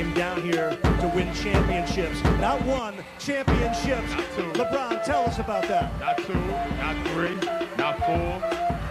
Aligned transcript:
came 0.00 0.14
down 0.14 0.40
here 0.40 0.70
to 0.80 1.12
win 1.14 1.30
championships. 1.34 2.22
Not 2.40 2.64
one, 2.64 2.94
championships. 3.18 4.10
Not 4.12 4.24
two. 4.34 4.50
LeBron, 4.52 5.04
tell 5.04 5.24
us 5.24 5.38
about 5.38 5.68
that. 5.68 6.00
Not 6.00 6.16
two, 6.16 6.32
not 6.32 6.96
three, 7.08 7.34
not 7.76 7.98
four, 7.98 8.40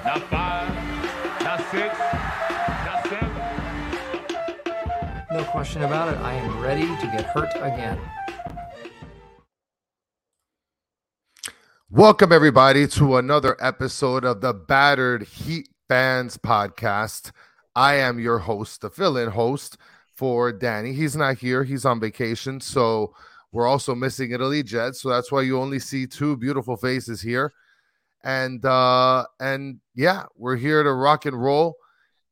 not 0.05 0.21
five, 0.29 0.71
not 1.41 1.59
six, 1.71 1.98
not 2.85 3.07
seven. 3.09 3.34
No 5.31 5.43
question 5.45 5.81
about 5.81 6.13
it. 6.13 6.17
I 6.20 6.34
am 6.34 6.59
ready 6.61 6.85
to 6.85 7.07
get 7.07 7.26
hurt 7.26 7.55
again. 7.55 7.99
Welcome, 11.89 12.31
everybody, 12.31 12.85
to 12.88 13.17
another 13.17 13.57
episode 13.59 14.23
of 14.23 14.41
the 14.41 14.53
Battered 14.53 15.23
Heat 15.23 15.70
Fans 15.88 16.38
Podcast. 16.38 17.31
I 17.76 17.95
am 17.95 18.20
your 18.20 18.39
host, 18.39 18.81
the 18.81 18.91
fill 18.91 19.17
in 19.17 19.31
host 19.31 19.76
for 20.20 20.52
Danny. 20.52 20.91
He's 20.91 21.16
not 21.16 21.38
here, 21.38 21.64
he's 21.64 21.86
on 21.86 22.02
vacation. 22.02 22.59
So 22.59 23.14
we're 23.54 23.66
also 23.66 23.96
missing 23.96 24.32
Italy 24.32 24.64
Jet. 24.64 24.95
So 24.95 25.08
that's 25.08 25.32
why 25.32 25.44
you 25.44 25.58
only 25.58 25.80
see 25.80 26.05
two 26.05 26.36
beautiful 26.36 26.76
faces 26.76 27.22
here. 27.22 27.54
And 28.22 28.66
uh 28.66 29.23
and 29.40 29.80
yeah, 29.95 30.23
we're 30.36 30.58
here 30.58 30.84
to 30.84 30.92
rock 30.92 31.26
and 31.26 31.42
roll. 31.42 31.78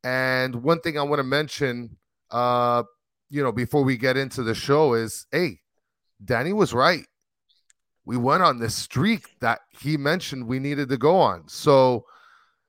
And 0.04 0.56
one 0.56 0.80
thing 0.80 0.98
I 0.98 1.02
want 1.02 1.20
to 1.20 1.24
mention 1.24 1.96
uh 2.30 2.82
you 3.30 3.42
know 3.42 3.52
before 3.52 3.82
we 3.84 3.96
get 3.96 4.18
into 4.18 4.42
the 4.42 4.54
show 4.54 4.92
is 4.92 5.26
hey, 5.32 5.60
Danny 6.22 6.52
was 6.52 6.74
right. 6.74 7.06
We 8.04 8.18
went 8.18 8.42
on 8.42 8.58
this 8.58 8.74
streak 8.74 9.40
that 9.40 9.60
he 9.80 9.96
mentioned 9.96 10.46
we 10.46 10.58
needed 10.58 10.90
to 10.90 10.98
go 10.98 11.16
on. 11.16 11.48
So, 11.48 12.04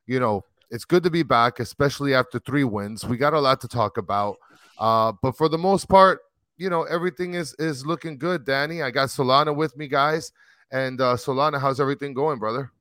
you 0.07 0.19
know, 0.19 0.45
it's 0.69 0.85
good 0.85 1.03
to 1.03 1.09
be 1.09 1.23
back, 1.23 1.59
especially 1.59 2.13
after 2.13 2.39
three 2.39 2.63
wins. 2.63 3.05
We 3.05 3.17
got 3.17 3.33
a 3.33 3.39
lot 3.39 3.59
to 3.61 3.67
talk 3.67 3.97
about. 3.97 4.37
Uh, 4.79 5.13
but 5.21 5.37
for 5.37 5.49
the 5.49 5.57
most 5.57 5.89
part, 5.89 6.21
you 6.57 6.69
know, 6.69 6.83
everything 6.83 7.35
is 7.35 7.55
is 7.59 7.85
looking 7.85 8.17
good, 8.17 8.45
Danny. 8.45 8.81
I 8.81 8.91
got 8.91 9.09
Solana 9.09 9.55
with 9.55 9.77
me, 9.77 9.87
guys. 9.87 10.31
And 10.71 11.01
uh 11.01 11.15
Solana, 11.15 11.59
how's 11.59 11.79
everything 11.79 12.13
going, 12.13 12.39
brother? 12.39 12.71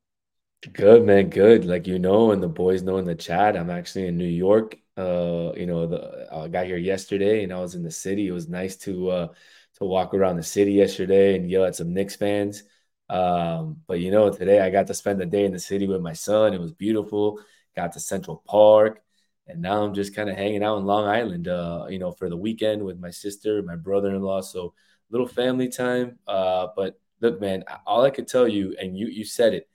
Good 0.73 1.05
man, 1.05 1.31
good. 1.31 1.65
Like 1.65 1.87
you 1.87 1.99
know, 1.99 2.33
and 2.33 2.43
the 2.43 2.49
boys 2.49 2.83
know 2.83 2.97
in 2.99 3.05
the 3.05 3.15
chat, 3.15 3.57
I'm 3.57 3.71
actually 3.71 4.09
in 4.09 4.19
New 4.19 4.27
York. 4.27 4.77
Uh, 4.97 5.53
you 5.57 5.67
know, 5.67 5.87
the 5.87 6.29
I 6.33 6.49
got 6.49 6.67
here 6.67 6.77
yesterday 6.77 7.45
and 7.45 7.53
I 7.53 7.61
was 7.61 7.75
in 7.77 7.85
the 7.85 7.91
city. 7.93 8.27
It 8.27 8.33
was 8.33 8.49
nice 8.49 8.77
to 8.79 9.09
uh 9.11 9.29
to 9.75 9.85
walk 9.85 10.15
around 10.15 10.37
the 10.37 10.43
city 10.43 10.73
yesterday 10.73 11.37
and 11.37 11.49
yell 11.49 11.65
at 11.65 11.77
some 11.77 11.95
Knicks 11.95 12.17
fans. 12.17 12.65
Um, 13.09 13.83
but 13.87 14.01
you 14.01 14.11
know, 14.11 14.31
today 14.31 14.61
I 14.61 14.71
got 14.71 14.89
to 14.89 14.95
spend 14.95 15.21
the 15.21 15.27
day 15.27 15.45
in 15.45 15.53
the 15.53 15.59
city 15.61 15.87
with 15.87 16.01
my 16.03 16.13
son. 16.13 16.53
It 16.55 16.61
was 16.61 16.73
beautiful. 16.73 17.41
Got 17.77 17.93
to 17.93 18.01
Central 18.01 18.43
Park, 18.47 19.03
and 19.49 19.63
now 19.63 19.83
I'm 19.83 19.95
just 19.95 20.15
kind 20.15 20.29
of 20.29 20.37
hanging 20.37 20.63
out 20.63 20.79
in 20.79 20.85
Long 20.85 21.07
Island, 21.07 21.49
uh, 21.49 21.87
you 21.89 21.99
know, 21.99 22.13
for 22.13 22.29
the 22.29 22.37
weekend 22.37 22.83
with 22.83 22.99
my 22.99 23.11
sister, 23.11 23.63
my 23.63 23.77
brother-in-law. 23.77 24.43
So 24.43 24.75
little 25.11 25.27
family 25.27 25.69
time. 25.69 26.19
Uh, 26.27 26.69
but 26.77 27.01
look, 27.21 27.41
man, 27.41 27.65
all 27.87 28.05
I 28.05 28.11
could 28.11 28.29
tell 28.29 28.47
you, 28.47 28.77
and 28.81 28.97
you 28.97 29.07
you 29.07 29.25
said 29.25 29.55
it, 29.55 29.69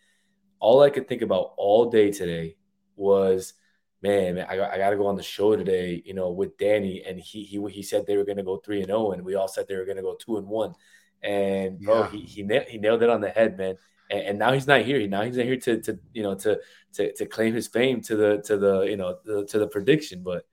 all 0.59 0.81
I 0.81 0.89
could 0.89 1.07
think 1.07 1.21
about 1.21 1.53
all 1.57 1.89
day 1.89 2.11
today 2.11 2.55
was, 2.95 3.53
man, 4.02 4.35
man 4.35 4.45
I, 4.49 4.55
got, 4.55 4.71
I 4.71 4.77
got 4.77 4.91
to 4.91 4.97
go 4.97 5.07
on 5.07 5.15
the 5.15 5.23
show 5.23 5.55
today, 5.55 6.02
you 6.05 6.13
know, 6.13 6.31
with 6.31 6.58
Danny, 6.58 7.03
and 7.03 7.19
he 7.19 7.43
he 7.43 7.61
he 7.69 7.83
said 7.83 8.05
they 8.05 8.17
were 8.17 8.25
going 8.25 8.37
to 8.37 8.43
go 8.43 8.58
three 8.58 8.80
and 8.80 8.87
zero, 8.87 9.11
and 9.11 9.23
we 9.23 9.35
all 9.35 9.47
said 9.47 9.67
they 9.67 9.75
were 9.75 9.85
going 9.85 9.97
to 9.97 10.03
go 10.03 10.15
two 10.15 10.37
and 10.37 10.47
one, 10.47 10.73
and 11.21 11.80
bro, 11.80 12.02
Yeah. 12.02 12.09
he 12.11 12.19
he 12.19 12.43
nailed, 12.43 12.67
he 12.67 12.77
nailed 12.77 13.03
it 13.03 13.09
on 13.09 13.21
the 13.21 13.30
head, 13.30 13.58
man. 13.58 13.75
And, 14.09 14.21
and 14.21 14.39
now 14.39 14.53
he's 14.53 14.67
not 14.67 14.81
here. 14.81 15.05
Now 15.07 15.23
he's 15.23 15.37
not 15.37 15.45
here 15.45 15.57
to 15.57 15.81
to 15.81 15.99
you 16.13 16.23
know 16.23 16.35
to 16.35 16.59
to 16.93 17.13
to 17.13 17.25
claim 17.25 17.53
his 17.53 17.67
fame 17.67 18.01
to 18.01 18.15
the 18.15 18.41
to 18.45 18.57
the 18.57 18.81
you 18.81 18.97
know 18.97 19.17
the, 19.25 19.45
to 19.45 19.59
the 19.59 19.67
prediction, 19.67 20.23
but 20.23 20.45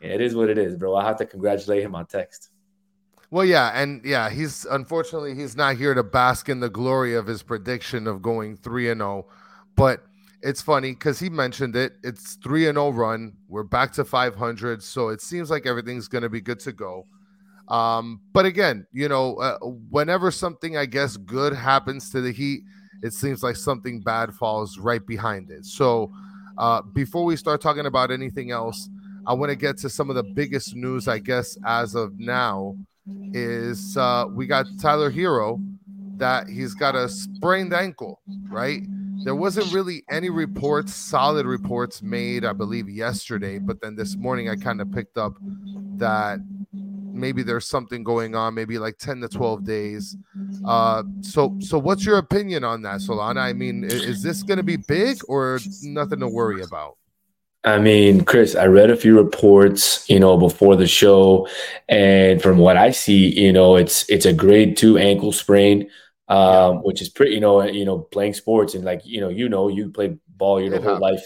yeah, 0.00 0.08
it 0.08 0.20
is 0.20 0.34
what 0.34 0.48
it 0.48 0.58
is, 0.58 0.76
bro. 0.76 0.96
I 0.96 1.06
have 1.06 1.18
to 1.18 1.26
congratulate 1.26 1.82
him 1.82 1.94
on 1.94 2.06
text. 2.06 2.50
Well, 3.30 3.44
yeah, 3.44 3.70
and 3.74 4.04
yeah, 4.04 4.28
he's 4.28 4.64
unfortunately 4.64 5.34
he's 5.34 5.56
not 5.56 5.76
here 5.76 5.94
to 5.94 6.02
bask 6.02 6.48
in 6.48 6.60
the 6.60 6.70
glory 6.70 7.14
of 7.14 7.26
his 7.26 7.42
prediction 7.42 8.06
of 8.06 8.22
going 8.22 8.56
three 8.56 8.90
and 8.90 9.00
zero. 9.00 9.26
But 9.76 10.02
it's 10.42 10.60
funny 10.62 10.92
because 10.92 11.20
he 11.20 11.30
mentioned 11.30 11.76
it. 11.76 11.92
It's 12.02 12.34
three 12.36 12.66
and 12.66 12.76
zero 12.76 12.90
run. 12.90 13.34
We're 13.48 13.62
back 13.62 13.92
to 13.92 14.04
five 14.04 14.34
hundred, 14.34 14.82
so 14.82 15.10
it 15.10 15.20
seems 15.20 15.50
like 15.50 15.66
everything's 15.66 16.08
going 16.08 16.22
to 16.22 16.28
be 16.28 16.40
good 16.40 16.60
to 16.60 16.72
go. 16.72 17.06
Um, 17.68 18.20
but 18.32 18.46
again, 18.46 18.86
you 18.92 19.08
know, 19.08 19.36
uh, 19.36 19.58
whenever 19.62 20.32
something 20.32 20.76
I 20.76 20.86
guess 20.86 21.16
good 21.16 21.52
happens 21.52 22.10
to 22.10 22.20
the 22.20 22.32
Heat, 22.32 22.62
it 23.02 23.12
seems 23.12 23.42
like 23.42 23.56
something 23.56 24.00
bad 24.00 24.34
falls 24.34 24.78
right 24.78 25.04
behind 25.06 25.50
it. 25.50 25.64
So, 25.64 26.12
uh, 26.58 26.82
before 26.82 27.24
we 27.24 27.36
start 27.36 27.60
talking 27.60 27.86
about 27.86 28.10
anything 28.10 28.50
else, 28.50 28.88
I 29.26 29.32
want 29.32 29.50
to 29.50 29.56
get 29.56 29.78
to 29.78 29.88
some 29.88 30.10
of 30.10 30.16
the 30.16 30.22
biggest 30.22 30.74
news, 30.74 31.08
I 31.08 31.18
guess, 31.18 31.56
as 31.66 31.94
of 31.94 32.18
now 32.18 32.76
is 33.32 33.96
uh, 33.96 34.26
we 34.30 34.46
got 34.46 34.66
Tyler 34.80 35.10
Herro 35.10 35.58
that 36.16 36.48
he's 36.48 36.74
got 36.74 36.94
a 36.94 37.08
sprained 37.08 37.72
ankle, 37.72 38.20
right? 38.50 38.82
There 39.24 39.34
wasn't 39.34 39.72
really 39.72 40.04
any 40.10 40.30
reports, 40.30 40.94
solid 40.94 41.46
reports 41.46 42.02
made, 42.02 42.44
I 42.44 42.52
believe, 42.52 42.88
yesterday, 42.88 43.58
but 43.58 43.80
then 43.80 43.96
this 43.96 44.16
morning 44.16 44.48
I 44.48 44.56
kind 44.56 44.80
of 44.80 44.90
picked 44.92 45.18
up 45.18 45.34
that 45.96 46.40
maybe 47.20 47.42
there's 47.42 47.66
something 47.66 48.02
going 48.04 48.34
on, 48.34 48.54
maybe 48.54 48.78
like 48.78 48.96
10 48.98 49.20
to 49.20 49.28
12 49.28 49.64
days. 49.64 50.16
Uh, 50.64 51.04
so, 51.22 51.54
so 51.60 51.78
what's 51.78 52.04
your 52.04 52.18
opinion 52.18 52.64
on 52.64 52.82
that, 52.82 53.00
Solana? 53.00 53.38
I 53.40 53.52
mean, 53.52 53.84
i- 53.84 53.88
is 53.88 54.22
this 54.22 54.42
going 54.42 54.58
to 54.58 54.62
be 54.64 54.76
big 54.76 55.20
or 55.28 55.58
nothing 55.82 56.20
to 56.20 56.28
worry 56.28 56.62
about? 56.62 56.96
I 57.62 57.78
mean, 57.78 58.24
Chris, 58.24 58.54
I 58.56 58.66
read 58.66 58.90
a 58.90 58.96
few 58.96 59.16
reports, 59.16 60.08
you 60.08 60.18
know, 60.18 60.38
before 60.38 60.76
the 60.76 60.86
show, 60.86 61.46
and 61.88 62.40
from 62.42 62.56
what 62.56 62.76
I 62.78 62.90
see, 62.90 63.38
you 63.38 63.52
know, 63.52 63.76
it's 63.76 64.08
it's 64.08 64.24
a 64.24 64.32
grade 64.32 64.78
two 64.78 64.96
ankle 64.96 65.30
sprain, 65.32 65.90
um, 66.28 66.82
which 66.82 67.02
is 67.02 67.10
pretty, 67.10 67.32
you 67.34 67.40
know, 67.40 67.62
you 67.62 67.84
know, 67.84 67.98
playing 67.98 68.32
sports 68.32 68.74
and 68.74 68.84
like, 68.84 69.02
you 69.04 69.20
know, 69.20 69.28
you 69.28 69.48
know, 69.50 69.68
you 69.68 69.90
play 69.90 70.16
ball 70.38 70.58
your 70.60 70.74
It 70.74 70.82
whole 70.82 70.94
happens. 70.94 71.02
life, 71.02 71.24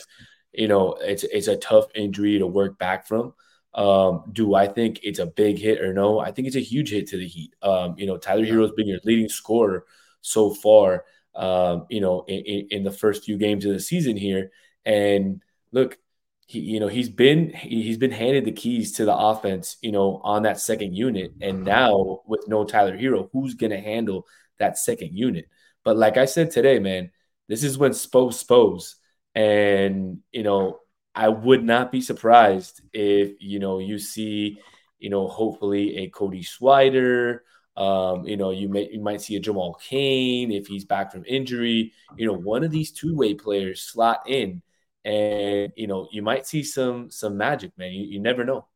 you 0.53 0.67
know, 0.67 0.95
it's 1.01 1.23
it's 1.25 1.47
a 1.47 1.57
tough 1.57 1.87
injury 1.95 2.39
to 2.41 2.47
work 2.49 2.79
back 2.79 3.07
from. 3.07 3.33
Um, 3.75 4.25
do 4.33 4.55
I 4.55 4.69
think 4.69 5.01
it's 5.03 5.19
a 5.19 5.27
big 5.27 5.59
hit 5.59 5.81
or 5.81 5.93
no? 5.93 6.21
I 6.21 6.31
think 6.31 6.47
it's 6.47 6.57
a 6.57 6.61
huge 6.61 6.91
hit 6.91 7.09
to 7.09 7.17
the 7.17 7.27
Heat. 7.27 7.55
Um, 7.63 7.95
you 7.99 8.07
know, 8.07 8.17
Tyler 8.17 8.47
Herro's 8.47 8.73
been 8.73 8.87
your 8.87 9.01
leading 9.05 9.29
scorer 9.29 9.85
so 10.21 10.55
far, 10.55 11.05
um, 11.35 11.87
you 11.91 12.01
know, 12.01 12.25
in, 12.29 12.45
in, 12.45 12.67
in 12.71 12.85
the 12.85 12.93
first 12.93 13.25
few 13.25 13.37
games 13.37 13.65
of 13.65 13.73
the 13.73 13.81
season 13.81 14.17
here. 14.17 14.53
And 14.85 15.43
look, 15.73 15.99
he, 16.47 16.61
you 16.61 16.79
know, 16.81 16.89
he's 16.89 17.09
been 17.09 17.53
he, 17.53 17.83
he's 17.83 17.99
been 17.99 18.13
handed 18.13 18.45
the 18.45 18.53
keys 18.53 18.93
to 18.93 19.05
the 19.05 19.17
offense, 19.17 19.77
you 19.83 19.93
know, 19.93 20.21
on 20.23 20.45
that 20.45 20.61
second 20.61 20.95
unit. 20.95 21.33
And 21.41 21.65
now 21.65 22.21
with 22.27 22.47
no 22.47 22.65
Tyler 22.65 22.97
Herro, 22.97 23.29
who's 23.33 23.55
gonna 23.55 23.81
handle 23.81 24.27
that 24.59 24.79
second 24.79 25.17
unit? 25.17 25.49
But 25.85 25.97
like 25.97 26.17
I 26.17 26.27
said 26.27 26.51
today, 26.51 26.79
man, 26.79 27.11
this 27.49 27.65
is 27.65 27.77
when 27.77 27.93
Spo 27.93 28.29
spos. 28.29 28.95
And 29.35 30.21
you 30.31 30.45
know, 30.45 30.79
I 31.15 31.29
would 31.29 31.63
not 31.63 31.93
be 31.93 32.01
surprised 32.01 32.81
if 32.93 33.33
you 33.41 33.59
know 33.59 33.79
you 33.79 33.99
see, 33.99 34.59
you 34.99 35.11
know, 35.11 35.29
hopefully 35.29 35.99
a 35.99 36.09
Cody 36.09 36.43
Swider. 36.43 37.41
Um, 37.77 38.25
you 38.27 38.37
know, 38.37 38.51
you 38.51 38.69
may 38.69 38.89
you 38.91 39.01
might 39.01 39.21
see 39.21 39.37
a 39.37 39.41
Jamal 39.41 39.75
Cain 39.75 40.53
if 40.53 40.67
he's 40.67 40.85
back 40.85 41.13
from 41.13 41.25
injury. 41.27 41.93
You 42.17 42.27
know, 42.27 42.35
one 42.35 42.65
of 42.65 42.71
these 42.71 42.93
two-way 42.93 43.35
players 43.35 43.83
slot 43.83 44.23
in, 44.29 44.63
and 45.05 45.73
you 45.77 45.87
know, 45.87 46.09
you 46.13 46.23
might 46.23 46.47
see 46.47 46.63
some 46.63 47.11
some 47.11 47.37
magic, 47.37 47.73
man. 47.77 47.93
You, 47.93 48.05
you 48.05 48.21
never 48.21 48.45
know. 48.45 48.67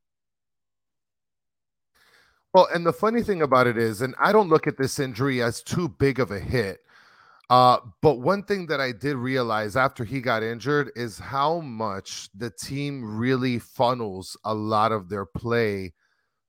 Well, 2.55 2.69
and 2.75 2.85
the 2.85 2.93
funny 2.93 3.23
thing 3.23 3.43
about 3.43 3.67
it 3.67 3.77
is, 3.77 4.01
and 4.01 4.15
I 4.19 4.33
don't 4.33 4.49
look 4.49 4.67
at 4.67 4.79
this 4.79 4.99
injury 4.99 5.43
as 5.43 5.63
too 5.63 5.89
big 5.89 6.19
of 6.19 6.31
a 6.31 6.41
hit. 6.41 6.81
Uh, 7.51 7.79
but 8.03 8.17
one 8.21 8.43
thing 8.43 8.67
that 8.67 8.81
I 8.81 8.93
did 8.93 9.17
realize 9.17 9.75
after 9.75 10.05
he 10.05 10.21
got 10.21 10.43
injured 10.43 10.91
is 10.95 11.19
how 11.19 11.61
much 11.61 12.29
the 12.35 12.51
team 12.51 13.19
really 13.19 13.59
funnels 13.59 14.37
a 14.45 14.55
lot 14.55 14.93
of 14.93 15.09
their 15.09 15.25
play 15.25 15.95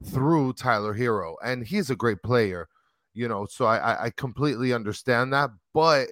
through 0.03 0.53
Tyler 0.53 0.94
Herro, 0.94 1.35
and 1.44 1.65
he's 1.65 1.89
a 1.89 1.95
great 1.95 2.21
player, 2.21 2.68
you 3.13 3.27
know. 3.27 3.45
So 3.50 3.65
I 3.65 4.06
I, 4.06 4.09
completely 4.12 4.74
understand 4.74 5.33
that, 5.33 5.51
but 5.74 6.09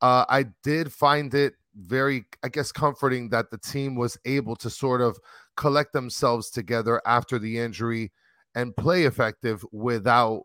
uh, 0.00 0.24
I 0.28 0.46
did 0.62 0.92
find 0.92 1.32
it 1.34 1.54
very, 1.76 2.24
I 2.42 2.48
guess, 2.48 2.72
comforting 2.72 3.28
that 3.30 3.50
the 3.50 3.58
team 3.58 3.94
was 3.96 4.18
able 4.24 4.56
to 4.56 4.70
sort 4.70 5.00
of 5.00 5.18
collect 5.56 5.92
themselves 5.92 6.50
together 6.50 7.00
after 7.06 7.38
the 7.38 7.58
injury 7.58 8.12
and 8.54 8.76
play 8.76 9.04
effective 9.04 9.64
without 9.72 10.44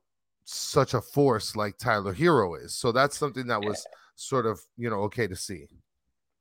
such 0.49 0.93
a 0.93 1.01
force 1.01 1.55
like 1.55 1.77
Tyler 1.77 2.13
Herro 2.13 2.55
is. 2.55 2.73
So 2.73 2.91
that's 2.93 3.17
something 3.17 3.47
that 3.47 3.61
was 3.61 3.85
sort 4.15 4.45
of, 4.45 4.61
you 4.77 4.89
know, 4.89 5.01
okay 5.01 5.27
to 5.27 5.35
see. 5.35 5.67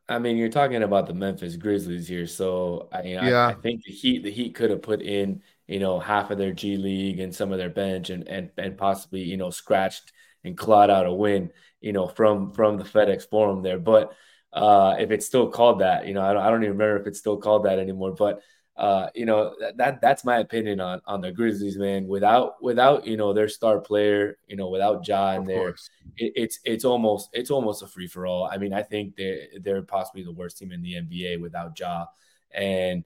I 0.08 0.20
mean, 0.20 0.36
you're 0.36 0.48
talking 0.48 0.84
about 0.84 1.08
the 1.08 1.14
Memphis 1.14 1.56
Grizzlies 1.56 2.06
here, 2.06 2.28
so 2.28 2.88
I, 2.92 3.02
you 3.02 3.16
know, 3.16 3.22
I- 3.22 3.50
I, 3.50 3.54
think 3.54 3.82
the 3.84 3.92
Heat 3.92 4.22
the 4.22 4.30
Heat 4.30 4.54
could 4.54 4.70
have 4.70 4.82
put 4.82 5.02
in 5.02 5.42
you 5.66 5.80
know 5.80 5.98
half 5.98 6.30
of 6.30 6.38
their 6.38 6.52
G 6.52 6.76
League 6.76 7.18
and 7.18 7.34
some 7.34 7.50
of 7.50 7.58
their 7.58 7.70
bench 7.70 8.10
and 8.10 8.28
and 8.28 8.50
and 8.56 8.78
possibly 8.78 9.22
you 9.22 9.36
know 9.36 9.50
scratched 9.50 10.12
and 10.44 10.56
clawed 10.56 10.90
out 10.90 11.06
a 11.06 11.12
win 11.12 11.50
you 11.80 11.92
know 11.92 12.06
from 12.06 12.52
from 12.52 12.76
the 12.76 12.84
FedEx 12.84 13.28
Forum 13.28 13.62
there. 13.62 13.80
But 13.80 14.12
uh, 14.52 14.94
if 15.00 15.10
it's 15.10 15.26
still 15.26 15.50
called 15.50 15.80
that, 15.80 16.06
you 16.06 16.14
know, 16.14 16.22
I 16.22 16.32
don't 16.32 16.42
I 16.42 16.50
don't 16.50 16.62
even 16.62 16.78
remember 16.78 17.00
if 17.00 17.08
it's 17.08 17.18
still 17.18 17.38
called 17.38 17.64
that 17.64 17.80
anymore. 17.80 18.14
But 18.14 18.42
uh, 18.76 19.08
you 19.14 19.24
know 19.24 19.54
that 19.76 20.00
that's 20.00 20.24
my 20.24 20.38
opinion 20.38 20.80
on 20.80 21.00
on 21.06 21.22
the 21.22 21.32
Grizzlies, 21.32 21.78
man. 21.78 22.06
Without 22.06 22.62
without 22.62 23.06
you 23.06 23.16
know 23.16 23.32
their 23.32 23.48
star 23.48 23.80
player, 23.80 24.36
you 24.46 24.56
know 24.56 24.68
without 24.68 25.06
Ja 25.06 25.32
in 25.32 25.44
there, 25.44 25.68
it, 26.16 26.32
it's 26.36 26.60
it's 26.64 26.84
almost 26.84 27.30
it's 27.32 27.50
almost 27.50 27.82
a 27.82 27.86
free 27.86 28.06
for 28.06 28.26
all. 28.26 28.44
I 28.44 28.58
mean, 28.58 28.74
I 28.74 28.82
think 28.82 29.16
they 29.16 29.48
they're 29.62 29.82
possibly 29.82 30.24
the 30.24 30.32
worst 30.32 30.58
team 30.58 30.72
in 30.72 30.82
the 30.82 30.94
NBA 30.94 31.40
without 31.40 31.78
Ja, 31.78 32.06
and 32.50 33.04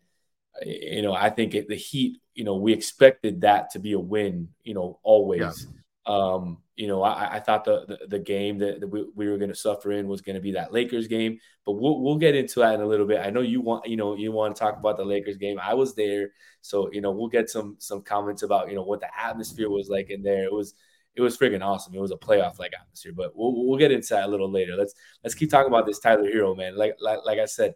you 0.66 1.02
know 1.02 1.14
I 1.14 1.30
think 1.30 1.54
it, 1.54 1.68
the 1.68 1.76
Heat, 1.76 2.20
you 2.34 2.42
know, 2.42 2.56
we 2.56 2.72
expected 2.72 3.42
that 3.42 3.70
to 3.70 3.78
be 3.78 3.92
a 3.92 4.00
win, 4.00 4.48
you 4.64 4.74
know, 4.74 4.98
always. 5.04 5.40
Yeah. 5.40 5.79
Um, 6.10 6.58
you 6.74 6.88
know, 6.88 7.02
I, 7.02 7.36
I 7.36 7.40
thought 7.40 7.64
the, 7.64 7.84
the, 7.86 7.98
the 8.08 8.18
game 8.18 8.58
that, 8.58 8.80
that 8.80 8.88
we, 8.88 9.04
we, 9.14 9.28
were 9.28 9.36
going 9.36 9.50
to 9.50 9.54
suffer 9.54 9.92
in 9.92 10.08
was 10.08 10.22
going 10.22 10.34
to 10.34 10.40
be 10.40 10.52
that 10.52 10.72
Lakers 10.72 11.06
game, 11.06 11.38
but 11.64 11.72
we'll 11.72 12.00
we'll 12.00 12.16
get 12.16 12.34
into 12.34 12.60
that 12.60 12.74
in 12.74 12.80
a 12.80 12.86
little 12.86 13.06
bit. 13.06 13.20
I 13.20 13.30
know 13.30 13.42
you 13.42 13.60
want 13.60 13.86
you 13.86 13.96
know 13.96 14.16
you 14.16 14.32
want 14.32 14.56
to 14.56 14.58
talk 14.58 14.76
about 14.76 14.96
the 14.96 15.04
Lakers 15.04 15.36
game. 15.36 15.60
I 15.62 15.74
was 15.74 15.94
there, 15.94 16.30
so 16.62 16.90
you 16.90 17.00
know 17.00 17.12
we'll 17.12 17.28
get 17.28 17.48
some 17.48 17.76
some 17.78 18.02
comments 18.02 18.42
about 18.42 18.70
you 18.70 18.74
know 18.74 18.82
what 18.82 19.00
the 19.00 19.08
atmosphere 19.16 19.70
was 19.70 19.88
like 19.88 20.10
in 20.10 20.22
there. 20.22 20.44
It 20.44 20.52
was 20.52 20.74
it 21.14 21.20
was 21.20 21.36
friggin' 21.36 21.62
awesome. 21.62 21.94
It 21.94 22.00
was 22.00 22.12
a 22.12 22.16
playoff 22.16 22.58
like 22.58 22.72
atmosphere, 22.80 23.12
but 23.14 23.36
we'll 23.36 23.68
we'll 23.68 23.78
get 23.78 23.92
into 23.92 24.14
that 24.14 24.24
a 24.24 24.28
little 24.28 24.50
later. 24.50 24.74
Let's 24.76 24.94
let's 25.22 25.36
keep 25.36 25.50
talking 25.50 25.72
about 25.72 25.86
this 25.86 26.00
Tyler 26.00 26.32
Herro 26.32 26.56
man. 26.56 26.76
Like 26.76 26.96
like 26.98 27.20
like 27.24 27.38
I 27.38 27.46
said, 27.46 27.74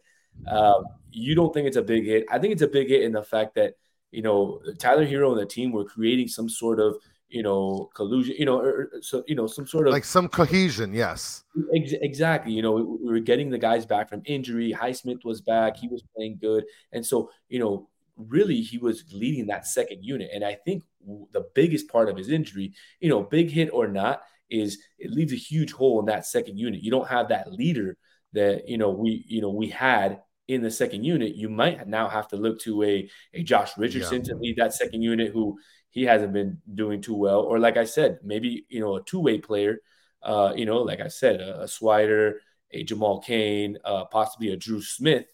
um, 0.49 0.87
you 1.11 1.35
don't 1.35 1.53
think 1.53 1.69
it's 1.69 1.77
a 1.77 1.83
big 1.83 2.05
hit. 2.05 2.25
I 2.31 2.39
think 2.39 2.53
it's 2.53 2.63
a 2.63 2.69
big 2.69 2.89
hit 2.89 3.03
in 3.03 3.13
the 3.13 3.23
fact 3.23 3.55
that 3.57 3.75
you 4.11 4.23
know 4.23 4.61
Tyler 4.79 5.07
Herro 5.07 5.33
and 5.33 5.41
the 5.41 5.47
team 5.47 5.73
were 5.73 5.85
creating 5.85 6.29
some 6.29 6.49
sort 6.49 6.81
of 6.81 6.97
you 7.35 7.43
know, 7.43 7.91
collusion, 7.95 8.37
you 8.39 8.45
know, 8.45 8.61
or, 8.61 8.69
er, 8.69 8.91
er, 8.95 9.03
so 9.03 9.25
you 9.27 9.35
know, 9.35 9.49
some 9.49 9.67
sort 9.67 9.89
of 9.89 9.93
like 9.93 10.05
some 10.05 10.29
cohesion. 10.29 10.95
Yes, 10.95 11.43
ex- 11.75 11.93
exactly. 12.01 12.53
You 12.53 12.63
know, 12.63 12.73
we, 12.73 12.83
we, 12.83 13.13
were 13.13 13.19
getting 13.19 13.51
the 13.51 13.59
guys 13.59 13.85
back 13.85 14.09
from 14.09 14.23
injury. 14.25 14.73
Highsmith 14.73 15.25
was 15.25 15.41
back; 15.41 15.77
he 15.77 15.89
was 15.89 16.05
playing 16.15 16.39
good, 16.41 16.65
and 16.93 17.05
so 17.05 17.31
you 17.49 17.59
know, 17.59 17.89
really, 18.17 18.61
he 18.61 18.79
was 18.79 19.05
leading 19.13 19.49
that 19.49 19.67
second 19.67 20.05
unit. 20.05 20.31
And 20.33 20.45
I 20.45 20.55
think 20.65 20.85
the 21.33 21.45
biggest 21.57 21.89
part 21.89 22.09
of 22.09 22.17
his 22.17 22.31
injury, 22.31 22.73
you 23.01 23.09
know, 23.09 23.25
big 23.25 23.51
hit 23.51 23.71
or 23.73 23.89
not, 23.89 24.23
is 24.49 24.79
it 25.01 25.11
leaves 25.11 25.33
a 25.33 25.37
huge 25.37 25.73
hole 25.73 25.99
in 25.99 26.07
that 26.07 26.27
second 26.27 26.57
unit. 26.57 26.85
You 26.85 26.93
don't 26.93 27.09
have 27.09 27.31
that 27.31 27.53
leader 27.53 27.97
that 28.33 28.69
you 28.69 28.79
know 28.79 28.91
we 28.91 29.25
you 29.27 29.41
know 29.41 29.51
we 29.51 29.71
had 29.71 30.21
in 30.47 30.63
the 30.63 30.71
second 30.71 31.05
unit, 31.05 31.35
you 31.35 31.49
might 31.49 31.89
now 31.89 32.07
have 32.09 32.29
to 32.29 32.37
look 32.37 32.61
to 32.61 32.83
a, 32.83 33.09
a 33.33 33.43
Josh 33.43 33.77
Richardson 33.79 34.19
yeah. 34.19 34.35
to 34.35 34.37
lead 34.37 34.57
that 34.59 34.75
second 34.75 35.03
unit 35.03 35.33
who 35.33 35.59
he 35.95 36.03
hasn't 36.03 36.33
been 36.33 36.59
doing 36.75 37.01
too 37.01 37.15
well. 37.15 37.43
Or 37.43 37.61
like 37.61 37.77
I 37.77 37.85
said, 37.85 38.19
maybe 38.25 38.67
you 38.69 38.81
know 38.81 38.97
a 38.97 39.05
two 39.05 39.21
way 39.21 39.39
player. 39.39 39.79
Uh, 40.23 40.53
you 40.57 40.67
know, 40.67 40.79
like 40.79 41.01
I 41.01 41.07
said, 41.07 41.41
a, 41.41 41.63
a 41.63 41.65
Swider, 41.67 42.35
a 42.73 42.83
Jamal 42.83 43.21
Cain, 43.21 43.79
uh, 43.85 44.05
possibly 44.07 44.49
a 44.49 44.57
Dru 44.57 44.83
Smith 44.83 45.27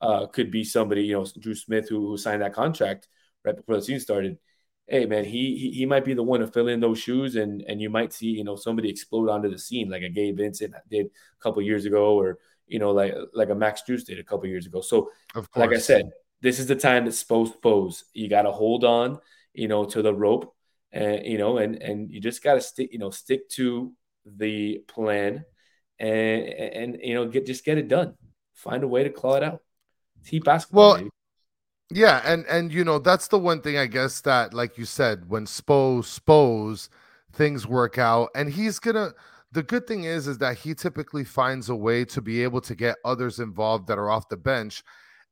uh, 0.00 0.26
could 0.26 0.50
be 0.50 0.64
somebody. 0.64 1.02
You 1.02 1.18
know, 1.18 1.26
Dru 1.38 1.54
Smith 1.54 1.90
who, 1.90 2.08
who 2.08 2.16
signed 2.16 2.40
that 2.40 2.54
contract 2.54 3.06
right 3.44 3.54
before 3.54 3.76
the 3.76 3.82
season 3.82 4.00
started. 4.00 4.38
Hey 4.86 5.04
man, 5.04 5.26
he, 5.26 5.58
he 5.58 5.70
he 5.72 5.86
might 5.86 6.06
be 6.06 6.14
the 6.14 6.22
one 6.22 6.40
to 6.40 6.46
fill 6.46 6.68
in 6.68 6.80
those 6.80 6.98
shoes, 6.98 7.36
and 7.36 7.62
and 7.68 7.78
you 7.78 7.90
might 7.90 8.14
see 8.14 8.28
you 8.28 8.44
know 8.44 8.56
somebody 8.56 8.88
explode 8.88 9.28
onto 9.28 9.50
the 9.50 9.58
scene 9.58 9.90
like 9.90 10.02
a 10.02 10.08
Gabe 10.08 10.38
Vincent 10.38 10.74
did 10.90 11.06
a 11.06 11.42
couple 11.42 11.60
years 11.60 11.84
ago, 11.84 12.18
or 12.18 12.38
you 12.66 12.78
know 12.78 12.92
like 12.92 13.14
like 13.34 13.50
a 13.50 13.54
Max 13.54 13.82
Strus 13.82 14.06
did 14.06 14.18
a 14.18 14.24
couple 14.24 14.46
years 14.46 14.64
ago. 14.64 14.80
So 14.80 15.10
like 15.54 15.72
I 15.74 15.78
said, 15.78 16.12
this 16.40 16.58
is 16.58 16.66
the 16.66 16.76
time 16.76 17.04
that 17.04 17.10
Spo 17.10 17.52
pose. 17.60 18.04
You 18.14 18.30
got 18.30 18.42
to 18.42 18.52
hold 18.52 18.84
on 18.84 19.18
you 19.58 19.68
know, 19.68 19.84
to 19.84 20.02
the 20.02 20.14
rope, 20.14 20.54
and 20.92 21.26
you 21.26 21.36
know, 21.36 21.58
and 21.58 21.82
and 21.82 22.10
you 22.10 22.20
just 22.20 22.42
got 22.42 22.54
to 22.54 22.60
stick, 22.60 22.90
you 22.92 22.98
know, 22.98 23.10
stick 23.10 23.48
to 23.50 23.92
the 24.24 24.78
plan, 24.86 25.44
and 25.98 26.42
and 26.48 26.98
you 27.02 27.14
know, 27.14 27.26
get 27.26 27.46
just 27.46 27.64
get 27.64 27.78
it 27.78 27.88
done. 27.88 28.14
Find 28.54 28.84
a 28.84 28.88
way 28.88 29.02
to 29.02 29.10
claw 29.10 29.36
it 29.36 29.42
out. 29.42 29.62
It's 30.24 30.44
basketball. 30.44 30.94
Well, 30.94 31.08
yeah, 31.90 32.22
and 32.24 32.46
and 32.46 32.72
you 32.72 32.84
know 32.84 32.98
that's 32.98 33.28
the 33.28 33.38
one 33.38 33.60
thing 33.60 33.76
I 33.76 33.86
guess 33.86 34.20
that, 34.22 34.54
like 34.54 34.78
you 34.78 34.84
said, 34.84 35.28
when 35.28 35.46
Spo 35.46 36.00
Spos 36.02 36.88
things 37.32 37.66
work 37.66 37.98
out, 37.98 38.30
and 38.34 38.50
he's 38.50 38.78
gonna. 38.78 39.12
The 39.50 39.62
good 39.62 39.86
thing 39.86 40.04
is, 40.04 40.26
is 40.26 40.36
that 40.38 40.58
he 40.58 40.74
typically 40.74 41.24
finds 41.24 41.70
a 41.70 41.74
way 41.74 42.04
to 42.04 42.20
be 42.20 42.42
able 42.42 42.60
to 42.60 42.74
get 42.74 42.96
others 43.02 43.40
involved 43.40 43.88
that 43.88 43.96
are 43.96 44.10
off 44.10 44.28
the 44.28 44.36
bench. 44.36 44.84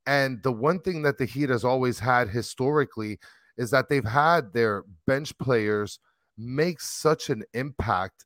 And 0.07 0.41
the 0.41 0.51
one 0.51 0.79
thing 0.79 1.03
that 1.03 1.19
the 1.19 1.25
Heat 1.25 1.49
has 1.49 1.63
always 1.63 1.99
had 1.99 2.27
historically 2.27 3.19
is 3.57 3.71
that 3.71 3.89
they've 3.89 4.05
had 4.05 4.53
their 4.53 4.83
bench 5.05 5.37
players 5.37 5.99
make 6.37 6.79
such 6.79 7.29
an 7.29 7.43
impact 7.53 8.25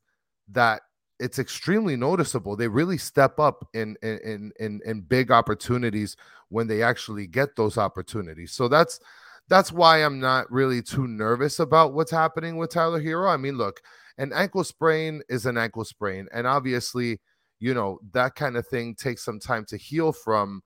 that 0.50 0.82
it's 1.20 1.40
extremely 1.40 1.96
noticeable. 1.96 2.56
They 2.56 2.68
really 2.68 2.98
step 2.98 3.40
up 3.40 3.68
in 3.74 3.96
in 4.02 4.52
in 4.60 4.82
in 4.84 5.02
big 5.02 5.32
opportunities 5.32 6.18
when 6.50 6.68
they 6.68 6.82
actually 6.82 7.28
get 7.28 7.56
those 7.56 7.78
opportunities. 7.78 8.52
So 8.52 8.68
that's 8.68 9.00
that's 9.48 9.72
why 9.72 10.04
I'm 10.04 10.20
not 10.20 10.52
really 10.52 10.82
too 10.82 11.08
nervous 11.08 11.60
about 11.60 11.94
what's 11.94 12.12
happening 12.12 12.58
with 12.58 12.72
Tyler 12.72 13.02
Herro. 13.02 13.30
I 13.32 13.38
mean, 13.38 13.58
look, 13.58 13.82
an 14.18 14.32
ankle 14.34 14.64
sprain 14.64 15.22
is 15.30 15.46
an 15.46 15.58
ankle 15.58 15.86
sprain, 15.86 16.28
and 16.34 16.48
obviously, 16.48 17.20
you 17.60 17.74
know 17.74 18.00
that 18.14 18.36
kind 18.36 18.58
of 18.58 18.68
thing 18.68 18.96
takes 18.96 19.24
some 19.24 19.40
time 19.40 19.66
to 19.66 19.78
heal 19.78 20.12
from 20.12 20.64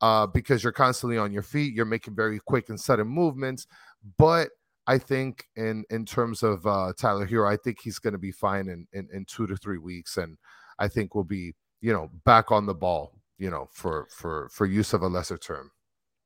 uh, 0.00 0.26
because 0.26 0.62
you're 0.62 0.72
constantly 0.72 1.18
on 1.18 1.32
your 1.32 1.42
feet. 1.42 1.74
You're 1.74 1.84
making 1.84 2.14
very 2.14 2.40
quick 2.40 2.68
and 2.68 2.80
sudden 2.80 3.08
movements. 3.08 3.66
But 4.16 4.50
I 4.86 4.98
think 4.98 5.44
in 5.54 5.84
in 5.90 6.06
terms 6.06 6.42
of 6.42 6.66
uh, 6.66 6.92
Tyler 6.96 7.26
Herro, 7.26 7.52
I 7.52 7.56
think 7.56 7.78
he's 7.82 7.98
going 7.98 8.14
to 8.14 8.18
be 8.18 8.32
fine 8.32 8.68
in, 8.68 8.86
in 8.92 9.08
in 9.12 9.24
two 9.26 9.46
to 9.46 9.56
three 9.56 9.78
weeks, 9.78 10.16
and 10.16 10.38
I 10.78 10.88
think 10.88 11.14
we'll 11.14 11.24
be 11.24 11.54
you 11.80 11.92
know 11.92 12.10
back 12.24 12.50
on 12.50 12.66
the 12.66 12.74
ball, 12.74 13.12
you 13.38 13.50
know, 13.50 13.68
for 13.72 14.06
for 14.10 14.48
for 14.50 14.66
use 14.66 14.94
of 14.94 15.02
a 15.02 15.08
lesser 15.08 15.36
term. 15.36 15.70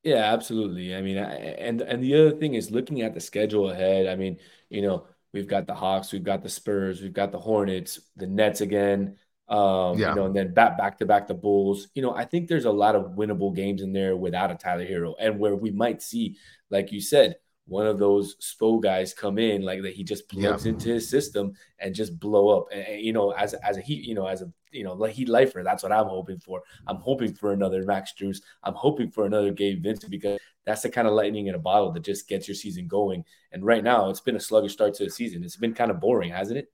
Yeah, 0.04 0.32
absolutely. 0.32 0.94
I 0.94 1.02
mean, 1.02 1.18
I, 1.18 1.34
and 1.34 1.80
and 1.80 2.02
the 2.02 2.14
other 2.14 2.36
thing 2.36 2.54
is 2.54 2.70
looking 2.70 3.02
at 3.02 3.14
the 3.14 3.20
schedule 3.20 3.70
ahead. 3.70 4.06
I 4.06 4.16
mean, 4.16 4.38
you 4.68 4.82
know, 4.82 5.06
we've 5.32 5.48
got 5.48 5.66
the 5.66 5.74
Hawks, 5.74 6.12
we've 6.12 6.22
got 6.22 6.42
the 6.42 6.48
Spurs, 6.48 7.02
we've 7.02 7.12
got 7.12 7.32
the 7.32 7.38
Hornets, 7.38 8.00
the 8.16 8.26
Nets 8.26 8.60
again. 8.60 9.16
Um, 9.48 9.98
yeah. 9.98 10.10
you 10.10 10.14
know, 10.14 10.26
and 10.26 10.36
then 10.36 10.54
back 10.54 10.78
back 10.78 10.98
to 10.98 11.06
back 11.06 11.26
the 11.26 11.34
Bulls. 11.34 11.88
You 11.94 12.02
know, 12.02 12.14
I 12.14 12.24
think 12.24 12.48
there's 12.48 12.64
a 12.64 12.70
lot 12.70 12.94
of 12.94 13.16
winnable 13.16 13.54
games 13.54 13.82
in 13.82 13.92
there 13.92 14.16
without 14.16 14.50
a 14.50 14.54
Tyler 14.54 14.86
Herro, 14.86 15.14
and 15.18 15.38
where 15.38 15.56
we 15.56 15.70
might 15.70 16.00
see, 16.00 16.36
like 16.70 16.90
you 16.90 17.00
said, 17.00 17.36
one 17.66 17.86
of 17.86 17.98
those 17.98 18.36
Spo 18.36 18.82
guys 18.82 19.14
come 19.14 19.38
in 19.38 19.62
like 19.62 19.82
that 19.82 19.94
he 19.94 20.02
just 20.04 20.28
plugs 20.28 20.64
yeah. 20.64 20.72
into 20.72 20.88
his 20.88 21.08
system 21.08 21.54
and 21.78 21.94
just 21.94 22.18
blow 22.18 22.58
up. 22.58 22.66
And, 22.72 22.86
and, 22.86 23.00
you 23.00 23.12
know, 23.12 23.30
as 23.30 23.54
as 23.54 23.76
a 23.76 23.80
heat, 23.80 24.04
you 24.04 24.14
know, 24.14 24.26
as 24.26 24.42
a 24.42 24.52
you 24.72 24.84
know, 24.84 24.94
like 24.94 25.12
heat 25.12 25.28
lifer, 25.28 25.62
that's 25.62 25.82
what 25.82 25.92
I'm 25.92 26.06
hoping 26.06 26.38
for. 26.38 26.62
I'm 26.86 26.96
hoping 26.96 27.34
for 27.34 27.52
another 27.52 27.84
Max 27.84 28.12
Strus. 28.12 28.40
I'm 28.64 28.74
hoping 28.74 29.10
for 29.10 29.26
another 29.26 29.52
Gabe 29.52 29.82
Vincent 29.82 30.10
because 30.10 30.38
that's 30.64 30.82
the 30.82 30.90
kind 30.90 31.06
of 31.06 31.14
lightning 31.14 31.46
in 31.46 31.54
a 31.54 31.58
bottle 31.58 31.92
that 31.92 32.04
just 32.04 32.28
gets 32.28 32.48
your 32.48 32.54
season 32.54 32.88
going. 32.88 33.24
And 33.52 33.64
right 33.64 33.84
now, 33.84 34.08
it's 34.08 34.20
been 34.20 34.36
a 34.36 34.40
sluggish 34.40 34.72
start 34.72 34.94
to 34.94 35.04
the 35.04 35.10
season. 35.10 35.44
It's 35.44 35.56
been 35.56 35.74
kind 35.74 35.90
of 35.90 36.00
boring, 36.00 36.30
hasn't 36.30 36.58
it? 36.58 36.72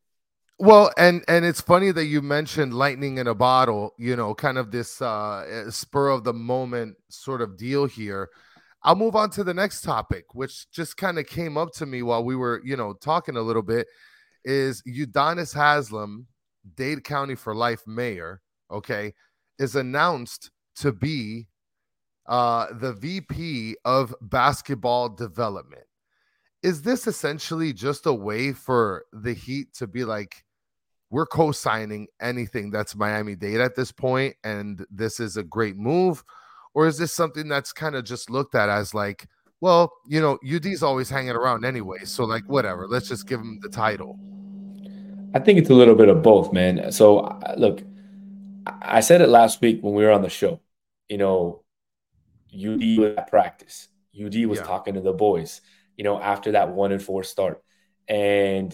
Well, 0.61 0.91
and 0.97 1.25
and 1.29 1.45
it's 1.45 1.61
funny 1.61 1.93
that 1.93 2.07
you 2.07 2.21
mentioned 2.23 2.75
lightning 2.75 3.19
in 3.19 3.29
a 3.29 3.35
bottle. 3.35 3.95
You 3.99 4.17
know, 4.17 4.35
kind 4.35 4.59
of 4.59 4.71
this 4.71 5.01
uh, 5.01 5.71
spur 5.71 6.09
of 6.09 6.25
the 6.25 6.33
moment 6.33 6.97
sort 7.09 7.43
of 7.43 7.57
deal 7.57 7.87
here 7.87 8.31
I'll 8.83 8.97
move 8.97 9.17
on 9.17 9.31
to 9.31 9.45
the 9.45 9.55
next 9.55 9.83
topic, 9.83 10.35
which 10.35 10.71
just 10.71 10.97
kind 10.97 11.19
of 11.19 11.27
came 11.27 11.57
up 11.57 11.73
to 11.75 11.87
me 11.87 12.03
while 12.03 12.25
we 12.25 12.37
were, 12.37 12.61
you 12.65 12.77
know, 12.77 12.95
talking 12.95 13.37
a 13.37 13.43
little 13.43 13.63
bit. 13.63 13.87
Is 14.45 14.83
Udonis 14.89 15.53
Haslem, 15.55 16.27
Dade 16.77 17.05
County 17.05 17.35
for 17.35 17.55
Life 17.55 17.83
mayor, 17.87 18.41
okay, 18.71 19.13
is 19.59 19.75
announced 19.75 20.51
to 20.77 20.93
be 20.93 21.49
uh, 22.27 22.67
the 22.73 22.93
VP 22.93 23.77
of 23.85 24.15
basketball 24.21 25.09
development. 25.09 25.85
Is 26.63 26.83
this 26.83 27.07
essentially 27.07 27.73
just 27.73 28.07
a 28.07 28.13
way 28.13 28.53
for 28.53 29.05
the 29.13 29.33
Heat 29.33 29.73
to 29.75 29.87
be 29.87 30.05
like, 30.05 30.45
we're 31.11 31.27
co 31.27 31.53
signing 31.53 32.07
anything 32.21 32.71
that's 32.71 32.95
Miami 32.95 33.35
Dade 33.35 33.61
at 33.61 33.75
this 33.75 33.91
point, 33.91 34.37
and 34.45 34.85
this 34.91 35.21
is 35.21 35.37
a 35.37 35.43
great 35.43 35.77
move? 35.77 36.23
Or 36.79 36.87
is 36.87 36.97
this 36.97 37.13
something 37.13 37.49
that's 37.49 37.73
kind 37.73 37.97
of 37.97 38.05
just 38.05 38.31
looked 38.31 38.55
at 38.55 38.69
as 38.69 38.95
like, 38.95 39.27
well, 39.61 39.93
you 40.07 40.21
know, 40.21 40.39
UD's 40.49 40.81
always 40.81 41.11
hanging 41.11 41.33
around 41.33 41.65
anyway. 41.65 42.05
So, 42.05 42.23
like, 42.23 42.45
whatever, 42.45 42.87
let's 42.87 43.09
just 43.09 43.27
give 43.27 43.41
him 43.41 43.59
the 43.61 43.69
title. 43.69 44.17
I 45.35 45.41
think 45.41 45.59
it's 45.59 45.71
a 45.71 45.75
little 45.75 45.97
bit 45.97 46.09
of 46.09 46.23
both, 46.23 46.53
man. 46.53 46.93
So, 46.93 47.37
look, 47.57 47.83
I 48.81 49.01
said 49.01 49.23
it 49.23 49.29
last 49.29 49.61
week 49.61 49.81
when 49.83 49.93
we 49.93 50.05
were 50.05 50.13
on 50.13 50.23
the 50.23 50.29
show. 50.29 50.61
You 51.09 51.19
know, 51.19 51.65
UD 52.55 52.97
was 52.97 53.17
at 53.19 53.29
practice. 53.29 53.89
UD 54.15 54.47
was 54.47 54.61
yeah. 54.61 54.65
talking 54.65 54.95
to 54.95 55.01
the 55.01 55.13
boys, 55.13 55.61
you 55.97 56.05
know, 56.05 56.23
after 56.23 56.53
that 56.53 56.71
one 56.71 56.93
and 56.93 57.03
four 57.03 57.25
start. 57.25 57.61
And 58.07 58.73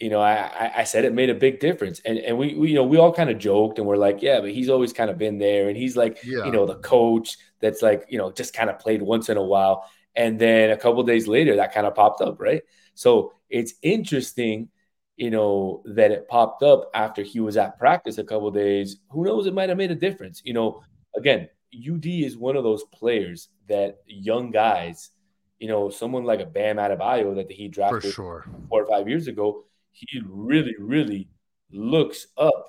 you 0.00 0.10
know, 0.10 0.20
I, 0.20 0.72
I 0.78 0.84
said 0.84 1.04
it 1.04 1.14
made 1.14 1.30
a 1.30 1.34
big 1.34 1.60
difference. 1.60 2.00
And 2.04 2.18
and 2.18 2.36
we, 2.36 2.54
we 2.54 2.70
you 2.70 2.74
know, 2.74 2.84
we 2.84 2.98
all 2.98 3.12
kind 3.12 3.30
of 3.30 3.38
joked 3.38 3.78
and 3.78 3.86
we're 3.86 3.96
like, 3.96 4.22
yeah, 4.22 4.40
but 4.40 4.50
he's 4.50 4.68
always 4.68 4.92
kind 4.92 5.10
of 5.10 5.18
been 5.18 5.38
there. 5.38 5.68
And 5.68 5.76
he's 5.76 5.96
like, 5.96 6.18
yeah. 6.24 6.44
you 6.44 6.52
know, 6.52 6.66
the 6.66 6.76
coach 6.76 7.36
that's 7.60 7.82
like, 7.82 8.04
you 8.08 8.18
know, 8.18 8.30
just 8.32 8.54
kind 8.54 8.70
of 8.70 8.78
played 8.78 9.02
once 9.02 9.28
in 9.28 9.36
a 9.36 9.42
while. 9.42 9.88
And 10.16 10.38
then 10.38 10.70
a 10.70 10.76
couple 10.76 11.02
days 11.02 11.26
later, 11.26 11.56
that 11.56 11.72
kind 11.72 11.86
of 11.86 11.94
popped 11.94 12.20
up, 12.20 12.40
right? 12.40 12.62
So 12.94 13.32
it's 13.48 13.74
interesting, 13.82 14.68
you 15.16 15.30
know, 15.30 15.82
that 15.86 16.10
it 16.10 16.28
popped 16.28 16.62
up 16.62 16.90
after 16.94 17.22
he 17.22 17.40
was 17.40 17.56
at 17.56 17.78
practice 17.78 18.18
a 18.18 18.24
couple 18.24 18.50
days. 18.50 18.98
Who 19.10 19.24
knows? 19.24 19.46
It 19.46 19.54
might 19.54 19.68
have 19.68 19.78
made 19.78 19.90
a 19.90 19.96
difference. 19.96 20.42
You 20.44 20.54
know, 20.54 20.82
again, 21.16 21.48
UD 21.74 22.06
is 22.06 22.36
one 22.36 22.56
of 22.56 22.64
those 22.64 22.84
players 22.92 23.48
that 23.68 23.98
young 24.06 24.50
guys, 24.50 25.10
you 25.58 25.68
know, 25.68 25.90
someone 25.90 26.24
like 26.24 26.40
a 26.40 26.46
Bam 26.46 26.76
Adebayo 26.76 27.34
that 27.36 27.50
he 27.50 27.68
drafted 27.68 28.12
sure. 28.12 28.44
four 28.68 28.84
or 28.84 28.86
five 28.86 29.08
years 29.08 29.26
ago, 29.26 29.64
he 29.94 30.20
really, 30.26 30.74
really 30.78 31.28
looks 31.70 32.26
up, 32.36 32.66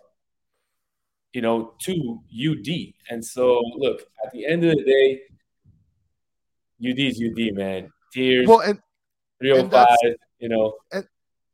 you 1.33 1.41
know, 1.41 1.73
to 1.81 2.21
UD. 2.31 2.93
And 3.09 3.23
so, 3.23 3.61
look, 3.77 4.01
at 4.25 4.31
the 4.31 4.45
end 4.45 4.63
of 4.63 4.75
the 4.77 4.83
day, 4.83 5.21
UD's 6.87 7.21
UD, 7.21 7.55
man. 7.55 7.91
Tears, 8.13 8.47
Well, 8.47 8.61
and 8.61 8.79
305, 9.41 9.71
that's- 9.71 9.97
oh 10.05 10.13
you 10.39 10.49
know. 10.49 10.75
And, 10.91 11.07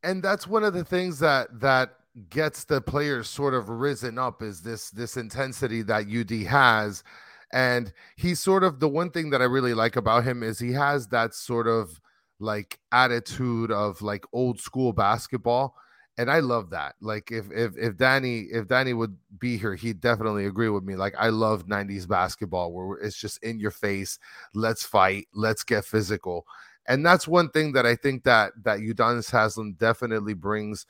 and 0.03 0.23
that's 0.23 0.47
one 0.47 0.63
of 0.63 0.73
the 0.73 0.83
things 0.83 1.19
that 1.19 1.59
that 1.61 1.93
gets 2.29 2.65
the 2.65 2.81
players 2.81 3.29
sort 3.29 3.53
of 3.53 3.69
risen 3.69 4.17
up 4.17 4.41
is 4.41 4.61
this 4.61 4.89
this 4.89 5.15
intensity 5.15 5.81
that 5.83 6.07
UD 6.09 6.45
has 6.45 7.05
and 7.53 7.93
he's 8.17 8.39
sort 8.41 8.65
of 8.65 8.81
the 8.81 8.89
one 8.89 9.11
thing 9.11 9.29
that 9.29 9.41
I 9.41 9.45
really 9.45 9.73
like 9.73 9.95
about 9.95 10.25
him 10.25 10.43
is 10.43 10.59
he 10.59 10.73
has 10.73 11.07
that 11.07 11.33
sort 11.33 11.67
of 11.67 12.01
like 12.41 12.79
attitude 12.91 13.71
of 13.71 14.01
like 14.01 14.25
old 14.33 14.60
school 14.60 14.91
basketball 14.93 15.75
and 16.17 16.29
I 16.29 16.39
love 16.39 16.71
that. 16.71 16.95
Like 17.00 17.31
if 17.31 17.50
if 17.51 17.77
if 17.77 17.98
Danny 17.98 18.41
if 18.51 18.67
Danny 18.67 18.93
would 18.93 19.17
be 19.39 19.57
here 19.57 19.75
he'd 19.75 20.01
definitely 20.01 20.45
agree 20.45 20.69
with 20.69 20.83
me. 20.83 20.95
Like 20.95 21.15
I 21.17 21.29
love 21.29 21.67
90s 21.67 22.07
basketball 22.07 22.74
where 22.74 22.98
it's 22.98 23.17
just 23.17 23.41
in 23.43 23.60
your 23.60 23.71
face 23.71 24.19
let's 24.53 24.83
fight 24.83 25.27
let's 25.33 25.63
get 25.63 25.86
physical. 25.86 26.45
And 26.88 27.05
that's 27.05 27.27
one 27.27 27.50
thing 27.50 27.74
that 27.74 27.86
I 27.86 27.95
think 27.95 28.24
that 28.24 28.53
that 28.63 28.79
Udonis 28.79 29.31
Haslem 29.31 29.74
definitely 29.74 30.33
brings, 30.33 30.86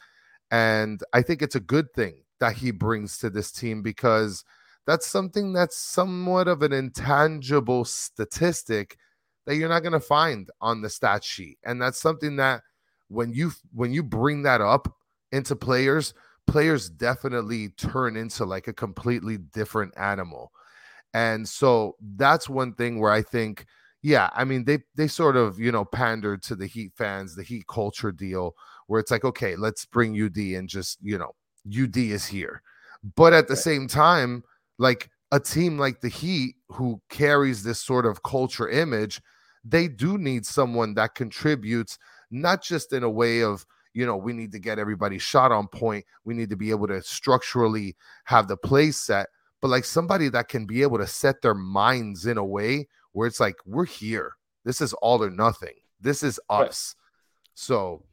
and 0.50 1.02
I 1.14 1.22
think 1.22 1.42
it's 1.42 1.56
a 1.56 1.60
good 1.60 1.94
thing 1.94 2.24
that 2.40 2.54
he 2.54 2.72
brings 2.72 3.18
to 3.20 3.30
this 3.30 3.52
team 3.52 3.82
because 3.84 4.44
that's 4.88 5.06
something 5.06 5.54
that's 5.54 5.78
somewhat 5.78 6.48
of 6.48 6.64
an 6.64 6.74
intangible 6.74 7.86
statistic 7.86 8.98
that 9.46 9.56
you're 9.56 9.70
not 9.70 9.82
going 9.84 9.94
to 9.94 10.00
find 10.00 10.50
on 10.62 10.82
the 10.82 10.90
stat 10.90 11.24
sheet, 11.24 11.58
and 11.64 11.82
that's 11.82 12.00
something 12.00 12.36
that 12.38 12.62
when 13.10 13.34
you 13.34 13.52
when 13.74 13.94
you 13.94 14.04
bring 14.04 14.44
that 14.44 14.62
up 14.62 14.94
into 15.32 15.56
players, 15.56 16.14
players 16.48 16.90
definitely 16.90 17.70
turn 17.70 18.16
into 18.18 18.46
like 18.46 18.68
a 18.68 18.74
completely 18.74 19.38
different 19.38 19.94
animal, 19.98 20.52
and 21.14 21.48
so 21.48 21.96
that's 22.16 22.50
one 22.50 22.74
thing 22.74 23.00
where 23.00 23.12
I 23.12 23.22
think 23.22 23.66
yeah, 24.02 24.30
I 24.34 24.46
mean 24.46 24.66
they 24.66 24.80
they 24.96 25.08
sort 25.08 25.36
of 25.38 25.60
you 25.60 25.72
know 25.72 25.86
pandered 25.86 26.44
to 26.44 26.56
the 26.56 26.68
Heat 26.68 26.94
fans, 26.98 27.36
the 27.36 27.44
Heat 27.44 27.68
culture 27.68 28.12
deal, 28.12 28.56
where 28.88 29.00
it's 29.00 29.12
like 29.12 29.26
okay, 29.26 29.56
let's 29.56 29.86
bring 29.86 30.16
UD 30.16 30.56
and 30.56 30.68
just 30.70 30.98
you 31.02 31.18
know 31.18 31.32
UD 31.66 32.12
is 32.12 32.26
here, 32.26 32.62
but 33.16 33.34
at 33.34 33.48
the 33.48 33.54
Right. 33.54 33.64
same 33.64 33.88
time, 33.88 34.44
like 34.80 35.10
a 35.32 35.40
team 35.40 35.78
like 35.78 36.02
the 36.02 36.10
Heat 36.10 36.56
who 36.70 37.02
carries 37.10 37.64
this 37.64 37.80
sort 37.80 38.06
of 38.06 38.24
culture 38.24 38.68
image, 38.70 39.22
they 39.64 39.88
do 39.88 40.18
need 40.18 40.46
someone 40.46 40.94
that 40.96 41.16
contributes 41.16 41.98
not 42.32 42.62
just 42.64 42.94
in 42.94 43.04
a 43.04 43.10
way 43.10 43.44
of 43.44 43.66
you 43.94 44.06
know 44.06 44.16
we 44.18 44.32
need 44.34 44.52
to 44.54 44.60
get 44.60 44.80
everybody 44.80 45.18
shot 45.18 45.52
on 45.52 45.68
point, 45.68 46.06
we 46.26 46.34
need 46.34 46.50
to 46.50 46.56
be 46.56 46.70
able 46.70 46.88
to 46.88 47.02
structurally 47.02 47.96
have 48.26 48.48
the 48.48 48.58
play 48.58 48.92
set, 48.92 49.28
but 49.62 49.68
like 49.70 49.86
somebody 49.86 50.30
that 50.30 50.48
can 50.48 50.66
be 50.66 50.82
able 50.82 50.98
to 50.98 51.08
set 51.08 51.42
their 51.42 51.54
minds 51.56 52.26
in 52.26 52.38
a 52.38 52.46
way 52.46 52.88
where 53.14 53.28
it's 53.28 53.40
like 53.40 53.56
we're 53.66 53.86
here. 53.86 54.34
This 54.64 54.80
is 54.82 54.94
all 54.94 55.22
or 55.24 55.30
nothing. 55.30 55.74
This 56.00 56.24
is 56.24 56.40
Right. 56.50 56.70
us. 56.70 56.96
So 57.54 58.06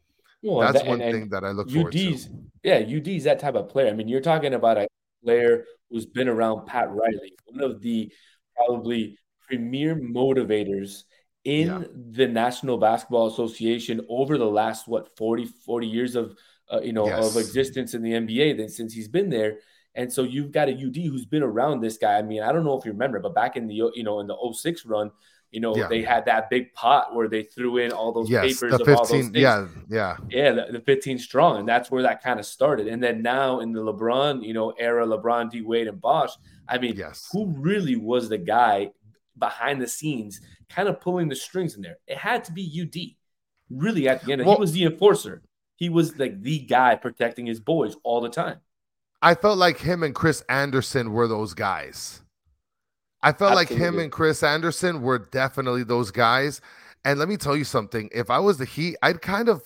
Well, 0.43 0.59
that's 0.59 0.83
that- 0.83 0.87
one 0.89 1.01
and- 1.01 1.13
thing 1.13 1.29
that 1.29 1.43
I 1.43 1.51
look 1.51 1.69
forward 1.69 1.93
to. 1.93 1.97
UD's, 1.99 2.29
yeah, 2.63 2.79
UD's 2.79 3.23
that 3.23 3.39
type 3.39 3.55
of 3.55 3.69
player. 3.69 3.87
I 3.89 3.93
mean, 3.93 4.07
you're 4.07 4.21
talking 4.21 4.53
about 4.53 4.77
a 4.77 4.87
player 5.23 5.65
who's 5.89 6.05
been 6.05 6.27
around 6.27 6.65
Pat 6.65 6.89
Riley, 6.91 7.33
one 7.45 7.63
of 7.63 7.81
the 7.81 8.11
probably 8.55 9.17
premier 9.47 9.95
motivators 9.95 11.03
in 11.43 11.67
Yeah. 11.67 11.83
the 12.11 12.27
National 12.27 12.77
Basketball 12.77 13.27
Association 13.27 14.05
over 14.09 14.37
the 14.37 14.45
last 14.49 14.87
what 14.87 15.15
40 15.17 15.45
40 15.45 15.87
years 15.87 16.15
of 16.15 16.35
uh, 16.71 16.81
you 16.81 16.93
know 16.93 17.07
Yes. 17.07 17.35
of 17.35 17.41
existence 17.41 17.93
in 17.93 18.01
the 18.03 18.11
NBA 18.13 18.53
then 18.57 18.69
since 18.69 18.93
he's 18.93 19.07
been 19.07 19.29
there. 19.29 19.59
And 19.95 20.11
so 20.13 20.21
you've 20.23 20.51
got 20.51 20.69
a 20.69 20.73
UD 20.73 20.97
who's 21.07 21.25
been 21.25 21.41
around 21.43 21.81
this 21.81 21.97
guy. 21.97 22.17
I 22.17 22.21
mean, 22.21 22.43
I 22.43 22.51
don't 22.51 22.63
know 22.63 22.77
if 22.77 22.85
you 22.85 22.91
remember, 22.91 23.19
but 23.19 23.33
back 23.33 23.57
in 23.57 23.65
the 23.67 23.73
you 23.95 24.03
know 24.03 24.19
in 24.19 24.27
the 24.27 24.35
06 24.53 24.85
run, 24.85 25.11
you 25.51 25.59
know, 25.59 25.75
Yeah. 25.75 25.87
they 25.87 26.01
had 26.03 26.25
that 26.25 26.49
big 26.49 26.73
pot 26.73 27.15
where 27.15 27.27
they 27.27 27.43
threw 27.43 27.77
in 27.77 27.91
all 27.91 28.11
those 28.11 28.29
Yes, 28.29 28.59
papers 28.59 28.73
of 28.73 28.81
all 28.81 28.97
those 28.97 29.09
things. 29.09 29.31
Yeah, 29.33 29.67
yeah. 29.89 30.17
Yeah, 30.29 30.51
the, 30.51 30.67
the 30.73 30.79
15 30.81 31.17
strong, 31.19 31.57
and 31.59 31.67
that's 31.67 31.89
where 31.89 32.03
that 32.03 32.21
kind 32.23 32.39
of 32.39 32.45
started. 32.45 32.87
And 32.87 33.01
then 33.01 33.21
now 33.21 33.59
in 33.59 33.71
the 33.71 33.81
LeBron, 33.81 34.43
you 34.43 34.53
know, 34.53 34.71
era, 34.77 35.05
LeBron, 35.07 35.49
D 35.51 35.61
Wade, 35.61 35.87
and 35.87 35.99
Bosh. 35.99 36.31
I 36.67 36.77
mean, 36.77 36.95
Yes. 36.95 37.27
who 37.31 37.47
really 37.47 37.95
was 37.95 38.29
the 38.29 38.37
guy 38.37 38.91
behind 39.37 39.81
the 39.81 39.87
scenes, 39.87 40.39
kind 40.69 40.87
of 40.87 40.99
pulling 41.01 41.29
the 41.29 41.35
strings 41.35 41.75
in 41.75 41.81
there? 41.81 41.97
It 42.07 42.17
had 42.17 42.43
to 42.45 42.51
be 42.51 42.61
UD. 42.61 43.17
Really, 43.69 44.07
at 44.07 44.23
the 44.23 44.33
end, 44.33 44.45
Well- 44.45 44.55
he 44.55 44.59
was 44.59 44.71
the 44.73 44.83
enforcer. 44.85 45.41
He 45.77 45.89
was 45.89 46.17
like 46.19 46.41
the 46.41 46.59
guy 46.59 46.95
protecting 46.95 47.45
his 47.45 47.59
boys 47.59 47.95
all 48.03 48.21
the 48.21 48.29
time. 48.29 48.57
I 49.21 49.33
felt 49.35 49.57
like 49.57 49.79
him 49.79 50.03
and 50.03 50.13
Chris 50.13 50.41
Andersen 50.49 51.11
were 51.11 51.27
those 51.27 51.53
guys. 51.53 52.21
I 53.21 53.31
felt 53.33 53.55
like 53.55 53.69
him 53.69 53.99
and 53.99 54.11
Chris 54.11 54.43
Andersen 54.43 55.01
were 55.01 55.19
definitely 55.19 55.83
those 55.83 56.11
guys. 56.11 56.61
And 57.05 57.19
let 57.19 57.29
me 57.29 57.37
tell 57.37 57.55
you 57.55 57.63
something. 57.63 58.09
If 58.13 58.29
I 58.29 58.39
was 58.39 58.57
the 58.57 58.65
Heat, 58.65 58.97
I'd 59.01 59.21
kind 59.21 59.49
of, 59.49 59.63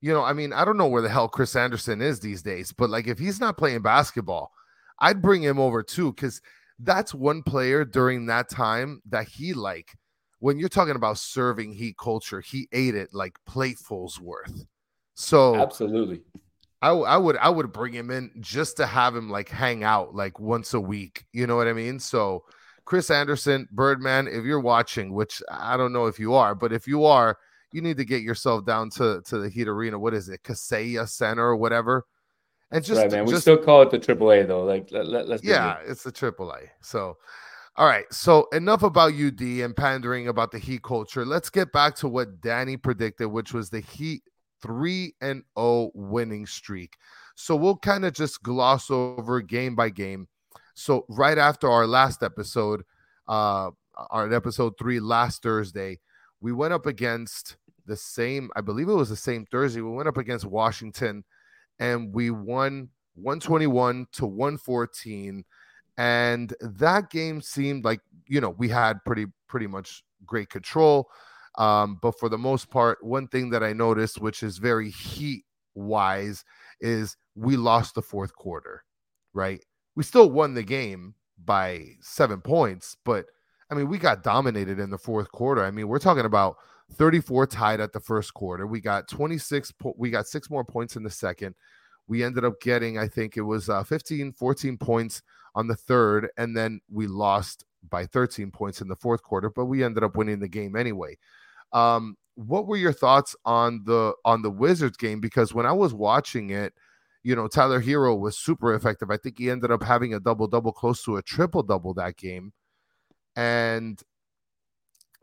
you 0.00 0.12
know, 0.12 0.22
I 0.22 0.32
mean, 0.32 0.52
I 0.52 0.64
don't 0.64 0.76
know 0.76 0.86
where 0.86 1.02
the 1.02 1.08
hell 1.08 1.28
Chris 1.28 1.56
Andersen 1.56 2.00
is 2.00 2.20
these 2.20 2.42
days, 2.42 2.72
but 2.72 2.90
like 2.90 3.06
if 3.06 3.18
he's 3.18 3.40
not 3.40 3.58
playing 3.58 3.82
basketball, 3.82 4.52
I'd 4.98 5.22
bring 5.22 5.42
him 5.42 5.58
over 5.58 5.82
too, 5.82 6.12
because 6.12 6.40
that's 6.78 7.14
one 7.14 7.42
player 7.42 7.84
during 7.84 8.26
that 8.26 8.48
time 8.50 9.02
that 9.10 9.28
he 9.28 9.52
like 9.52 9.92
when 10.40 10.58
you're 10.58 10.70
talking 10.70 10.96
about 10.96 11.18
serving 11.18 11.72
Heat 11.72 11.96
culture, 11.98 12.40
he 12.40 12.66
ate 12.72 12.94
it 12.94 13.10
like 13.12 13.38
platefuls 13.46 14.18
worth. 14.18 14.64
So 15.14 15.54
Absolutely. 15.54 16.22
I, 16.82 16.88
w- 16.88 17.06
I 17.06 17.18
would 17.18 17.36
I 17.36 17.50
would 17.50 17.72
bring 17.72 17.92
him 17.92 18.10
in 18.10 18.30
just 18.40 18.78
to 18.78 18.86
have 18.86 19.14
him 19.14 19.28
like 19.28 19.50
hang 19.50 19.84
out 19.84 20.14
like 20.14 20.40
once 20.40 20.72
a 20.72 20.80
week. 20.80 21.26
You 21.32 21.46
know 21.46 21.56
what 21.56 21.68
I 21.68 21.74
mean? 21.74 22.00
So 22.00 22.44
Chris 22.90 23.08
Andersen, 23.08 23.68
Birdman, 23.70 24.26
if 24.26 24.44
you're 24.44 24.58
watching, 24.58 25.12
which 25.12 25.40
I 25.48 25.76
don't 25.76 25.92
know 25.92 26.06
if 26.06 26.18
you 26.18 26.34
are, 26.34 26.56
but 26.56 26.72
if 26.72 26.88
you 26.88 27.04
are, 27.04 27.38
you 27.70 27.80
need 27.82 27.96
to 27.98 28.04
get 28.04 28.22
yourself 28.22 28.66
down 28.66 28.90
to 28.90 29.22
to 29.26 29.38
the 29.38 29.48
Heat 29.48 29.68
Arena. 29.68 29.96
What 29.96 30.12
is 30.12 30.28
it, 30.28 30.42
Kaseya 30.42 31.08
Center 31.08 31.46
or 31.46 31.54
whatever? 31.54 32.04
And 32.72 32.84
just 32.84 33.00
right, 33.00 33.08
man. 33.08 33.26
We 33.26 33.30
just 33.30 33.42
still 33.42 33.58
call 33.58 33.82
it 33.82 33.92
the 33.92 34.00
AAA 34.00 34.48
though. 34.48 34.64
Like, 34.64 34.88
let, 34.90 35.06
let, 35.06 35.28
let's 35.28 35.44
yeah, 35.44 35.76
it's 35.86 36.02
the 36.02 36.10
AAA. 36.10 36.66
So, 36.82 37.16
all 37.76 37.86
right. 37.86 38.06
So 38.10 38.48
enough 38.52 38.82
about 38.82 39.12
UD 39.12 39.40
and 39.40 39.76
pandering 39.76 40.26
about 40.26 40.50
the 40.50 40.58
Heat 40.58 40.82
culture. 40.82 41.24
Let's 41.24 41.48
get 41.48 41.70
back 41.70 41.94
to 41.98 42.08
what 42.08 42.40
Danny 42.40 42.76
predicted, 42.76 43.28
which 43.28 43.54
was 43.54 43.70
the 43.70 43.82
Heat 43.82 44.24
three 44.60 45.14
and 45.20 45.44
zero 45.56 45.92
winning 45.94 46.44
streak. 46.44 46.96
So 47.36 47.54
we'll 47.54 47.76
kind 47.76 48.04
of 48.04 48.14
just 48.14 48.42
gloss 48.42 48.90
over 48.90 49.40
game 49.42 49.76
by 49.76 49.90
game. 49.90 50.26
So 50.80 51.04
right 51.10 51.36
after 51.36 51.70
our 51.70 51.86
last 51.86 52.22
episode, 52.22 52.84
uh, 53.28 53.70
our 54.08 54.32
episode 54.32 54.78
three 54.78 54.98
last 54.98 55.42
Thursday, 55.42 55.98
we 56.40 56.52
went 56.52 56.72
up 56.72 56.86
against 56.86 57.58
the 57.84 57.96
same. 57.96 58.48
I 58.56 58.62
believe 58.62 58.88
it 58.88 58.94
was 58.94 59.10
the 59.10 59.14
same 59.16 59.44
Thursday. 59.44 59.82
We 59.82 59.90
went 59.90 60.08
up 60.08 60.16
against 60.16 60.46
Washington, 60.46 61.22
and 61.80 62.14
we 62.14 62.30
won 62.30 62.88
121 63.16 64.06
to 64.12 64.24
114 64.24 65.44
and 65.98 66.54
that 66.60 67.10
game 67.10 67.42
seemed 67.42 67.84
like 67.84 68.00
you 68.26 68.40
know 68.40 68.50
we 68.50 68.68
had 68.68 69.04
pretty 69.04 69.26
pretty 69.48 69.66
much 69.66 70.04
great 70.24 70.48
control 70.48 71.10
um 71.58 71.98
but 72.00 72.18
for 72.18 72.28
the 72.28 72.38
most 72.38 72.70
part 72.70 73.02
one 73.02 73.26
thing 73.26 73.50
that 73.50 73.64
i 73.64 73.72
noticed 73.72 74.20
which 74.20 74.44
is 74.44 74.58
very 74.58 74.88
heat 74.90 75.44
wise 75.74 76.44
is 76.80 77.16
we 77.34 77.56
lost 77.56 77.96
the 77.96 78.02
fourth 78.02 78.32
quarter 78.34 78.84
right 79.34 79.60
we 80.00 80.04
still 80.04 80.30
won 80.30 80.54
the 80.54 80.62
game 80.62 81.14
by 81.44 81.84
7 82.00 82.40
points 82.40 82.96
but 83.04 83.26
i 83.70 83.74
mean 83.74 83.86
we 83.86 83.98
got 83.98 84.22
dominated 84.22 84.78
in 84.78 84.88
the 84.88 84.96
fourth 84.96 85.30
quarter. 85.30 85.62
I 85.62 85.70
mean 85.70 85.88
we're 85.88 85.98
talking 85.98 86.24
about 86.24 86.56
34 86.94 87.46
tied 87.46 87.80
at 87.80 87.92
the 87.92 88.00
first 88.00 88.32
quarter. 88.32 88.66
We 88.66 88.80
got 88.80 89.08
26 89.08 89.72
po- 89.72 89.94
we 89.98 90.08
got 90.08 90.26
6 90.26 90.48
more 90.48 90.64
points 90.64 90.96
in 90.96 91.02
the 91.02 91.10
second. 91.10 91.54
We 92.08 92.24
ended 92.24 92.46
up 92.46 92.62
getting 92.62 92.96
i 92.96 93.06
think 93.06 93.36
it 93.36 93.42
was 93.42 93.68
uh, 93.68 93.84
15 93.84 94.32
14 94.32 94.78
points 94.78 95.20
on 95.54 95.66
the 95.66 95.76
third 95.76 96.30
and 96.38 96.56
then 96.56 96.80
we 96.90 97.06
lost 97.06 97.66
by 97.90 98.06
13 98.06 98.50
points 98.50 98.80
in 98.80 98.88
the 98.88 98.96
fourth 98.96 99.22
quarter 99.22 99.50
but 99.50 99.66
we 99.66 99.84
ended 99.84 100.02
up 100.02 100.16
winning 100.16 100.40
the 100.40 100.48
game 100.48 100.76
anyway. 100.76 101.14
Um 101.74 102.16
what 102.36 102.66
were 102.66 102.78
your 102.78 102.94
thoughts 102.94 103.36
on 103.44 103.82
the 103.84 104.14
on 104.24 104.40
the 104.40 104.50
wizards 104.50 104.96
game? 104.96 105.20
Because 105.20 105.52
when 105.52 105.66
i 105.66 105.72
was 105.72 105.92
watching 105.92 106.48
it 106.48 106.72
you 107.22 107.36
know 107.36 107.48
tyler 107.48 107.80
herro 107.82 108.18
was 108.18 108.38
super 108.38 108.74
effective. 108.74 109.10
I 109.10 109.16
think 109.16 109.38
he 109.38 109.50
ended 109.50 109.70
up 109.70 109.82
having 109.82 110.14
a 110.14 110.20
double 110.20 110.46
double 110.46 110.72
close 110.72 111.02
to 111.04 111.16
a 111.16 111.22
triple 111.22 111.62
double 111.62 111.94
that 111.94 112.16
game. 112.16 112.52
And 113.36 114.00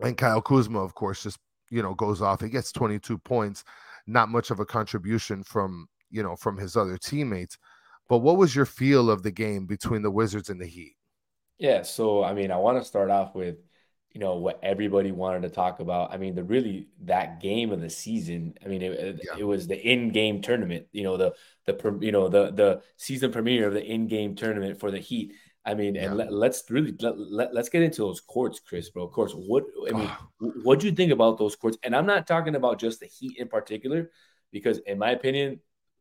and 0.01 0.18
kyle 0.18 0.42
kuzma 0.42 0.80
of 0.80 0.94
course 0.96 1.24
just 1.24 1.39
you 1.70 1.82
know 1.82 1.94
goes 1.94 2.22
off. 2.22 2.42
He 2.42 2.50
gets 2.50 2.72
22 2.72 3.18
points 3.18 3.63
not 4.08 4.30
much 4.30 4.50
of 4.51 4.60
a 4.60 4.66
contribution 4.66 5.44
from 5.44 5.88
you 6.10 6.24
know 6.24 6.36
from 6.36 6.58
his 6.58 6.75
other 6.75 6.98
teammates. 6.98 7.58
But 8.10 8.20
what 8.20 8.38
was 8.38 8.56
your 8.56 8.66
feel 8.66 9.10
of 9.10 9.22
the 9.24 9.32
game 9.32 9.66
between 9.66 10.01
the 10.01 10.12
Wizards 10.12 10.50
and 10.50 10.62
the 10.62 10.66
Heat? 10.66 10.96
Yeah, 11.58 11.82
so 11.82 12.24
I 12.24 12.34
mean, 12.34 12.51
I 12.51 12.58
want 12.58 12.77
to 12.77 12.86
start 12.86 13.10
off 13.10 13.36
with, 13.36 13.58
you 14.17 14.24
know, 14.24 14.38
what 14.38 14.59
everybody 14.63 15.12
wanted 15.12 15.43
to 15.43 15.50
talk 15.51 15.79
about. 15.79 16.12
I 16.12 16.17
mean, 16.17 16.33
the 16.33 16.43
really 16.43 16.88
that 17.03 17.39
game 17.39 17.71
of 17.71 17.81
the 17.81 17.89
season. 17.89 18.55
I 18.65 18.67
mean, 18.67 18.81
it, 18.81 19.21
Yeah. 19.24 19.38
it 19.38 19.43
was 19.43 19.67
the 19.67 19.79
in-game 19.79 20.41
tournament. 20.41 20.88
You 20.91 21.03
know, 21.03 21.17
the 21.17 21.36
the 21.67 22.00
you 22.01 22.12
know 22.12 22.27
the 22.27 22.50
the 22.50 22.81
season 22.95 23.31
premiere 23.31 23.67
of 23.67 23.75
the 23.75 23.86
in-game 23.86 24.33
tournament 24.33 24.79
for 24.79 24.89
the 24.89 24.97
Heat. 24.97 25.33
I 25.63 25.75
mean, 25.75 25.93
Yeah. 25.93 26.05
and 26.05 26.17
let, 26.17 26.33
let's 26.33 26.63
really 26.71 26.95
let, 27.00 27.15
let, 27.19 27.53
let's 27.53 27.69
get 27.69 27.83
into 27.83 28.01
those 28.01 28.19
courts, 28.19 28.59
Chris, 28.59 28.89
bro. 28.89 29.03
Of 29.03 29.12
course, 29.12 29.33
what 29.33 29.65
I 29.88 29.91
mean, 29.95 30.09
Oh, 30.41 30.51
what 30.63 30.79
do 30.79 30.88
you 30.88 30.93
think 30.93 31.12
about 31.12 31.38
those 31.38 31.55
courts? 31.55 31.77
And 31.83 31.95
I'm 31.95 32.07
not 32.07 32.25
talking 32.25 32.55
about 32.55 32.79
just 32.79 33.00
the 33.00 33.05
Heat 33.05 33.38
in 33.38 33.47
particular, 33.47 34.09
because 34.51 34.79
in 34.79 34.97
my 34.97 35.12
opinion, 35.12 35.59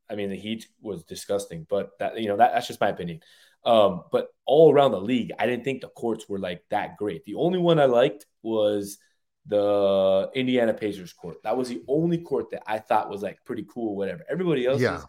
I 0.09 0.15
mean, 0.15 0.31
the 0.31 0.37
Heat 0.37 0.69
was 0.81 1.05
disgusting. 1.05 1.67
But 1.69 1.91
that 1.99 2.19
you 2.19 2.29
know 2.29 2.39
that 2.39 2.55
that's 2.55 2.67
just 2.67 2.81
my 2.81 2.89
opinion. 2.89 3.21
Um, 3.67 4.05
but 4.13 4.29
all 4.47 4.73
around 4.73 4.93
the 4.93 5.01
league, 5.01 5.33
I 5.39 5.47
didn't 5.47 5.65
think 5.65 5.81
the 5.81 5.89
courts 5.89 6.29
were 6.29 6.39
like 6.39 6.63
that 6.71 6.97
great. 6.97 7.25
The 7.25 7.35
only 7.35 7.59
one 7.59 7.81
I 7.81 7.87
liked 7.87 8.25
was 8.43 8.99
the 9.47 10.31
Indiana 10.35 10.73
Pacers 10.73 11.13
court. 11.13 11.43
That 11.43 11.57
was 11.57 11.69
the 11.69 11.83
only 11.89 12.19
court 12.19 12.51
that 12.53 12.63
I 12.67 12.79
thought 12.79 13.11
was 13.11 13.23
like 13.23 13.45
pretty 13.45 13.67
cool, 13.69 13.97
whatever. 13.97 14.25
Everybody 14.31 14.67
else 14.67 14.81
Yeah. 14.81 14.99
is 14.99 15.07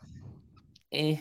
eh. 0.91 1.17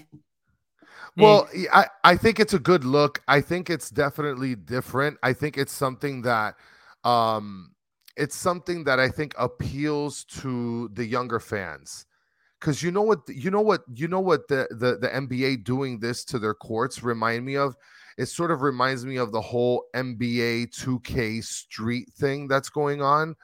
Well, 1.17 1.49
I, 1.73 1.87
I 2.05 2.17
think 2.17 2.41
it's 2.41 2.53
a 2.53 2.59
good 2.59 2.85
look. 2.85 3.23
I 3.27 3.41
think 3.41 3.71
it's 3.71 3.91
definitely 3.91 4.55
different. 4.55 5.19
I 5.23 5.33
think 5.33 5.57
it's 5.57 5.73
something 5.73 6.23
that 6.23 6.57
um 7.05 7.73
it's 8.17 8.37
something 8.37 8.85
that 8.85 8.99
I 8.99 9.09
think 9.09 9.35
appeals 9.39 10.25
to 10.41 10.89
the 10.95 11.05
younger 11.05 11.41
fans. 11.41 12.07
Cuz 12.61 12.83
you 12.83 12.91
know 12.91 13.03
what 13.03 13.21
you 13.29 13.51
know 13.51 13.61
what 13.61 13.83
you 13.93 14.09
know 14.09 14.21
what 14.21 14.49
the, 14.49 14.67
the 14.71 14.97
the 14.99 15.09
NBA 15.09 15.65
doing 15.65 16.01
this 16.01 16.25
to 16.25 16.39
their 16.39 16.55
courts 16.55 17.03
remind 17.03 17.45
me 17.45 17.57
of? 17.57 17.77
It 18.19 18.27
sort 18.27 18.51
of 18.51 18.63
reminds 18.63 19.05
me 19.05 19.17
of 19.17 19.31
the 19.33 19.43
whole 19.43 19.85
NBA 19.95 20.69
2K 20.75 21.45
street 21.45 22.11
thing 22.15 22.49
that's 22.49 22.71
going 22.71 23.03
on 23.03 23.37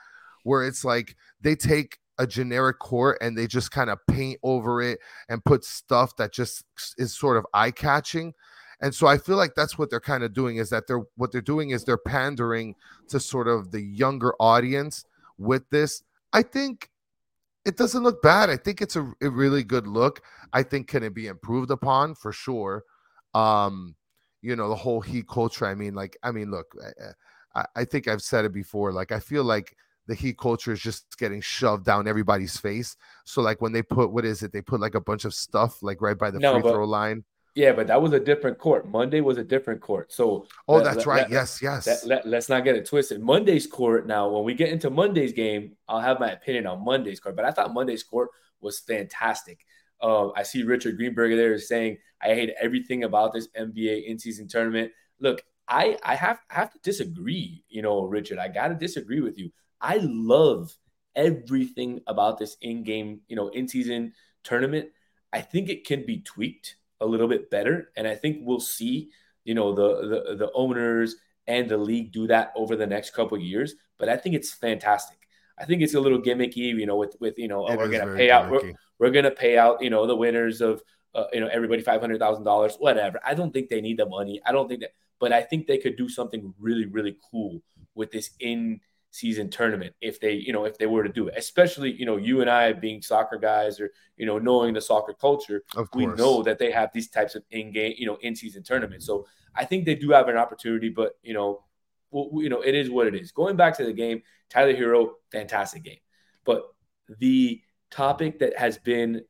where 0.45 0.67
it's 0.67 0.85
like 0.85 1.17
they 1.41 1.55
take 1.55 1.99
a 2.19 2.27
generic 2.27 2.79
court 2.79 3.19
and 3.21 3.37
they 3.37 3.47
just 3.47 3.71
kind 3.71 3.91
of 3.91 3.99
paint 4.11 4.39
over 4.43 4.83
it 4.83 4.99
and 5.29 5.45
put 5.45 5.65
stuff 5.65 6.17
that 6.17 6.33
just 6.33 6.65
is 6.99 7.17
sort 7.17 7.37
of 7.37 7.47
eye 7.55 7.71
catching. 7.71 8.33
And 8.81 8.95
so 8.95 9.07
I 9.07 9.19
feel 9.19 9.37
like 9.37 9.55
that's 9.55 9.79
what 9.79 9.91
they're 9.91 10.01
kind 10.01 10.25
of 10.25 10.33
doing 10.33 10.57
is 10.57 10.71
that 10.71 10.87
they're 10.87 11.03
what 11.17 11.33
they're 11.33 11.41
doing 11.41 11.71
is 11.71 11.85
they're 11.85 11.97
pandering 11.99 12.75
to 13.09 13.21
sort 13.21 13.49
of 13.49 13.71
the 13.71 13.81
younger 13.81 14.35
audience 14.41 15.05
with 15.39 15.69
this. 15.71 16.03
I 16.33 16.43
think 16.43 16.91
it 17.65 17.77
doesn't 17.77 18.03
look 18.03 18.23
bad. 18.23 18.51
I 18.51 18.57
think 18.57 18.81
it's 18.83 18.97
a, 18.97 19.13
a 19.23 19.31
really 19.31 19.63
good 19.65 19.87
look. 19.87 20.21
I 20.53 20.63
think 20.63 20.89
can 20.89 21.03
it 21.03 21.15
be 21.15 21.27
improved 21.29 21.71
upon 21.71 22.15
for 22.15 22.33
sure. 22.33 22.85
Um, 23.35 23.95
you 24.43 24.57
know, 24.57 24.69
the 24.69 24.75
whole 24.77 25.01
heat 25.01 25.29
culture. 25.29 25.67
I 25.67 25.75
mean, 25.75 25.95
like, 25.95 26.17
I 26.23 26.33
mean, 26.33 26.51
look, 26.51 26.75
I, 26.85 26.89
I- 27.05 27.67
I 27.77 27.85
think 27.85 28.09
I've 28.09 28.23
said 28.23 28.47
it 28.47 28.53
before. 28.55 28.93
Like, 28.93 29.13
I 29.13 29.19
feel 29.21 29.45
like 29.45 29.77
the 30.07 30.15
heat 30.15 30.39
culture 30.39 30.73
is 30.73 30.81
just 30.81 31.19
getting 31.19 31.43
shoved 31.43 31.85
down 31.85 32.09
everybody's 32.09 32.57
face. 32.57 32.97
So, 33.27 33.43
like, 33.43 33.61
when 33.61 33.73
they 33.73 33.83
put 33.83 34.11
what 34.11 34.25
is 34.25 34.43
it? 34.43 34.53
They 34.53 34.63
put 34.63 34.81
like 34.81 34.95
a 34.95 35.01
bunch 35.03 35.27
of 35.27 35.35
stuff 35.35 35.83
like 35.83 36.01
right 36.01 36.17
by 36.17 36.31
the 36.31 36.39
No, 36.39 36.55
free 36.55 36.63
but- 36.63 36.73
throw 36.73 36.85
line. 36.87 37.25
Yeah, 37.55 37.73
but 37.73 37.87
that 37.89 38.01
was 38.01 38.13
a 38.15 38.21
different 38.21 38.59
court. 38.59 38.89
Monday 38.89 39.21
was 39.21 39.37
a 39.37 39.45
different 39.45 39.81
court. 39.83 40.11
So 40.13 40.47
Oh, 40.67 40.77
let- 40.77 40.85
that's 40.85 40.97
let- 40.99 41.07
right. 41.07 41.21
let- 41.23 41.31
yes, 41.31 41.61
yes. 41.63 42.07
Let, 42.07 42.27
let's 42.27 42.49
not 42.49 42.65
get 42.65 42.77
it 42.77 42.87
twisted. 42.87 43.21
Monday's 43.21 43.67
court 43.67 44.07
now, 44.07 44.29
when 44.31 44.45
we 44.45 44.55
get 44.55 44.71
into 44.71 44.89
Monday's 44.89 45.33
game, 45.33 45.77
I'll 45.87 46.01
have 46.01 46.19
my 46.19 46.31
opinion 46.31 46.67
on 46.67 46.83
Monday's 46.85 47.21
court. 47.21 47.37
But 47.37 47.45
I 47.45 47.51
thought 47.51 47.75
Monday's 47.75 48.03
court 48.03 48.31
was 48.61 48.81
fantastic. 48.81 49.67
Um, 50.01 50.33
I 50.35 50.43
see 50.45 50.63
Richard 50.63 50.99
Greenberger 50.99 51.37
there 51.37 51.59
saying, 51.59 51.99
I 52.23 52.29
hate 52.35 52.55
everything 52.61 53.05
about 53.05 53.33
this 53.35 53.49
NBA 53.57 54.07
in 54.07 54.19
season 54.19 54.49
tournament. 54.49 54.91
Look, 55.21 55.43
I, 55.69 55.99
I 56.03 56.15
have 56.17 56.41
I 56.51 56.55
have 56.55 56.73
to 56.73 56.79
disagree, 56.83 57.65
you 57.69 57.83
know, 57.83 58.03
Richard. 58.05 58.39
I 58.39 58.49
gotta 58.49 58.75
disagree 58.75 59.21
with 59.21 59.39
you. 59.39 59.53
I 59.81 59.99
love 60.03 60.77
everything 61.15 62.01
about 62.07 62.39
this 62.39 62.57
in-game, 62.63 63.21
you 63.29 63.37
know, 63.37 63.49
in-season 63.49 64.13
tournament. 64.43 64.89
I 65.33 65.41
think 65.41 65.69
it 65.69 65.87
can 65.87 66.05
be 66.05 66.21
tweaked 66.21 66.77
a 67.03 67.07
little 67.07 67.29
bit 67.29 67.51
better. 67.51 67.91
And 67.97 68.07
I 68.07 68.15
think 68.15 68.39
we'll 68.41 68.61
see, 68.61 69.11
you 69.45 69.55
know, 69.55 69.75
the 69.75 69.89
the, 70.09 70.37
the 70.37 70.53
owners 70.55 71.17
and 71.47 71.69
the 71.69 71.77
league 71.77 72.13
do 72.13 72.27
that 72.29 72.53
over 72.57 72.77
the 72.77 72.87
next 72.87 73.11
couple 73.11 73.37
of 73.37 73.43
years. 73.43 73.75
But 73.99 74.09
I 74.09 74.17
think 74.17 74.35
it's 74.35 74.53
fantastic. 74.53 75.19
I 75.59 75.65
think 75.65 75.83
it's 75.83 75.95
a 75.95 76.01
little 76.01 76.21
gimmicky, 76.21 76.75
you 76.79 76.87
know, 76.87 76.97
with 76.97 77.17
with 77.21 77.39
you 77.39 77.49
know, 77.49 77.67
oh, 77.69 77.77
we're 77.77 77.89
gonna 77.89 78.15
pay 78.15 78.31
out, 78.31 78.51
we're, 78.51 78.73
we're 78.99 79.11
gonna 79.11 79.31
pay 79.31 79.59
out, 79.59 79.83
you 79.83 79.91
know, 79.91 80.07
the 80.07 80.17
winners 80.17 80.61
of 80.61 80.83
uh, 81.15 81.25
you 81.33 81.41
know 81.41 81.49
everybody 81.49 81.83
five 81.83 82.01
hundred 82.01 82.19
thousand 82.19 82.45
dollars, 82.45 82.77
whatever. 82.79 83.21
I 83.25 83.35
don't 83.35 83.53
think 83.53 83.69
they 83.69 83.81
need 83.81 83.99
the 83.99 84.07
money. 84.07 84.41
I 84.47 84.53
don't 84.53 84.69
think 84.69 84.81
that, 84.81 84.93
but 85.21 85.33
I 85.33 85.43
think 85.43 85.67
they 85.67 85.79
could 85.79 85.97
do 85.97 86.09
something 86.09 86.55
really 86.59 86.87
really 86.87 87.17
cool 87.31 87.63
with 87.95 88.11
this 88.11 88.31
in 88.41 88.81
season 89.13 89.49
tournament 89.49 89.95
if 90.01 90.19
they 90.21 90.33
you 90.33 90.53
know 90.53 90.65
if 90.65 90.77
they 90.79 90.87
were 90.87 91.03
to 91.03 91.13
do 91.13 91.29
it 91.29 91.35
especially 91.37 91.93
you 91.93 92.07
know 92.07 92.17
you 92.17 92.41
and 92.41 92.49
i 92.49 92.73
being 92.73 93.03
soccer 93.03 93.37
guys 93.37 93.79
or 93.79 93.91
you 94.17 94.25
know 94.25 94.39
knowing 94.39 94.73
the 94.73 94.81
soccer 94.81 95.13
culture 95.13 95.63
Of 95.77 95.89
we 95.95 96.07
know 96.07 96.43
that 96.43 96.59
they 96.59 96.71
have 96.71 96.91
these 96.93 97.09
types 97.09 97.35
of 97.35 97.43
in-game, 97.51 97.95
you 97.97 98.07
know, 98.07 98.19
in-season 98.21 98.63
tournaments. 98.63 99.07
So 99.07 99.27
I 99.55 99.65
think 99.65 99.85
they 99.85 99.95
do 99.95 100.11
have 100.11 100.29
an 100.29 100.37
opportunity, 100.37 100.89
but 100.89 101.13
you 101.23 101.35
know, 101.35 101.65
well, 102.11 102.31
you 102.43 102.49
know, 102.49 102.61
it 102.61 102.75
is 102.75 102.91
what 102.91 103.07
it 103.07 103.15
is. 103.15 103.33
Going 103.33 103.57
back 103.57 103.77
to 103.79 103.85
the 103.85 103.93
game, 103.93 104.23
Tyler 104.51 104.75
Herro, 104.75 105.11
fantastic 105.31 105.83
game. 105.83 105.99
But 106.45 106.63
the 107.19 107.61
topic 107.91 108.39
that 108.41 108.59
has 108.59 108.79
been 108.79 109.23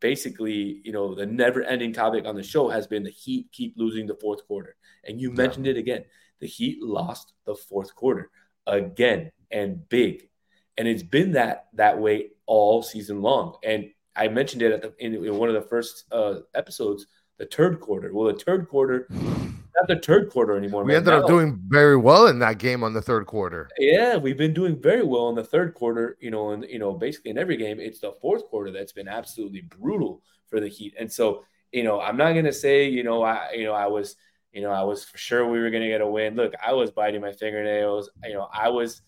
basically, 0.00 0.80
you 0.84 0.92
know, 0.92 1.14
the 1.14 1.26
never-ending 1.26 1.92
topic 1.92 2.26
on 2.26 2.34
the 2.34 2.42
show 2.42 2.68
has 2.68 2.86
been 2.86 3.02
the 3.02 3.10
Heat 3.10 3.48
keep 3.52 3.74
losing 3.76 4.06
the 4.06 4.16
fourth 4.16 4.46
quarter. 4.46 4.76
And 5.04 5.20
you 5.20 5.30
mentioned 5.30 5.66
it 5.66 5.76
again. 5.76 6.04
The 6.40 6.46
Heat 6.46 6.82
lost 6.82 7.32
the 7.46 7.54
fourth 7.54 7.94
quarter 7.94 8.30
again 8.66 9.30
and 9.50 9.88
big. 9.88 10.28
And 10.76 10.88
it's 10.88 11.02
been 11.02 11.32
that 11.32 11.68
that 11.74 11.98
way 11.98 12.30
all 12.46 12.82
season 12.82 13.22
long. 13.22 13.56
And 13.62 13.90
I 14.16 14.28
mentioned 14.28 14.62
it 14.62 14.72
at 14.72 14.82
the, 14.82 14.94
in, 14.98 15.14
in 15.14 15.36
one 15.36 15.48
of 15.48 15.54
the 15.54 15.68
first 15.68 16.04
uh, 16.12 16.40
episodes, 16.54 17.06
the 17.38 17.46
third 17.46 17.80
quarter. 17.80 18.12
Well, 18.12 18.32
the 18.32 18.38
third 18.38 18.68
quarter, 18.68 19.06
not 19.10 19.88
the 19.88 20.00
third 20.04 20.30
quarter 20.30 20.56
anymore. 20.56 20.84
We 20.84 20.88
man. 20.88 20.98
ended 20.98 21.14
up 21.14 21.26
doing 21.26 21.60
very 21.68 21.96
well 21.96 22.26
in 22.26 22.38
that 22.40 22.58
game 22.58 22.82
on 22.82 22.92
the 22.92 23.02
third 23.02 23.26
quarter. 23.26 23.68
yeah, 23.78 24.16
we've 24.16 24.38
been 24.38 24.54
doing 24.54 24.80
very 24.80 25.04
well 25.04 25.28
in 25.28 25.34
the 25.34 25.44
third 25.44 25.74
quarter. 25.74 26.16
You 26.20 26.30
know, 26.30 26.50
and 26.50 26.64
you 26.68 26.78
know, 26.78 26.92
basically 26.92 27.30
in 27.30 27.38
every 27.38 27.56
game, 27.56 27.80
it's 27.80 28.00
the 28.00 28.12
fourth 28.20 28.46
quarter 28.46 28.70
that's 28.70 28.92
been 28.92 29.08
absolutely 29.08 29.62
brutal 29.62 30.22
for 30.48 30.60
the 30.60 30.68
Heat. 30.68 30.94
And 30.98 31.10
so, 31.10 31.44
you 31.72 31.82
know, 31.82 32.00
I'm 32.00 32.16
not 32.16 32.32
gonna 32.34 32.52
say, 32.52 32.88
you 32.88 33.02
know, 33.02 33.22
I, 33.22 33.52
you 33.52 33.64
know, 33.64 33.72
I 33.72 33.86
was, 33.86 34.16
you 34.54 34.62
know, 34.62 34.70
I 34.70 34.82
was 34.84 35.04
for 35.04 35.18
sure 35.18 35.48
we 35.48 35.60
were 35.60 35.70
gonna 35.70 35.88
get 35.88 36.00
a 36.02 36.06
win. 36.06 36.36
Look, 36.36 36.54
I 36.64 36.72
was 36.74 36.90
biting 36.92 37.20
my 37.22 37.32
fingernails. 37.32 38.10
You 38.24 38.34
know, 38.34 38.48
I 38.52 38.68
was. 38.70 39.02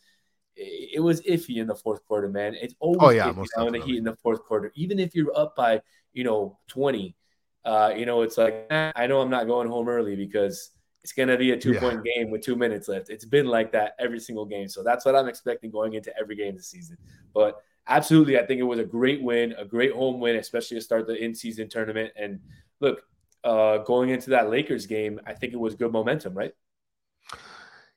It 0.59 1.03
was 1.03 1.21
iffy 1.23 1.57
in 1.57 1.67
the 1.67 1.75
fourth 1.75 2.03
quarter, 2.07 2.29
man. 2.31 2.55
It's 2.55 2.75
always 2.81 3.01
Oh, 3.01 3.11
yeah, 3.11 3.33
iffy 3.33 3.47
now 3.57 3.67
in 3.67 3.75
the. 3.75 3.81
Heat 3.81 3.99
in 3.99 4.05
the 4.05 4.17
fourth 4.17 4.43
quarter, 4.45 4.73
even 4.75 4.99
if 4.99 5.15
you're 5.15 5.37
up 5.37 5.55
by, 5.55 5.83
you 6.15 6.25
know, 6.25 6.59
20. 6.69 7.15
Uh, 7.65 7.93
you 7.97 8.07
know, 8.07 8.23
it's 8.23 8.39
like 8.39 8.67
I 8.71 9.07
know 9.07 9.21
I'm 9.21 9.29
not 9.31 9.47
going 9.47 9.69
home 9.69 9.89
early 9.89 10.17
because 10.17 10.71
it's 11.03 11.13
going 11.13 11.29
to 11.29 11.37
be 11.37 11.51
a 11.51 11.59
two 11.59 11.75
Yeah. 11.75 11.81
point 11.81 12.05
game 12.05 12.31
with 12.31 12.43
two 12.43 12.57
minutes 12.57 12.89
left. 12.89 13.11
It's 13.11 13.25
been 13.27 13.47
like 13.47 13.73
that 13.73 13.95
every 13.99 14.21
single 14.21 14.47
game. 14.47 14.69
So 14.69 14.83
that's 14.83 15.05
what 15.05 15.15
I'm 15.15 15.29
expecting 15.29 15.71
going 15.71 15.95
into 15.95 16.17
every 16.19 16.37
game 16.37 16.57
this 16.57 16.69
season. 16.69 16.97
But 17.35 17.57
absolutely, 17.87 18.39
I 18.39 18.47
think 18.47 18.61
it 18.61 18.65
was 18.65 18.79
a 18.79 18.85
great 18.85 19.23
win, 19.23 19.53
a 19.59 19.65
great 19.65 19.93
home 19.93 20.21
win, 20.21 20.37
especially 20.37 20.79
to 20.79 20.81
start 20.81 21.07
the 21.07 21.23
in 21.23 21.35
season 21.35 21.69
tournament. 21.69 22.13
And 22.17 22.41
look, 22.81 23.03
uh, 23.45 23.79
going 23.79 24.11
into 24.11 24.31
that 24.31 24.51
Lakers 24.51 24.87
game, 24.87 25.21
I 25.27 25.33
think 25.33 25.53
it 25.53 25.61
was 25.61 25.75
good 25.75 25.93
momentum, 25.93 26.35
right? 26.35 26.53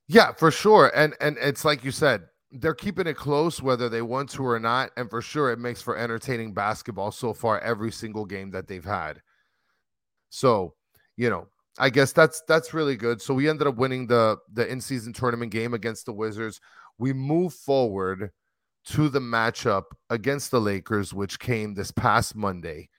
Yeah, 0.08 0.34
for 0.34 0.52
sure. 0.52 0.92
And 0.96 1.16
and 1.22 1.38
it's 1.40 1.64
like 1.64 1.84
you 1.84 1.92
said, 1.92 2.24
they're 2.52 2.74
keeping 2.74 3.08
it 3.08 3.16
close 3.16 3.62
whether 3.62 3.90
they 3.90 4.02
want 4.02 4.30
to 4.32 4.44
or 4.46 4.60
not. 4.60 4.92
And 4.98 5.10
for 5.10 5.22
sure, 5.22 5.52
it 5.52 5.60
makes 5.60 5.82
for 5.82 5.98
entertaining 5.98 6.54
basketball 6.54 7.12
so 7.12 7.34
far 7.34 7.60
every 7.60 7.92
single 7.92 8.26
game 8.26 8.52
that 8.52 8.68
they've 8.68 8.84
had. 8.84 9.22
So, 10.30 10.74
you 11.16 11.30
know, 11.30 11.48
I 11.78 11.90
guess 11.90 12.12
that's 12.12 12.42
that's 12.48 12.74
really 12.74 12.96
good. 12.96 13.22
So 13.22 13.34
we 13.34 13.48
ended 13.48 13.68
up 13.68 13.76
winning 13.76 14.08
the 14.08 14.38
the 14.52 14.68
in-season 14.68 15.14
tournament 15.14 15.52
game 15.52 15.74
against 15.74 16.06
the 16.06 16.14
Wizards. 16.14 16.60
We 16.98 17.14
move 17.14 17.54
forward 17.54 18.32
to 18.86 19.10
the 19.10 19.20
matchup 19.20 19.84
against 20.10 20.52
the 20.52 20.60
Lakers, 20.60 21.14
which 21.14 21.40
came 21.40 21.74
this 21.74 21.92
past 21.92 22.36
Monday. 22.36 22.90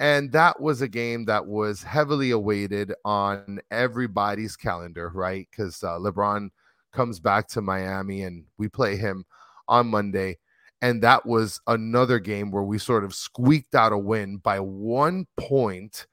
And 0.00 0.32
that 0.32 0.58
was 0.58 0.80
a 0.80 0.88
game 0.88 1.26
that 1.26 1.46
was 1.46 1.82
heavily 1.82 2.30
awaited 2.30 2.94
on 3.04 3.60
everybody's 3.70 4.56
calendar, 4.56 5.10
right? 5.14 5.46
Because 5.50 5.84
uh, 5.84 5.98
LeBron 5.98 6.48
comes 6.90 7.20
back 7.20 7.48
to 7.48 7.60
Miami 7.60 8.22
and 8.22 8.46
we 8.56 8.66
play 8.66 8.96
him 8.96 9.26
on 9.68 9.88
Monday. 9.88 10.38
And 10.80 11.02
that 11.02 11.26
was 11.26 11.60
another 11.66 12.18
game 12.18 12.50
where 12.50 12.62
we 12.62 12.78
sort 12.78 13.04
of 13.04 13.14
squeaked 13.14 13.74
out 13.74 13.92
a 13.92 13.98
win 13.98 14.38
by 14.38 14.58
one 14.58 15.26
point. 15.36 16.06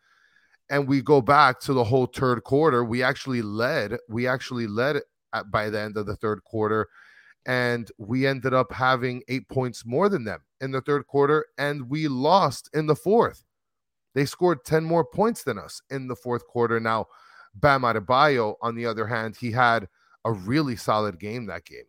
And 0.70 0.86
we 0.86 1.02
go 1.02 1.22
back 1.22 1.62
to 1.62 1.74
the 1.74 1.86
whole 1.86 2.08
third 2.08 2.44
quarter. 2.44 2.84
We 2.84 3.02
actually 3.02 3.42
led. 3.42 3.96
We 4.10 4.28
actually 4.28 4.68
led 4.68 4.98
at, 5.32 5.50
by 5.50 5.70
the 5.70 5.80
end 5.80 5.96
of 5.96 6.08
the 6.08 6.18
third 6.18 6.44
quarter. 6.44 6.90
And 7.46 7.90
we 7.98 8.28
ended 8.28 8.54
up 8.54 8.74
having 8.74 9.24
eight 9.30 9.48
points 9.48 9.86
more 9.86 10.10
than 10.10 10.26
them 10.26 10.42
in 10.60 10.72
the 10.72 10.82
third 10.82 11.08
quarter. 11.08 11.46
And 11.58 11.90
we 11.90 12.10
lost 12.10 12.70
in 12.74 12.88
the 12.88 12.96
fourth. 12.96 13.46
They 14.18 14.26
scored 14.26 14.66
10 14.66 14.84
more 14.84 15.06
points 15.06 15.44
than 15.44 15.60
us 15.60 15.80
in 15.92 16.08
the 16.08 16.16
fourth 16.16 16.48
quarter. 16.48 16.80
Now, 16.80 17.06
Bam 17.54 17.84
Adebayo, 17.84 18.56
on 18.64 18.74
the 18.74 18.88
other 18.88 19.06
hand, 19.06 19.38
he 19.40 19.52
had 19.52 19.88
a 20.26 20.32
really 20.32 20.76
solid 20.76 21.20
game 21.20 21.46
that 21.46 21.66
game, 21.66 21.86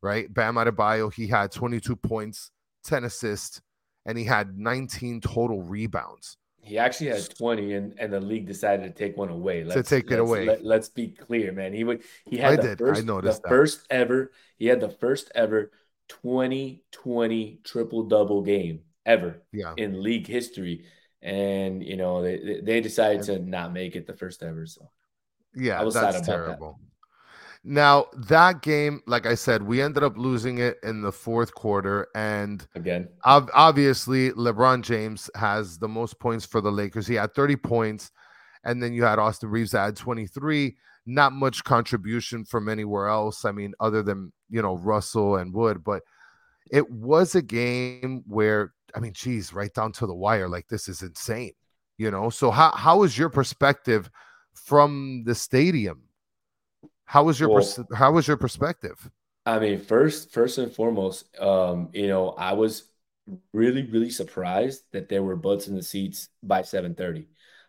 right? 0.00 0.32
Bam 0.32 0.54
Adebayo, 0.54 1.12
he 1.12 1.26
had 1.26 1.50
22 1.50 1.96
points, 1.96 2.52
10 2.84 3.02
assists, 3.02 3.60
and 4.06 4.16
he 4.16 4.22
had 4.22 4.56
19 4.56 5.20
total 5.20 5.62
rebounds. 5.62 6.36
He 6.62 6.78
actually 6.78 7.08
had 7.08 7.28
20, 7.36 7.72
and, 7.74 7.94
and 7.98 8.12
the 8.12 8.20
league 8.20 8.46
decided 8.46 8.84
to 8.84 8.92
take 8.92 9.16
one 9.16 9.30
away. 9.30 9.64
Let's, 9.64 9.74
to 9.74 9.96
take 9.96 10.12
it 10.12 10.20
away. 10.20 10.46
Let, 10.62 10.82
us 10.82 10.88
be 10.88 11.08
clear, 11.08 11.50
man. 11.50 11.72
He 11.72 11.82
would 11.82 12.04
he 12.24 12.36
had 12.36 12.52
I 12.52 12.56
the 12.56 12.68
did. 12.68 12.78
first 12.78 13.02
I 13.02 13.04
noticed 13.04 13.42
the 13.42 13.48
that. 13.48 13.52
first 13.52 13.84
ever. 13.90 14.30
He 14.58 14.66
had 14.66 14.78
the 14.78 14.90
first 14.90 15.32
ever 15.34 15.72
2020 16.08 17.62
triple 17.64 18.04
double 18.04 18.42
game 18.42 18.82
ever 19.04 19.42
yeah. 19.52 19.74
in 19.76 20.04
league 20.04 20.28
history. 20.28 20.84
And 21.24 21.82
you 21.82 21.96
know, 21.96 22.22
they 22.22 22.60
they 22.62 22.80
decided 22.80 23.22
to 23.24 23.38
not 23.38 23.72
make 23.72 23.96
it 23.96 24.06
the 24.06 24.12
first 24.12 24.42
ever. 24.42 24.66
So 24.66 24.90
yeah, 25.54 25.82
that's 25.82 26.20
terrible. 26.20 26.78
That. 26.78 26.94
Now 27.66 28.06
that 28.28 28.60
game, 28.60 29.00
like 29.06 29.24
I 29.24 29.34
said, 29.34 29.62
we 29.62 29.80
ended 29.80 30.02
up 30.02 30.18
losing 30.18 30.58
it 30.58 30.76
in 30.82 31.00
the 31.00 31.10
fourth 31.10 31.54
quarter, 31.54 32.08
and 32.14 32.66
again, 32.74 33.08
ob- 33.24 33.50
obviously 33.54 34.32
LeBron 34.32 34.82
James 34.82 35.30
has 35.34 35.78
the 35.78 35.88
most 35.88 36.20
points 36.20 36.44
for 36.44 36.60
the 36.60 36.70
Lakers. 36.70 37.06
He 37.06 37.14
had 37.14 37.34
30 37.34 37.56
points, 37.56 38.10
and 38.64 38.82
then 38.82 38.92
you 38.92 39.02
had 39.02 39.18
Austin 39.18 39.48
Reaves 39.48 39.70
that 39.70 39.84
had 39.86 39.96
23. 39.96 40.76
Not 41.06 41.32
much 41.32 41.64
contribution 41.64 42.44
from 42.44 42.68
anywhere 42.68 43.08
else. 43.08 43.46
I 43.46 43.52
mean, 43.52 43.72
other 43.80 44.02
than 44.02 44.30
you 44.50 44.60
know 44.60 44.76
Russell 44.76 45.36
and 45.36 45.54
Wood, 45.54 45.82
but 45.82 46.02
it 46.70 46.90
was 46.90 47.34
a 47.34 47.42
game 47.42 48.24
where 48.26 48.72
I 48.94 49.00
mean, 49.00 49.12
geez, 49.12 49.52
right 49.52 49.72
down 49.72 49.92
to 49.92 50.06
the 50.06 50.14
wire. 50.14 50.48
Like 50.48 50.68
this 50.68 50.88
is 50.88 51.02
insane, 51.02 51.52
you 51.98 52.10
know. 52.10 52.30
So 52.30 52.50
how 52.50 52.70
how 52.72 53.02
is 53.02 53.16
your 53.18 53.28
perspective 53.28 54.10
from 54.54 55.24
the 55.26 55.34
stadium? 55.34 56.02
How 57.06 57.24
was 57.24 57.38
your 57.38 57.48
well, 57.48 57.58
pers- 57.58 57.80
how 57.94 58.12
was 58.12 58.26
your 58.28 58.36
perspective? 58.36 59.10
I 59.46 59.58
mean, 59.58 59.80
first 59.80 60.32
first 60.32 60.58
and 60.58 60.72
foremost, 60.72 61.26
um, 61.38 61.90
you 61.92 62.08
know, 62.08 62.30
I 62.30 62.54
was 62.54 62.84
really 63.52 63.82
really 63.90 64.10
surprised 64.10 64.84
that 64.92 65.08
there 65.08 65.22
were 65.22 65.36
butts 65.36 65.68
in 65.68 65.74
the 65.74 65.82
seats 65.82 66.28
by 66.42 66.62
7:30. 66.62 67.26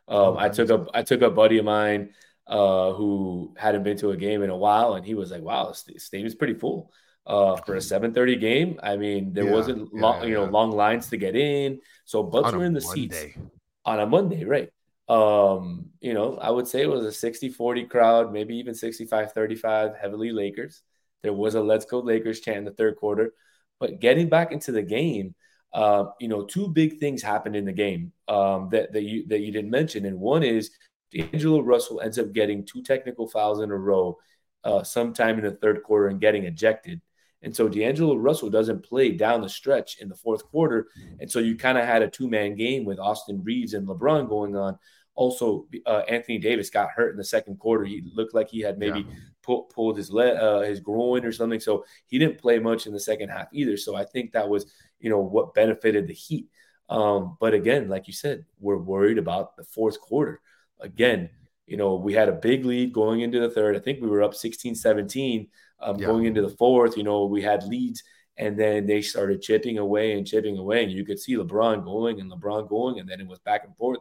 Um, 0.08 0.38
I 0.38 0.50
took 0.50 0.70
a 0.70 0.86
I 0.94 1.04
took 1.04 1.22
a 1.22 1.30
buddy 1.30 1.58
of 1.58 1.66
mine 1.66 2.14
uh, 2.48 2.94
who 2.94 3.54
hadn't 3.58 3.84
been 3.84 3.98
to 3.98 4.12
a 4.12 4.18
game 4.18 4.44
in 4.44 4.50
a 4.50 4.58
while, 4.58 4.94
and 4.94 5.06
he 5.06 5.16
was 5.16 5.32
like, 5.32 5.42
"Wow, 5.42 5.74
the 5.88 6.00
stadium's 6.00 6.36
pretty 6.36 6.54
full." 6.54 6.92
Uh, 7.28 7.56
for 7.56 7.74
a 7.74 7.82
7:30 7.82 8.40
game, 8.40 8.80
I 8.84 8.98
mean, 8.98 9.34
there 9.34 9.46
yeah, 9.46 9.52
wasn't 9.52 9.92
long, 9.92 10.22
yeah, 10.22 10.28
you 10.28 10.34
know, 10.36 10.46
long 10.46 10.72
lines 10.72 11.10
to 11.10 11.18
get 11.18 11.36
in, 11.36 11.80
so 12.04 12.22
butts 12.22 12.54
were 12.54 12.64
in 12.64 12.74
the 12.74 12.82
Monday. 12.82 13.10
seats 13.10 13.38
on 13.84 14.00
a 14.00 14.06
Monday, 14.06 14.46
right? 14.46 14.70
Um, 15.08 15.90
you 16.02 16.14
know, 16.14 16.38
I 16.38 16.50
would 16.50 16.68
say 16.68 16.82
it 16.82 16.90
was 16.90 17.06
a 17.06 17.12
60 17.12 17.50
40 17.50 17.86
crowd, 17.86 18.34
maybe 18.34 18.56
even 18.58 18.74
65 18.74 19.32
35, 19.32 19.96
heavily 19.96 20.32
Lakers. 20.32 20.82
There 21.24 21.34
was 21.34 21.56
a 21.56 21.62
let's 21.62 21.86
go 21.86 22.00
Lakers 22.00 22.42
chant 22.42 22.58
in 22.58 22.66
the 22.66 22.72
third 22.72 22.98
quarter. 22.98 23.34
But 23.80 24.00
getting 24.00 24.30
back 24.30 24.52
into 24.52 24.72
the 24.72 24.82
game, 24.82 25.36
uh, 25.74 26.06
you 26.20 26.28
know, 26.28 26.46
two 26.46 26.70
big 26.70 27.00
things 27.00 27.22
happened 27.22 27.56
in 27.56 27.66
the 27.66 27.74
game 27.74 28.14
um, 28.28 28.70
that, 28.72 28.94
that 28.94 29.04
you 29.04 29.28
that 29.28 29.40
you 29.40 29.52
didn't 29.52 29.72
mention. 29.72 30.06
And 30.06 30.20
one 30.20 30.44
is 30.44 30.72
D'Angelo 31.12 31.62
Russell 31.62 32.02
ends 32.02 32.18
up 32.18 32.32
getting 32.32 32.66
two 32.66 32.82
technical 32.82 33.28
fouls 33.28 33.62
in 33.62 33.72
a 33.72 33.76
row 33.76 34.18
uh, 34.64 34.84
sometime 34.84 35.38
in 35.38 35.46
the 35.46 35.52
third 35.52 35.84
quarter 35.84 36.08
and 36.08 36.22
getting 36.22 36.46
ejected. 36.46 37.02
And 37.46 37.56
so 37.56 37.70
D'Angelo 37.70 38.16
Russell 38.16 38.50
doesn't 38.50 38.84
play 38.84 39.12
down 39.12 39.40
the 39.40 39.48
stretch 39.48 40.00
in 40.02 40.10
the 40.10 40.16
fourth 40.16 40.44
quarter. 40.46 40.88
And 41.20 41.30
so 41.30 41.38
you 41.38 41.56
kind 41.56 41.78
of 41.78 41.86
had 41.86 42.02
a 42.02 42.10
two 42.10 42.28
man 42.28 42.56
game 42.56 42.86
with 42.86 43.00
Austin 43.00 43.44
Reaves 43.44 43.76
and 43.76 43.88
LeBron 43.88 44.28
going 44.28 44.56
on. 44.56 44.80
Also, 45.14 45.68
uh, 45.86 46.02
Anthony 46.10 46.40
Davis 46.40 46.72
got 46.72 46.90
hurt 46.90 47.12
in 47.12 47.18
the 47.18 47.24
second 47.24 47.60
quarter. 47.60 47.86
He 47.86 48.04
looked 48.16 48.34
like 48.34 48.50
he 48.50 48.62
had 48.62 48.80
maybe 48.80 49.02
yeah. 49.02 49.16
pull, 49.44 49.64
pulled 49.64 49.96
his 49.96 50.10
le- 50.10 50.34
uh, 50.34 50.62
his 50.62 50.80
groin 50.80 51.24
or 51.24 51.32
something. 51.32 51.60
So 51.60 51.86
he 52.08 52.18
didn't 52.18 52.40
play 52.40 52.58
much 52.58 52.88
in 52.88 52.94
the 52.94 53.00
second 53.00 53.30
half 53.30 53.48
either. 53.54 53.78
So 53.78 53.96
I 53.96 54.06
think 54.06 54.32
that 54.32 54.50
was, 54.50 54.66
you 55.00 55.12
know, 55.12 55.20
what 55.20 55.54
benefited 55.54 56.08
the 56.08 56.14
Heat. 56.16 56.50
Um, 56.90 57.38
but 57.40 57.54
again, 57.54 57.90
like 57.90 58.08
you 58.08 58.14
said, 58.14 58.44
we're 58.60 58.78
worried 58.78 59.20
about 59.20 59.56
the 59.56 59.64
fourth 59.64 60.02
quarter. 60.02 60.42
Again, 60.80 61.30
you 61.68 61.78
know, 61.78 61.94
we 61.96 62.14
had 62.14 62.28
a 62.28 62.34
big 62.34 62.66
lead 62.66 62.92
going 62.92 63.22
into 63.22 63.40
the 63.40 63.50
third. 63.52 63.76
I 63.76 63.80
think 63.80 64.02
we 64.02 64.10
were 64.10 64.24
up 64.24 64.34
16 64.34 64.74
17 64.74 65.48
um, 65.80 65.98
yeah. 66.00 66.08
going 66.08 66.26
into 66.26 66.42
the 66.42 66.50
fourth. 66.50 66.98
You 66.98 67.04
know, 67.04 67.26
we 67.26 67.42
had 67.42 67.64
leads 67.64 68.04
and 68.38 68.60
then 68.60 68.86
they 68.86 69.02
started 69.02 69.42
chipping 69.42 69.78
away 69.78 70.18
and 70.18 70.28
chipping 70.28 70.58
away. 70.58 70.84
And 70.84 70.92
you 70.92 71.06
could 71.06 71.20
see 71.20 71.36
LeBron 71.36 71.84
going 71.84 72.20
and 72.20 72.32
LeBron 72.32 72.68
going. 72.68 73.00
And 73.00 73.10
then 73.10 73.22
it 73.22 73.28
was 73.28 73.40
back 73.40 73.64
and 73.66 73.76
forth 73.78 74.00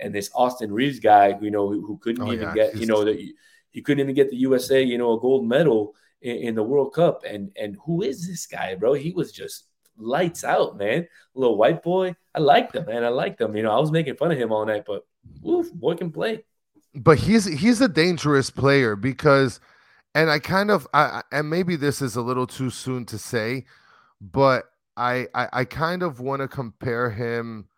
and 0.00 0.14
this 0.14 0.30
Austin 0.34 0.72
Reaves 0.72 0.98
guy, 0.98 1.36
you 1.40 1.50
know, 1.50 1.68
who, 1.68 1.86
who 1.86 1.98
couldn't 1.98 2.26
oh, 2.26 2.32
even 2.32 2.48
yeah. 2.48 2.54
get, 2.54 2.76
you 2.76 2.86
know, 2.86 3.04
that 3.04 3.18
he 3.70 3.82
couldn't 3.82 4.00
even 4.00 4.14
get 4.14 4.30
the 4.30 4.36
USA, 4.36 4.82
you 4.82 4.98
know, 4.98 5.12
a 5.12 5.20
gold 5.20 5.46
medal 5.46 5.94
in, 6.22 6.36
in, 6.36 6.54
the 6.54 6.62
World 6.62 6.92
Cup. 6.94 7.22
And 7.24 7.52
and 7.60 7.76
who 7.84 8.02
is 8.02 8.26
this 8.26 8.46
guy, 8.46 8.74
bro? 8.74 8.94
He 8.94 9.12
was 9.12 9.30
just 9.30 9.66
lights 9.96 10.42
out, 10.42 10.76
man. 10.76 11.06
A 11.36 11.38
little 11.38 11.56
white 11.56 11.82
boy. 11.82 12.16
I 12.34 12.40
liked 12.40 12.74
him, 12.74 12.86
man. 12.86 13.04
I 13.04 13.08
liked 13.08 13.40
him. 13.40 13.54
You 13.56 13.62
know, 13.62 13.72
I 13.72 13.78
was 13.78 13.92
making 13.92 14.16
fun 14.16 14.32
of 14.32 14.38
him 14.38 14.52
all 14.52 14.66
night, 14.66 14.84
but 14.86 15.06
oof, 15.46 15.72
boy 15.72 15.94
can 15.94 16.10
play. 16.10 16.44
But 16.94 17.18
he's 17.18 17.44
he's 17.44 17.80
a 17.80 17.88
dangerous 17.88 18.50
player 18.50 18.96
because, 18.96 19.60
and 20.14 20.30
I 20.30 20.38
kind 20.38 20.70
of, 20.70 20.86
I 20.92 21.22
and 21.32 21.48
maybe 21.48 21.76
this 21.76 22.02
is 22.02 22.16
a 22.16 22.22
little 22.22 22.46
too 22.46 22.70
soon 22.70 23.04
to 23.06 23.18
say, 23.18 23.64
but 24.20 24.64
I 24.96 25.28
I, 25.34 25.48
I 25.52 25.64
kind 25.64 26.02
of 26.02 26.20
want 26.20 26.42
to 26.42 26.48
compare 26.48 27.10
him 27.10 27.68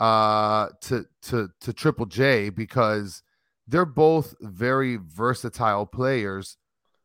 uh, 0.00 0.68
to 0.82 1.06
to 1.22 1.50
to 1.60 1.72
Triple 1.72 2.06
J 2.06 2.50
because 2.50 3.22
they're 3.66 3.84
both 3.84 4.34
very 4.40 4.96
versatile 4.96 5.86
players 5.86 6.56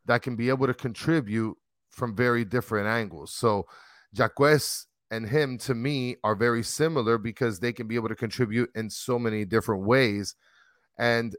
that 0.05 0.21
can 0.21 0.35
be 0.35 0.49
able 0.49 0.67
to 0.67 0.73
contribute 0.73 1.57
from 1.89 2.15
very 2.15 2.45
different 2.45 2.87
angles. 2.87 3.31
So 3.31 3.67
Jaquez 4.13 4.87
and 5.11 5.27
him 5.27 5.57
to 5.59 5.73
me 5.73 6.15
are 6.23 6.35
very 6.35 6.63
similar 6.63 7.17
because 7.17 7.59
they 7.59 7.73
can 7.73 7.87
be 7.87 7.95
able 7.95 8.09
to 8.09 8.15
contribute 8.15 8.69
in 8.75 8.89
so 8.89 9.17
many 9.19 9.45
different 9.45 9.83
ways. 9.83 10.35
And 10.97 11.35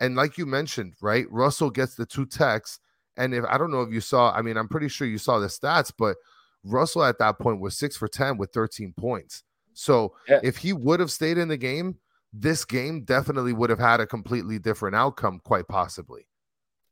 and 0.00 0.16
like 0.16 0.38
you 0.38 0.46
mentioned, 0.46 0.94
right? 1.00 1.30
Russell 1.30 1.70
gets 1.70 1.94
the 1.94 2.06
two 2.06 2.26
techs. 2.26 2.80
And 3.16 3.34
if 3.34 3.44
I 3.44 3.58
don't 3.58 3.70
know 3.70 3.82
if 3.82 3.92
you 3.92 4.00
saw, 4.00 4.32
I 4.32 4.40
mean, 4.40 4.56
I'm 4.56 4.68
pretty 4.68 4.88
sure 4.88 5.06
you 5.06 5.18
saw 5.18 5.38
the 5.38 5.48
stats, 5.48 5.92
but 5.96 6.16
Russell 6.64 7.04
at 7.04 7.18
that 7.18 7.38
point 7.38 7.60
was 7.60 7.76
six 7.76 7.96
for 7.96 8.08
10 8.08 8.38
with 8.38 8.50
13 8.52 8.94
points. 8.96 9.42
So 9.74 10.14
yeah. 10.28 10.40
if 10.42 10.56
he 10.56 10.72
would 10.72 11.00
have 11.00 11.10
stayed 11.10 11.38
in 11.38 11.48
the 11.48 11.56
game, 11.56 11.96
this 12.32 12.64
game 12.64 13.04
definitely 13.04 13.52
would 13.52 13.70
have 13.70 13.78
had 13.78 14.00
a 14.00 14.06
completely 14.06 14.58
different 14.58 14.96
outcome, 14.96 15.40
quite 15.44 15.68
possibly. 15.68 16.26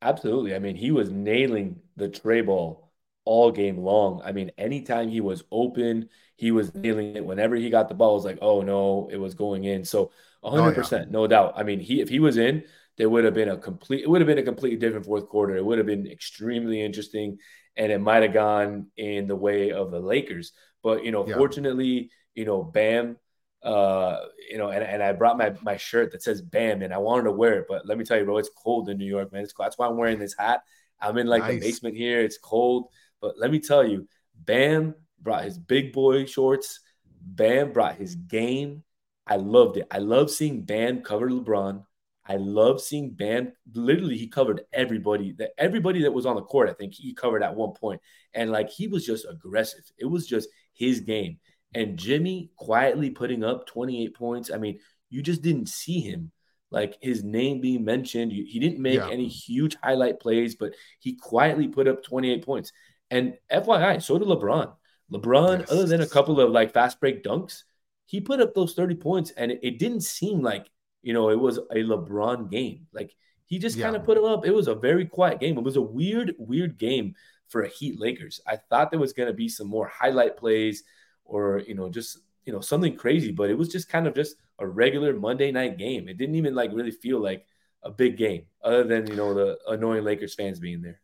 Absolutely. 0.03 0.55
I 0.55 0.59
mean, 0.59 0.77
he 0.77 0.90
was 0.90 1.11
nailing 1.11 1.81
the 1.97 2.09
tray 2.09 2.40
ball 2.40 2.92
all 3.25 3.51
game 3.51 3.79
long. 3.79 4.21
I 4.25 4.33
mean, 4.33 4.51
anytime 4.59 5.09
he 5.09 5.21
was 5.21 5.44
open, 5.51 6.09
he 6.37 6.51
was 6.51 6.75
nailing 6.75 7.16
it. 7.16 7.25
Whenever 7.25 7.57
he 7.57 7.71
got 7.71 7.88
the 7.88 7.94
ball, 7.94 8.12
it 8.12 8.14
was 8.14 8.25
like, 8.25 8.38
oh 8.42 8.62
no, 8.62 9.09
it 9.11 9.16
was 9.16 9.35
going 9.35 9.64
in. 9.64 9.85
So 9.85 10.12
100%, 10.44 10.92
oh, 10.92 10.97
yeah. 10.97 11.05
no 11.11 11.27
doubt. 11.27 11.55
I 11.57 11.62
mean, 11.62 11.81
he 11.81 12.01
if 12.01 12.09
he 12.09 12.21
was 12.21 12.37
in, 12.37 12.64
there 12.98 13.08
would 13.08 13.24
have 13.24 13.34
been 13.34 13.48
a 13.48 13.56
complete 13.56 14.02
it 14.02 14.11
would 14.11 14.20
have 14.20 14.26
been 14.26 14.38
a 14.38 14.42
completely 14.42 14.78
different 14.78 15.06
fourth 15.06 15.28
quarter. 15.28 15.56
It 15.56 15.64
would 15.64 15.78
have 15.78 15.87
been 15.87 16.06
extremely 16.06 16.82
interesting 16.82 17.38
and 17.76 17.92
it 17.92 18.00
might 18.00 18.24
have 18.24 18.34
gone 18.34 18.88
in 18.96 19.28
the 19.28 19.37
way 19.37 19.70
of 19.70 19.90
the 19.90 20.00
Lakers. 20.00 20.52
But, 20.82 21.04
you 21.04 21.12
know, 21.12 21.26
yeah. 21.26 21.37
fortunately, 21.37 22.11
you 22.34 22.44
know, 22.44 22.62
Bam, 22.62 23.16
uh, 23.62 24.18
you 24.50 24.58
know, 24.58 24.68
and, 24.68 24.84
and 24.84 25.02
I 25.02 25.12
brought 25.12 25.38
my 25.38 25.54
my 25.62 25.76
shirt 25.76 26.12
that 26.12 26.22
says 26.22 26.42
Bam, 26.42 26.82
and 26.82 26.92
I 26.92 26.98
wanted 26.98 27.24
to 27.24 27.32
wear 27.32 27.61
it, 27.61 27.66
but 27.68 27.87
let 27.87 27.98
me 27.98 28.04
tell 28.04 28.18
you, 28.18 28.24
bro, 28.24 28.38
it's 28.38 28.50
cold 28.62 28.88
in 28.88 28.98
New 28.98 29.06
York, 29.06 29.32
man. 29.32 29.42
It's 29.42 29.52
cold. 29.52 29.66
That's 29.66 29.78
why 29.78 29.87
I'm 29.87 29.96
wearing 29.96 30.18
this 30.18 30.37
hat. 30.38 30.62
I'm 31.00 31.18
in 31.18 31.26
like 31.26 31.42
nice. 31.42 31.54
the 31.54 31.61
basement 31.61 31.96
here. 31.96 32.20
It's 32.20 32.38
cold, 32.38 32.88
but 33.20 33.38
let 33.38 33.50
me 33.50 33.61
tell 33.61 33.87
you, 33.87 34.08
Bam 34.34 34.94
brought 35.20 35.44
his 35.44 35.58
big 35.58 35.92
boy 35.92 36.26
shorts. 36.26 36.80
Bam 37.20 37.72
brought 37.72 37.96
his 37.96 38.14
game. 38.14 38.84
I 39.26 39.37
loved 39.37 39.76
it. 39.76 39.87
I 39.90 39.98
love 39.98 40.30
seeing 40.30 40.62
Bam 40.62 41.02
cover 41.02 41.28
LeBron. 41.28 41.84
I 42.29 42.37
love 42.37 42.81
seeing 42.81 43.11
Bam. 43.11 43.53
Literally, 43.73 44.19
he 44.19 44.29
covered 44.29 44.62
everybody. 44.73 45.33
That 45.33 45.51
everybody 45.57 46.03
that 46.03 46.12
was 46.12 46.27
on 46.27 46.37
the 46.37 46.43
court, 46.43 46.69
I 46.69 46.75
think 46.75 46.95
he 46.95 47.14
covered 47.14 47.43
at 47.43 47.57
one 47.57 47.73
point, 47.73 48.01
and 48.35 48.51
like 48.51 48.71
he 48.71 48.87
was 48.87 49.07
just 49.07 49.27
aggressive. 49.29 49.85
It 49.97 50.05
was 50.05 50.27
just 50.27 50.49
his 50.75 51.01
game. 51.01 51.38
And 51.75 51.99
Jimmy 51.99 52.51
quietly 52.57 53.11
putting 53.11 53.45
up 53.45 53.67
28 53.67 54.14
points. 54.14 54.51
I 54.51 54.59
mean, 54.59 54.79
you 55.11 55.23
just 55.23 55.43
didn't 55.43 55.69
see 55.69 56.01
him 56.01 56.33
like 56.71 56.99
his 57.01 57.25
name 57.25 57.61
being 57.61 57.85
mentioned. 57.85 58.33
He 58.33 58.59
didn't 58.59 58.79
make 58.79 58.99
yeah. 58.99 59.09
any 59.09 59.27
huge 59.27 59.77
highlight 59.83 60.21
plays, 60.21 60.55
but 60.55 60.75
he 61.01 61.14
quietly 61.14 61.69
put 61.69 61.88
up 61.88 62.03
28 62.03 62.45
points. 62.45 62.73
And 63.11 63.35
FYI, 63.51 64.03
so 64.03 64.19
did 64.19 64.29
LeBron. 64.29 64.73
LeBron, 65.12 65.61
yes. 65.61 65.73
other 65.73 65.87
than 65.87 66.03
a 66.03 66.07
couple 66.07 66.41
of 66.41 66.51
like 66.51 66.73
fast 66.73 67.01
break 67.01 67.25
dunks, 67.25 67.62
he 68.05 68.21
put 68.21 68.41
up 68.41 68.55
those 68.55 68.75
30 68.75 68.97
points, 68.97 69.31
and 69.31 69.51
it, 69.51 69.61
it 69.62 69.79
didn't 69.79 70.03
seem 70.03 70.43
like 70.43 70.67
you 71.02 71.12
know 71.12 71.30
it 71.30 71.38
was 71.38 71.58
a 71.58 71.76
LeBron 71.76 72.50
game. 72.50 72.87
Like 72.92 73.12
he 73.44 73.58
just 73.58 73.76
yeah. 73.76 73.84
kind 73.84 73.96
of 73.96 74.04
put 74.04 74.18
it 74.18 74.24
up. 74.24 74.46
It 74.46 74.54
was 74.54 74.68
a 74.68 74.74
very 74.74 75.06
quiet 75.06 75.40
game. 75.40 75.56
It 75.56 75.64
was 75.64 75.76
a 75.76 75.82
weird, 75.82 76.34
weird 76.38 76.78
game 76.78 77.14
for 77.48 77.62
a 77.62 77.68
Heat 77.68 77.98
Lakers. 77.98 78.40
I 78.46 78.56
thought 78.56 78.90
there 78.90 79.00
was 79.00 79.14
going 79.14 79.28
to 79.28 79.34
be 79.34 79.48
some 79.48 79.68
more 79.68 79.88
highlight 79.88 80.37
plays 80.37 80.84
or 81.24 81.62
you 81.66 81.74
know 81.74 81.88
just 81.88 82.18
you 82.44 82.52
know 82.52 82.61
something 82.61 82.96
crazy 82.96 83.30
but 83.30 83.50
it 83.50 83.54
was 83.58 83.68
just 83.68 83.90
kind 83.90 84.06
of 84.06 84.14
just 84.14 84.37
a 84.58 84.66
regular 84.66 85.12
monday 85.12 85.52
night 85.52 85.76
game 85.76 86.08
it 86.08 86.16
didn't 86.16 86.37
even 86.37 86.54
like 86.54 86.70
really 86.72 86.90
feel 86.90 87.20
like 87.20 87.44
a 87.82 87.90
big 87.90 88.16
game, 88.16 88.42
other 88.62 88.84
than 88.84 89.06
you 89.06 89.16
know 89.16 89.34
the 89.34 89.58
annoying 89.68 90.04
Lakers 90.04 90.34
fans 90.34 90.58
being 90.61 90.82
there. 90.82 91.00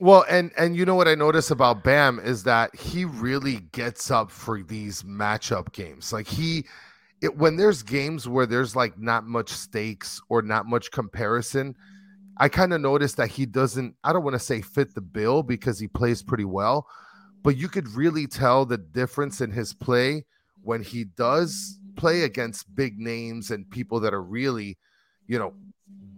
Well, 0.00 0.24
and 0.28 0.52
and 0.58 0.76
you 0.76 0.84
know 0.84 0.94
what 0.94 1.08
I 1.08 1.14
notice 1.14 1.50
about 1.50 1.84
Bam 1.84 2.18
is 2.18 2.44
that 2.44 2.74
he 2.74 3.04
really 3.04 3.60
gets 3.72 4.10
up 4.10 4.30
for 4.30 4.62
these 4.62 5.02
matchup 5.02 5.72
games. 5.72 6.12
Like 6.12 6.26
he 6.26 6.66
it, 7.20 7.36
when 7.36 7.56
there's 7.56 7.82
games 7.82 8.28
where 8.28 8.46
there's 8.46 8.76
like 8.76 8.98
not 8.98 9.26
much 9.26 9.50
stakes 9.50 10.20
or 10.28 10.42
not 10.42 10.66
much 10.66 10.90
comparison, 10.90 11.74
I 12.36 12.48
kind 12.48 12.72
of 12.72 12.80
notice 12.80 13.14
that 13.14 13.30
he 13.30 13.46
doesn't 13.46 13.94
I 14.04 14.12
don't 14.12 14.24
want 14.24 14.34
to 14.34 14.40
say 14.40 14.60
fit 14.60 14.94
the 14.94 15.00
bill 15.00 15.42
because 15.42 15.78
he 15.78 15.88
plays 15.88 16.22
pretty 16.22 16.44
well, 16.44 16.86
but 17.42 17.56
you 17.56 17.68
could 17.68 17.88
really 17.88 18.26
tell 18.26 18.66
the 18.66 18.78
difference 18.78 19.40
in 19.40 19.50
his 19.50 19.72
play 19.72 20.24
when 20.62 20.82
he 20.82 21.04
does 21.04 21.78
play 21.96 22.22
against 22.22 22.74
big 22.74 22.98
names 22.98 23.50
and 23.50 23.70
people 23.70 24.00
that 24.00 24.14
are 24.14 24.22
really, 24.22 24.76
you 25.26 25.38
know, 25.38 25.54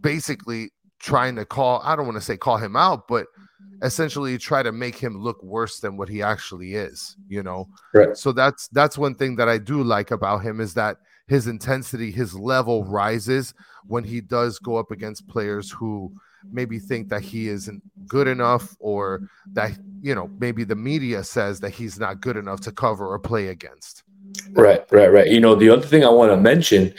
basically 0.00 0.70
trying 0.98 1.36
to 1.36 1.44
call 1.44 1.82
I 1.84 1.94
don't 1.96 2.06
want 2.06 2.16
to 2.16 2.24
say 2.24 2.36
call 2.36 2.56
him 2.56 2.76
out, 2.76 3.06
but 3.08 3.26
Mm. 3.62 3.86
essentially 3.86 4.36
try 4.36 4.62
to 4.62 4.72
make 4.72 4.96
him 4.96 5.18
look 5.18 5.42
worse 5.42 5.80
than 5.80 5.96
what 5.96 6.08
he 6.08 6.22
actually 6.22 6.74
is, 6.74 7.16
you 7.28 7.42
know. 7.42 7.68
Right. 7.94 8.16
So 8.16 8.32
that's 8.32 8.68
that's 8.68 8.98
one 8.98 9.14
thing 9.14 9.36
that 9.36 9.48
I 9.48 9.58
do 9.58 9.82
like 9.82 10.10
about 10.10 10.42
him 10.42 10.60
is 10.60 10.74
that 10.74 10.98
his 11.26 11.46
intensity, 11.46 12.10
his 12.10 12.34
level 12.34 12.84
rises 12.84 13.54
when 13.86 14.04
he 14.04 14.20
does 14.20 14.58
go 14.58 14.76
up 14.76 14.90
against 14.90 15.26
players 15.28 15.70
who 15.70 16.12
maybe 16.52 16.78
think 16.78 17.08
that 17.08 17.22
he 17.22 17.48
isn't 17.48 17.82
good 18.06 18.28
enough 18.28 18.76
or 18.78 19.28
that 19.52 19.72
you 20.02 20.14
know 20.14 20.30
maybe 20.38 20.62
the 20.62 20.76
media 20.76 21.24
says 21.24 21.60
that 21.60 21.70
he's 21.70 21.98
not 21.98 22.20
good 22.20 22.36
enough 22.36 22.60
to 22.60 22.72
cover 22.72 23.06
or 23.06 23.18
play 23.18 23.48
against. 23.48 24.02
Right, 24.50 24.84
right, 24.90 25.10
right. 25.10 25.28
You 25.28 25.40
know, 25.40 25.54
the 25.54 25.70
other 25.70 25.86
thing 25.86 26.04
I 26.04 26.10
want 26.10 26.30
to 26.30 26.36
mention 26.36 26.92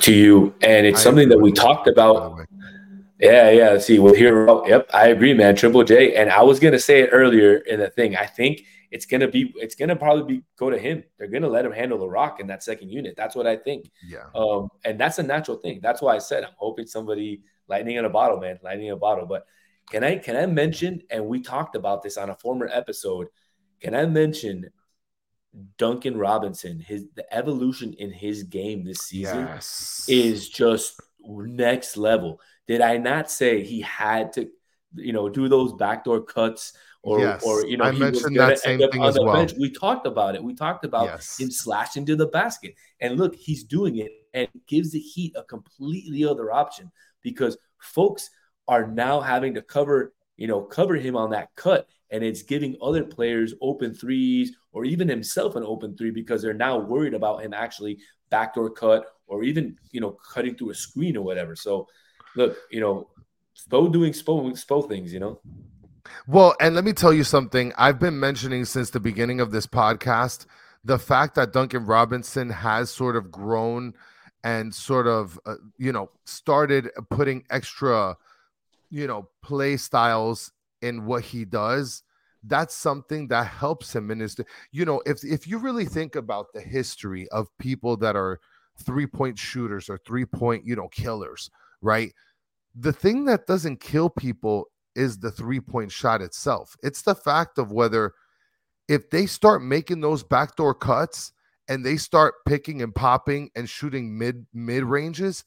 to 0.00 0.12
you, 0.12 0.54
and 0.62 0.86
it's 0.86 1.00
I 1.00 1.02
something 1.02 1.28
that 1.28 1.38
we 1.38 1.50
talked 1.50 1.88
about 1.88 2.46
Yeah, 3.18 3.50
yeah. 3.50 3.78
See, 3.78 3.98
well, 3.98 4.14
here, 4.14 4.48
oh, 4.48 4.66
yep, 4.66 4.88
I 4.94 5.08
agree, 5.08 5.34
man. 5.34 5.56
Triple 5.56 5.82
J, 5.84 6.14
and 6.14 6.30
I 6.30 6.42
was 6.42 6.60
gonna 6.60 6.78
say 6.78 7.00
it 7.00 7.10
earlier 7.12 7.56
in 7.56 7.80
the 7.80 7.90
thing. 7.90 8.16
I 8.16 8.26
think 8.26 8.62
it's 8.90 9.06
gonna 9.06 9.28
be, 9.28 9.52
it's 9.56 9.74
gonna 9.74 9.96
probably 9.96 10.36
be 10.36 10.42
go 10.56 10.70
to 10.70 10.78
him. 10.78 11.02
They're 11.18 11.26
gonna 11.28 11.48
let 11.48 11.64
him 11.64 11.72
handle 11.72 11.98
the 11.98 12.08
rock 12.08 12.38
in 12.40 12.46
that 12.46 12.62
second 12.62 12.90
unit. 12.90 13.14
That's 13.16 13.34
what 13.34 13.46
I 13.46 13.56
think. 13.56 13.90
Yeah. 14.06 14.24
Um, 14.34 14.68
and 14.84 14.98
that's 15.00 15.18
a 15.18 15.22
natural 15.22 15.56
thing. 15.56 15.80
That's 15.82 16.00
why 16.00 16.14
I 16.14 16.18
said 16.18 16.44
I'm 16.44 16.54
hoping 16.56 16.86
somebody 16.86 17.42
lightning 17.68 17.96
in 17.96 18.04
a 18.04 18.10
bottle, 18.10 18.38
man, 18.38 18.58
lightning 18.62 18.86
in 18.86 18.92
a 18.94 18.96
bottle. 18.96 19.26
But 19.26 19.46
can 19.90 20.04
I 20.04 20.16
can 20.16 20.36
I 20.36 20.46
mention? 20.46 21.02
And 21.10 21.26
we 21.26 21.40
talked 21.42 21.74
about 21.74 22.02
this 22.02 22.16
on 22.16 22.30
a 22.30 22.36
former 22.36 22.68
episode. 22.72 23.26
Can 23.80 23.94
I 23.94 24.06
mention 24.06 24.70
Duncan 25.76 26.16
Robinson? 26.16 26.80
His 26.80 27.06
the 27.14 27.32
evolution 27.34 27.94
in 27.94 28.12
his 28.12 28.44
game 28.44 28.84
this 28.84 28.98
season 29.00 29.46
Yes. 29.46 30.06
is 30.08 30.48
just 30.48 31.00
next 31.26 31.96
level. 31.96 32.40
Did 32.68 32.80
I 32.82 32.98
not 32.98 33.30
say 33.30 33.64
he 33.64 33.80
had 33.80 34.32
to, 34.34 34.48
you 34.94 35.12
know, 35.12 35.28
do 35.28 35.48
those 35.48 35.72
backdoor 35.72 36.22
cuts 36.22 36.74
or, 37.02 37.20
Yes. 37.20 37.42
or 37.44 37.66
you 37.66 37.76
know, 37.78 37.84
I 37.84 37.92
he 37.92 37.98
mentioned 37.98 38.36
gonna 38.36 38.50
that 38.50 38.58
same 38.58 38.78
thing 38.90 39.02
as 39.02 39.18
well. 39.18 39.34
bench. 39.34 39.54
We 39.58 39.70
talked 39.70 40.06
about 40.06 40.34
it. 40.34 40.42
We 40.42 40.54
talked 40.54 40.84
about 40.84 41.06
Yes. 41.06 41.38
him 41.40 41.50
slashing 41.50 42.04
to 42.06 42.16
the 42.16 42.26
basket, 42.26 42.74
and 43.00 43.18
look, 43.18 43.34
he's 43.34 43.64
doing 43.64 43.96
it, 43.96 44.12
and 44.34 44.48
gives 44.66 44.92
the 44.92 45.00
Heat 45.00 45.32
a 45.36 45.42
completely 45.44 46.24
other 46.24 46.52
option 46.52 46.92
because 47.22 47.56
folks 47.78 48.30
are 48.66 48.86
now 48.86 49.20
having 49.20 49.54
to 49.54 49.62
cover, 49.62 50.12
you 50.36 50.46
know, 50.46 50.60
cover 50.60 50.96
him 50.96 51.16
on 51.16 51.30
that 51.30 51.48
cut, 51.56 51.88
and 52.10 52.22
it's 52.22 52.42
giving 52.42 52.76
other 52.82 53.04
players 53.04 53.54
open 53.62 53.94
threes 53.94 54.52
or 54.72 54.84
even 54.84 55.08
himself 55.08 55.56
an 55.56 55.62
open 55.64 55.96
three 55.96 56.10
because 56.10 56.42
they're 56.42 56.52
now 56.52 56.78
worried 56.78 57.14
about 57.14 57.42
him 57.42 57.54
actually 57.54 57.98
backdoor 58.30 58.68
cut 58.70 59.06
or 59.26 59.42
even 59.42 59.76
you 59.90 60.00
know 60.00 60.10
cutting 60.34 60.54
through 60.54 60.70
a 60.70 60.74
screen 60.74 61.16
or 61.16 61.22
whatever. 61.24 61.56
So 61.56 61.86
look, 62.36 62.56
you 62.70 62.80
know, 62.80 63.08
Spo 63.56 63.92
doing 63.92 64.12
Spo 64.12 64.50
Spo 64.52 64.88
things, 64.88 65.12
you 65.12 65.20
know. 65.20 65.40
Well, 66.26 66.54
and 66.60 66.74
let 66.74 66.84
me 66.84 66.92
tell 66.92 67.12
you 67.12 67.24
something. 67.24 67.72
I've 67.76 67.98
been 67.98 68.18
mentioning 68.18 68.64
since 68.64 68.90
the 68.90 69.00
beginning 69.00 69.40
of 69.40 69.50
this 69.50 69.66
podcast 69.66 70.46
the 70.84 70.98
fact 70.98 71.34
that 71.34 71.52
Duncan 71.52 71.84
Robinson 71.86 72.50
has 72.50 72.90
sort 72.90 73.16
of 73.16 73.30
grown 73.30 73.94
and 74.44 74.74
sort 74.74 75.06
of, 75.06 75.38
uh, 75.44 75.56
you 75.76 75.92
know, 75.92 76.10
started 76.24 76.88
putting 77.10 77.44
extra, 77.50 78.16
you 78.90 79.06
know, 79.06 79.28
play 79.42 79.76
styles 79.76 80.52
in 80.80 81.04
what 81.04 81.24
he 81.24 81.44
does. 81.44 82.02
That's 82.44 82.74
something 82.74 83.28
that 83.28 83.48
helps 83.48 83.94
him 83.94 84.10
in 84.10 84.20
his, 84.20 84.36
you 84.70 84.84
know, 84.84 85.02
if 85.04 85.24
if 85.24 85.46
you 85.48 85.58
really 85.58 85.84
think 85.84 86.14
about 86.14 86.52
the 86.54 86.60
history 86.60 87.28
of 87.30 87.48
people 87.58 87.96
that 87.98 88.14
are 88.14 88.40
three 88.82 89.06
point 89.06 89.38
shooters 89.38 89.90
or 89.90 89.98
three 89.98 90.24
point, 90.24 90.64
you 90.64 90.76
know, 90.76 90.88
killers, 90.88 91.50
right? 91.82 92.12
The 92.74 92.92
thing 92.92 93.24
that 93.26 93.46
doesn't 93.46 93.80
kill 93.80 94.10
people 94.10 94.66
is 94.94 95.18
the 95.18 95.30
three 95.30 95.60
point 95.60 95.92
shot 95.92 96.20
itself. 96.20 96.76
It's 96.82 97.02
the 97.02 97.14
fact 97.14 97.58
of 97.58 97.72
whether 97.72 98.14
if 98.88 99.10
they 99.10 99.26
start 99.26 99.62
making 99.62 100.00
those 100.00 100.22
backdoor 100.22 100.74
cuts 100.74 101.32
and 101.68 101.84
they 101.84 101.96
start 101.96 102.34
picking 102.46 102.82
and 102.82 102.94
popping 102.94 103.50
and 103.54 103.68
shooting 103.68 104.16
mid 104.16 104.46
mid 104.52 104.84
ranges, 104.84 105.44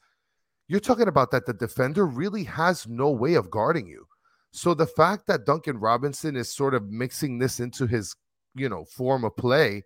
you're 0.68 0.80
talking 0.80 1.08
about 1.08 1.32
that 1.32 1.46
the 1.46 1.54
defender 1.54 2.06
really 2.06 2.44
has 2.46 2.88
no 2.88 3.10
way 3.10 3.34
of 3.34 3.52
guarding 3.52 3.88
you. 3.88 4.08
So 4.52 4.74
the 4.74 4.88
fact 4.88 5.28
that 5.28 5.46
Duncan 5.46 5.78
Robinson 5.80 6.36
is 6.36 6.54
sort 6.54 6.74
of 6.74 6.90
mixing 6.90 7.40
this 7.40 7.60
into 7.60 7.88
his, 7.88 8.16
you 8.54 8.70
know, 8.70 8.86
form 8.86 9.24
of 9.24 9.36
play, 9.36 9.84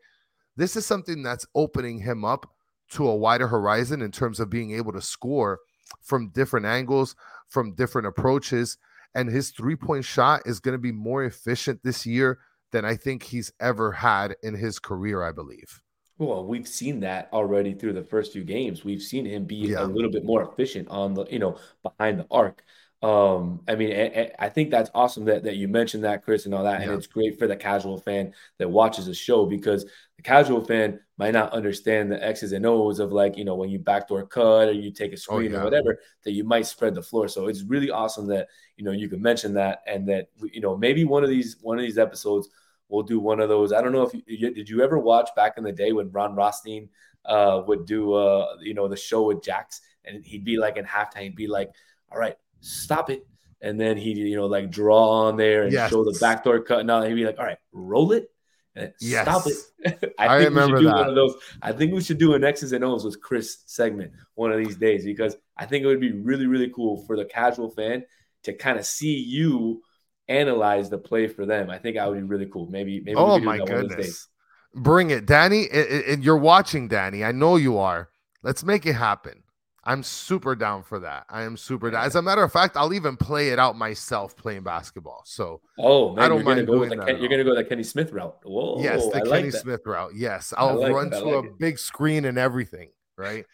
this 0.57 0.75
is 0.75 0.85
something 0.85 1.23
that's 1.23 1.45
opening 1.55 1.99
him 1.99 2.25
up 2.25 2.49
to 2.91 3.07
a 3.07 3.15
wider 3.15 3.47
horizon 3.47 4.01
in 4.01 4.11
terms 4.11 4.39
of 4.39 4.49
being 4.49 4.71
able 4.71 4.91
to 4.93 5.01
score 5.01 5.59
from 6.01 6.29
different 6.29 6.65
angles, 6.65 7.15
from 7.47 7.73
different 7.75 8.07
approaches 8.07 8.77
and 9.15 9.29
his 9.29 9.49
three 9.51 9.75
point 9.75 10.05
shot 10.05 10.41
is 10.45 10.59
going 10.59 10.73
to 10.73 10.79
be 10.79 10.91
more 10.91 11.23
efficient 11.23 11.79
this 11.83 12.05
year 12.05 12.39
than 12.71 12.85
I 12.85 12.95
think 12.95 13.23
he's 13.23 13.51
ever 13.59 13.93
had 13.93 14.35
in 14.43 14.53
his 14.53 14.77
career, 14.77 15.23
I 15.23 15.31
believe. 15.31 15.81
Well, 16.17 16.45
we've 16.45 16.67
seen 16.67 16.99
that 17.01 17.29
already 17.33 17.73
through 17.73 17.93
the 17.93 18.03
first 18.03 18.33
few 18.33 18.43
games. 18.43 18.85
We've 18.85 19.01
seen 19.01 19.25
him 19.25 19.45
be 19.45 19.55
Yeah. 19.55 19.83
a 19.83 19.87
little 19.87 20.11
bit 20.11 20.25
more 20.25 20.43
efficient 20.43 20.87
on 20.89 21.13
the, 21.13 21.25
you 21.25 21.39
know, 21.39 21.57
behind 21.83 22.19
the 22.19 22.27
arc. 22.29 22.63
Um, 23.01 23.61
I 23.67 23.75
mean, 23.75 23.91
I, 23.91 24.31
I- 24.39 24.49
think 24.49 24.71
that's 24.71 24.89
awesome 24.95 25.25
that, 25.25 25.43
that 25.43 25.57
you 25.57 25.67
mentioned 25.67 26.03
that, 26.05 26.23
Chris, 26.23 26.45
and 26.45 26.55
all 26.55 26.63
that. 26.63 26.81
And 26.81 26.91
it's 26.91 27.07
great 27.07 27.37
for 27.37 27.47
the 27.47 27.55
casual 27.55 27.99
fan 27.99 28.33
that 28.57 28.69
watches 28.69 29.05
the 29.05 29.13
show 29.13 29.45
because 29.45 29.85
the 30.15 30.23
casual 30.23 30.63
fan 30.63 30.99
might 31.17 31.33
not 31.33 31.53
understand 31.53 32.11
the 32.11 32.23
X's 32.25 32.51
and 32.51 32.65
O's 32.65 32.99
of 32.99 33.11
like, 33.11 33.37
you 33.37 33.45
know, 33.45 33.55
when 33.55 33.69
you 33.69 33.79
backdoor 33.79 34.25
cut 34.25 34.69
or 34.69 34.71
you 34.71 34.91
take 34.91 35.13
a 35.13 35.17
screen 35.17 35.51
yeah. 35.51 35.59
or 35.59 35.63
whatever, 35.65 35.99
that 36.23 36.31
you 36.31 36.43
might 36.43 36.65
spread 36.65 36.95
the 36.95 37.03
floor. 37.03 37.27
So 37.27 37.47
it's 37.47 37.63
really 37.63 37.91
awesome 37.91 38.27
that, 38.27 38.47
you 38.77 38.83
know, 38.83 38.91
you 38.91 39.07
can 39.07 39.21
mention 39.21 39.53
that 39.53 39.83
and 39.85 40.07
that, 40.09 40.29
you 40.51 40.61
know, 40.61 40.75
maybe 40.75 41.03
one 41.03 41.23
of 41.23 41.29
these, 41.29 41.57
one 41.61 41.77
of 41.77 41.83
these 41.83 41.97
episodes 41.97 42.49
we'll 42.89 43.03
do 43.03 43.19
one 43.19 43.39
of 43.39 43.49
those. 43.49 43.73
I 43.73 43.81
don't 43.81 43.91
know 43.91 44.03
if 44.03 44.13
you, 44.13 44.21
you 44.27 44.53
did 44.53 44.69
you 44.69 44.83
ever 44.83 44.97
watch 44.97 45.29
back 45.35 45.57
in 45.57 45.63
the 45.63 45.71
day 45.71 45.91
when 45.91 46.11
Ron 46.11 46.35
Rothstein 46.35 46.89
uh, 47.25 47.61
would 47.67 47.85
do 47.85 48.13
uh, 48.13 48.55
you 48.61 48.73
know 48.73 48.87
the 48.87 48.97
show 48.97 49.23
with 49.23 49.43
Jax 49.43 49.81
and 50.03 50.23
he'd 50.23 50.45
be 50.45 50.57
like 50.57 50.77
in 50.77 50.85
halftime, 50.85 51.23
he'd 51.23 51.35
be 51.35 51.47
like, 51.47 51.71
"All 52.11 52.19
right, 52.19 52.35
stop 52.61 53.09
it," 53.09 53.25
and 53.61 53.79
then 53.79 53.97
he'd 53.97 54.17
you 54.17 54.35
know 54.35 54.45
like 54.47 54.69
draw 54.71 55.27
on 55.27 55.37
there 55.37 55.63
and 55.63 55.71
Yes. 55.73 55.89
show 55.91 56.03
the 56.03 56.17
backdoor 56.19 56.61
cut. 56.61 56.89
All. 56.89 57.01
he'd 57.03 57.13
be 57.13 57.25
like, 57.25 57.37
"All 57.39 57.45
right, 57.45 57.57
roll 57.71 58.11
it." 58.11 58.29
And 58.77 58.91
stop 58.99 59.47
it. 59.47 59.55
I 60.19 60.39
think 60.39 60.49
remember 60.49 60.75
we 60.75 60.81
should 60.81 60.83
do 60.83 60.87
that. 60.89 60.95
one 60.97 61.09
of 61.09 61.15
those. 61.15 61.35
I 61.61 61.71
think 61.71 61.93
we 61.93 62.01
should 62.01 62.17
do 62.17 62.33
an 62.33 62.43
X's 62.43 62.73
and 62.73 62.83
O's 62.83 63.05
with 63.05 63.21
Chris 63.21 63.59
segment 63.65 64.11
one 64.33 64.51
of 64.51 64.57
these 64.57 64.75
days 64.75 65.05
because 65.05 65.37
I 65.55 65.65
think 65.65 65.83
it 65.85 65.87
would 65.87 66.01
be 66.01 66.11
really, 66.11 66.45
really 66.45 66.69
cool 66.69 67.05
for 67.05 67.15
the 67.15 67.23
casual 67.23 67.69
fan 67.69 68.03
to 68.43 68.51
kind 68.53 68.77
of 68.77 68.85
see 68.85 69.15
you 69.17 69.81
analyze 70.27 70.89
the 70.89 70.97
play 70.97 71.27
for 71.27 71.45
them. 71.45 71.69
I 71.69 71.77
think 71.77 71.95
that 71.95 72.07
would 72.09 72.17
be 72.17 72.23
really 72.23 72.47
cool. 72.47 72.67
Maybe, 72.69 72.99
maybe. 72.99 73.15
oh 73.15 73.39
my 73.39 73.57
that 73.59 73.69
one 73.69 73.71
of 73.75 73.81
these 73.81 73.89
days. 73.89 73.97
goodness. 73.97 74.27
Bring 74.73 75.09
it, 75.11 75.25
Danny. 75.25 75.69
And 75.71 76.21
you're 76.21 76.35
watching, 76.35 76.89
Danny. 76.89 77.23
I 77.23 77.31
know 77.31 77.55
you 77.55 77.77
are. 77.77 78.09
Let's 78.43 78.63
make 78.65 78.85
it 78.85 78.93
happen. 78.95 79.43
I'm 79.87 80.01
super 80.01 80.55
down 80.55 80.81
for 80.81 80.99
that. 81.01 81.25
I 81.29 81.43
am 81.43 81.57
super 81.57 81.91
down. 81.91 82.03
As 82.03 82.15
a 82.15 82.21
matter 82.21 82.41
of 82.41 82.51
fact, 82.51 82.75
I'll 82.75 82.93
even 82.93 83.15
play 83.15 83.49
it 83.49 83.59
out 83.59 83.77
myself 83.77 84.35
playing 84.35 84.63
basketball. 84.63 85.21
So 85.25 85.61
Oh 85.77 86.15
man, 86.15 86.25
I 86.25 86.27
don't 86.27 86.43
mind 86.43 86.65
go 86.65 86.75
doing 86.75 86.89
that 86.89 87.05
Ken, 87.07 87.19
you're 87.19 87.29
gonna 87.29 87.43
go 87.43 87.55
the 87.55 87.63
Kenny 87.63 87.83
Smith 87.83 88.11
route. 88.11 88.35
Whoa, 88.43 88.81
yes, 88.81 89.07
the 89.09 89.17
I 89.17 89.21
Kenny 89.21 89.51
like. 89.51 89.61
Smith 89.61 89.81
route. 89.85 90.15
Yes, 90.15 90.53
I'll 90.57 90.79
like 90.79 90.91
run 90.91 91.11
to 91.11 91.19
like 91.19 91.45
a 91.45 91.47
it. 91.47 91.59
big 91.59 91.77
screen 91.77 92.25
and 92.25 92.37
everything. 92.37 92.89
Right. 93.17 93.45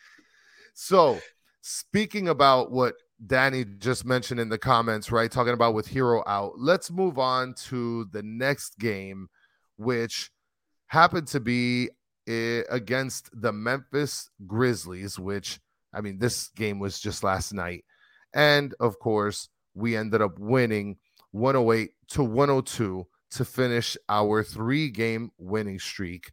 so, 0.73 1.19
speaking 1.61 2.29
about 2.29 2.71
what 2.71 2.95
Danny 3.25 3.65
just 3.65 4.05
mentioned 4.05 4.39
in 4.39 4.49
the 4.49 4.57
comments, 4.57 5.11
right? 5.11 5.29
Talking 5.29 5.53
about 5.53 5.73
with 5.73 5.87
Herro 5.89 6.23
out. 6.25 6.53
Let's 6.57 6.89
move 6.89 7.19
on 7.19 7.53
to 7.65 8.05
the 8.11 8.23
next 8.23 8.79
game, 8.79 9.27
which 9.77 10.31
happened 10.87 11.27
to 11.27 11.39
be 11.39 11.89
eh, 12.27 12.63
against 12.69 13.29
the 13.33 13.51
Memphis 13.51 14.29
Grizzlies, 14.47 15.19
which 15.19 15.59
I 15.93 16.01
mean, 16.01 16.19
this 16.19 16.49
game 16.49 16.79
was 16.79 16.99
just 16.99 17.23
last 17.23 17.53
night. 17.53 17.85
And 18.33 18.73
of 18.79 18.99
course, 18.99 19.49
we 19.73 19.95
ended 19.95 20.21
up 20.21 20.37
winning 20.39 20.97
108 21.31 21.91
to 22.09 22.23
102 22.23 23.07
to 23.31 23.45
finish 23.45 23.97
our 24.09 24.43
three 24.43 24.89
game 24.89 25.31
winning 25.37 25.79
streak. 25.79 26.31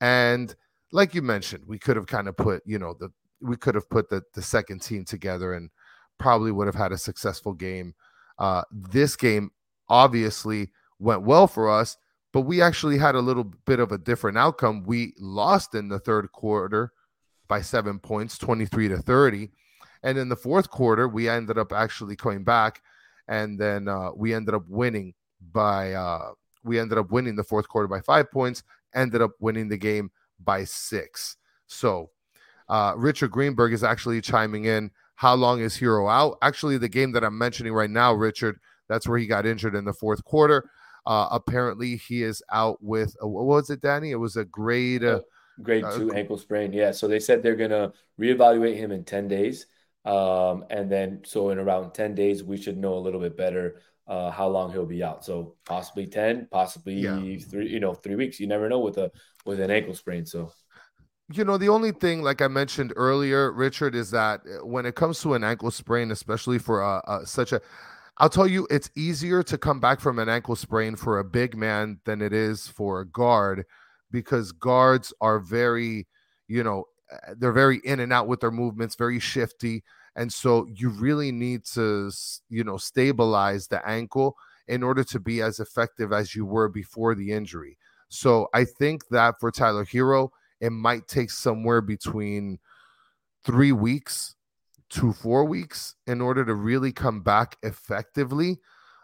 And 0.00 0.54
like 0.92 1.14
you 1.14 1.22
mentioned, 1.22 1.64
we 1.66 1.78
could 1.78 1.96
have 1.96 2.06
kind 2.06 2.28
of 2.28 2.36
put, 2.36 2.62
you 2.66 2.78
know, 2.78 2.94
the 2.98 3.10
we 3.42 3.56
could 3.56 3.74
have 3.74 3.88
put 3.88 4.10
the, 4.10 4.22
the 4.34 4.42
second 4.42 4.82
team 4.82 5.04
together 5.04 5.54
and 5.54 5.70
probably 6.18 6.52
would 6.52 6.66
have 6.66 6.74
had 6.74 6.92
a 6.92 6.98
successful 6.98 7.54
game. 7.54 7.94
Uh, 8.38 8.62
this 8.70 9.16
game 9.16 9.50
obviously 9.88 10.70
went 10.98 11.22
well 11.22 11.46
for 11.46 11.70
us, 11.70 11.96
but 12.32 12.42
we 12.42 12.60
actually 12.60 12.98
had 12.98 13.14
a 13.14 13.20
little 13.20 13.44
bit 13.64 13.80
of 13.80 13.92
a 13.92 13.98
different 13.98 14.36
outcome. 14.36 14.84
We 14.84 15.14
lost 15.18 15.74
in 15.74 15.88
the 15.88 15.98
third 15.98 16.30
quarter 16.32 16.92
by 17.50 17.60
seven 17.60 17.98
points, 17.98 18.38
23 18.38 18.88
to 18.88 18.96
30. 18.98 19.50
And 20.04 20.16
in 20.16 20.30
the 20.30 20.36
fourth 20.36 20.70
quarter, 20.70 21.08
we 21.08 21.28
ended 21.28 21.58
up 21.58 21.72
actually 21.72 22.16
coming 22.16 22.44
back, 22.44 22.80
and 23.28 23.58
then 23.58 23.88
uh, 23.88 24.12
we 24.16 24.32
ended 24.32 24.54
up 24.54 24.62
winning 24.68 25.12
by 25.52 25.92
uh, 25.92 26.30
we 26.64 26.78
ended 26.78 26.96
up 26.96 27.10
winning 27.10 27.36
the 27.36 27.44
fourth 27.44 27.68
quarter 27.68 27.88
by 27.88 28.00
five 28.00 28.30
points. 28.30 28.62
Ended 28.94 29.20
up 29.20 29.32
winning 29.40 29.68
the 29.68 29.76
game 29.76 30.10
by 30.42 30.64
six. 30.64 31.36
So 31.66 32.10
uh, 32.68 32.94
Richard 32.96 33.30
Greenberg 33.30 33.72
is 33.72 33.84
actually 33.84 34.20
chiming 34.20 34.64
in. 34.64 34.90
How 35.16 35.34
long 35.34 35.60
is 35.60 35.76
Herro 35.76 36.10
out? 36.10 36.38
Actually, 36.40 36.78
the 36.78 36.88
game 36.88 37.12
that 37.12 37.24
I'm 37.24 37.36
mentioning 37.36 37.74
right 37.74 37.90
now, 37.90 38.14
Richard, 38.14 38.58
that's 38.88 39.06
where 39.06 39.18
he 39.18 39.26
got 39.26 39.44
injured 39.44 39.74
in 39.74 39.84
the 39.84 39.92
fourth 39.92 40.24
quarter. 40.24 40.70
Uh, 41.04 41.28
apparently, 41.30 41.96
he 41.96 42.22
is 42.22 42.42
out 42.52 42.78
with 42.80 43.14
uh, 43.22 43.28
what 43.28 43.44
was 43.44 43.70
it, 43.70 43.82
Danny? 43.82 44.12
It 44.12 44.16
was 44.16 44.36
a 44.36 44.44
grade 44.44 45.04
uh, 45.04 45.20
grade 45.62 45.84
uh, 45.84 45.96
two 45.96 46.12
ankle 46.12 46.38
sprain. 46.38 46.72
Yeah, 46.72 46.92
so 46.92 47.08
they 47.08 47.20
said 47.20 47.42
they're 47.42 47.56
gonna 47.56 47.92
reevaluate 48.20 48.76
him 48.76 48.92
in 48.92 49.04
ten 49.04 49.28
days, 49.28 49.66
um, 50.04 50.64
and 50.70 50.90
then 50.90 51.22
so 51.24 51.50
in 51.50 51.58
around 51.58 51.92
ten 51.92 52.14
days 52.14 52.42
we 52.42 52.56
should 52.56 52.76
know 52.76 52.94
a 52.94 53.00
little 53.00 53.20
bit 53.20 53.36
better 53.36 53.80
uh, 54.06 54.30
how 54.30 54.48
long 54.48 54.72
he'll 54.72 54.86
be 54.86 55.02
out. 55.02 55.24
So 55.24 55.56
possibly 55.64 56.06
ten, 56.06 56.48
possibly 56.50 56.94
yeah. 56.94 57.20
three. 57.38 57.68
You 57.68 57.80
know, 57.80 57.94
three 57.94 58.16
weeks. 58.16 58.40
You 58.40 58.46
never 58.46 58.68
know 58.68 58.80
with 58.80 58.98
a 58.98 59.10
with 59.44 59.60
an 59.60 59.70
ankle 59.70 59.94
sprain. 59.94 60.26
So 60.26 60.52
you 61.32 61.44
know, 61.44 61.56
the 61.56 61.68
only 61.68 61.92
thing, 61.92 62.22
like 62.22 62.42
I 62.42 62.48
mentioned 62.48 62.92
earlier, 62.96 63.52
Richard, 63.52 63.94
is 63.94 64.10
that 64.10 64.40
uh, 64.40 64.66
when 64.66 64.84
it 64.84 64.96
comes 64.96 65.20
to 65.22 65.34
an 65.34 65.44
ankle 65.44 65.70
sprain, 65.70 66.10
especially 66.10 66.58
for 66.58 66.82
uh, 66.82 67.00
uh, 67.06 67.24
such 67.24 67.52
a, 67.52 67.60
I'll 68.18 68.28
tell 68.28 68.48
you, 68.48 68.66
it's 68.68 68.90
easier 68.96 69.42
to 69.44 69.56
come 69.56 69.80
back 69.80 70.00
from 70.00 70.18
an 70.18 70.28
ankle 70.28 70.56
sprain 70.56 70.96
for 70.96 71.20
a 71.20 71.24
big 71.24 71.56
man 71.56 72.00
than 72.04 72.20
it 72.20 72.32
is 72.32 72.66
for 72.66 73.00
a 73.00 73.06
guard 73.06 73.64
because 74.10 74.52
guards 74.52 75.12
are 75.20 75.38
very, 75.38 76.06
you 76.48 76.62
know, 76.62 76.84
uh, 77.12 77.34
they're 77.38 77.52
very 77.52 77.80
in 77.84 78.00
and 78.00 78.12
out 78.12 78.28
with 78.28 78.40
their 78.40 78.50
movements, 78.50 78.94
very 78.94 79.18
shifty. 79.18 79.82
And 80.16 80.32
so 80.32 80.66
you 80.74 80.90
really 80.90 81.32
need 81.32 81.64
to, 81.74 82.10
you 82.48 82.64
know, 82.64 82.76
stabilize 82.76 83.66
the 83.68 83.86
ankle 83.88 84.36
in 84.68 84.82
order 84.82 85.04
to 85.04 85.20
be 85.20 85.40
as 85.42 85.60
effective 85.60 86.12
as 86.12 86.34
you 86.34 86.44
were 86.44 86.68
before 86.68 87.14
the 87.14 87.32
injury. 87.32 87.76
So 88.08 88.48
I 88.54 88.64
think 88.64 89.08
that 89.08 89.36
for 89.40 89.50
Tyler 89.50 89.84
Herro, 89.84 90.30
it 90.60 90.70
might 90.70 91.08
take 91.08 91.30
somewhere 91.30 91.80
between 91.80 92.58
three 93.44 93.72
weeks 93.72 94.34
to 94.90 95.12
four 95.12 95.44
weeks 95.44 95.94
in 96.06 96.20
order 96.20 96.44
to 96.44 96.54
really 96.54 96.92
come 96.92 97.22
back 97.22 97.56
effectively. 97.62 98.58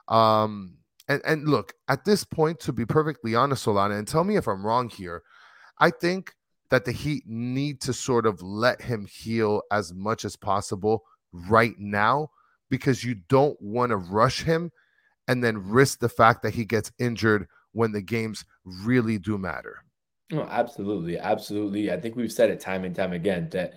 Um, 0.09 0.75
and, 1.09 1.23
and 1.25 1.49
look, 1.49 1.75
at 1.89 2.05
this 2.05 2.25
point, 2.25 2.61
to 2.61 2.73
be 2.73 2.85
perfectly 2.85 3.35
honest, 3.35 3.65
Solana, 3.65 3.99
and 3.99 4.09
tell 4.09 4.25
me 4.25 4.37
if 4.37 4.49
I'm 4.49 4.65
wrong 4.65 4.89
here, 4.89 5.23
I 5.79 5.91
think 5.91 6.35
that 6.71 6.85
the 6.85 6.93
Heat 6.93 7.25
need 7.27 7.81
to 7.83 7.93
sort 7.93 8.27
of 8.27 8.43
let 8.43 8.83
him 8.83 9.07
heal 9.07 9.63
as 9.71 9.95
much 9.95 10.25
as 10.25 10.37
possible 10.37 11.05
right 11.33 11.75
now 11.79 12.29
because 12.71 13.05
you 13.05 13.15
don't 13.29 13.61
want 13.61 13.91
to 13.91 13.97
rush 13.97 14.43
him 14.43 14.73
and 15.29 15.43
then 15.43 15.69
risk 15.69 16.01
the 16.01 16.09
fact 16.09 16.43
that 16.43 16.55
he 16.55 16.65
gets 16.65 16.91
injured 16.99 17.47
when 17.73 17.93
the 17.93 18.03
games 18.03 18.45
really 18.65 19.19
do 19.19 19.39
matter. 19.39 19.85
No, 20.33 20.43
absolutely, 20.43 21.19
absolutely. 21.19 21.93
I 21.93 22.01
think 22.01 22.17
we've 22.17 22.33
said 22.33 22.51
it 22.51 22.59
time 22.59 22.85
and 22.85 22.97
time 22.97 23.13
again 23.13 23.49
that 23.51 23.75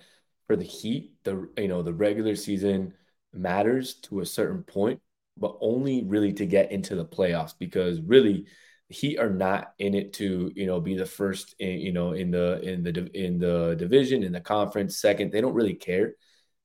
for 0.47 0.55
the 0.55 0.63
Heat, 0.63 1.13
the 1.23 1.47
you 1.57 1.67
know 1.67 1.83
the 1.83 1.93
regular 1.93 2.35
season 2.35 2.93
matters 3.33 3.95
to 3.95 4.21
a 4.21 4.25
certain 4.25 4.63
point, 4.63 4.99
but 5.39 5.55
only 5.61 6.03
really 6.03 6.33
to 6.33 6.45
get 6.45 6.71
into 6.71 6.95
the 6.95 7.05
playoffs 7.05 7.53
because 7.57 8.01
really 8.01 8.45
the 8.89 8.95
Heat 8.95 9.19
are 9.19 9.29
not 9.29 9.73
in 9.79 9.93
it 9.93 10.13
to 10.13 10.51
you 10.55 10.65
know 10.65 10.79
be 10.79 10.95
the 10.95 11.05
first 11.05 11.55
in, 11.59 11.79
you 11.79 11.91
know 11.91 12.13
in 12.13 12.31
the 12.31 12.59
in 12.61 12.83
the 12.83 13.09
in 13.13 13.39
the 13.39 13.75
division 13.77 14.23
in 14.23 14.31
the 14.31 14.41
conference 14.41 14.97
second. 14.99 15.31
They 15.31 15.41
don't 15.41 15.53
really 15.53 15.75
care. 15.75 16.13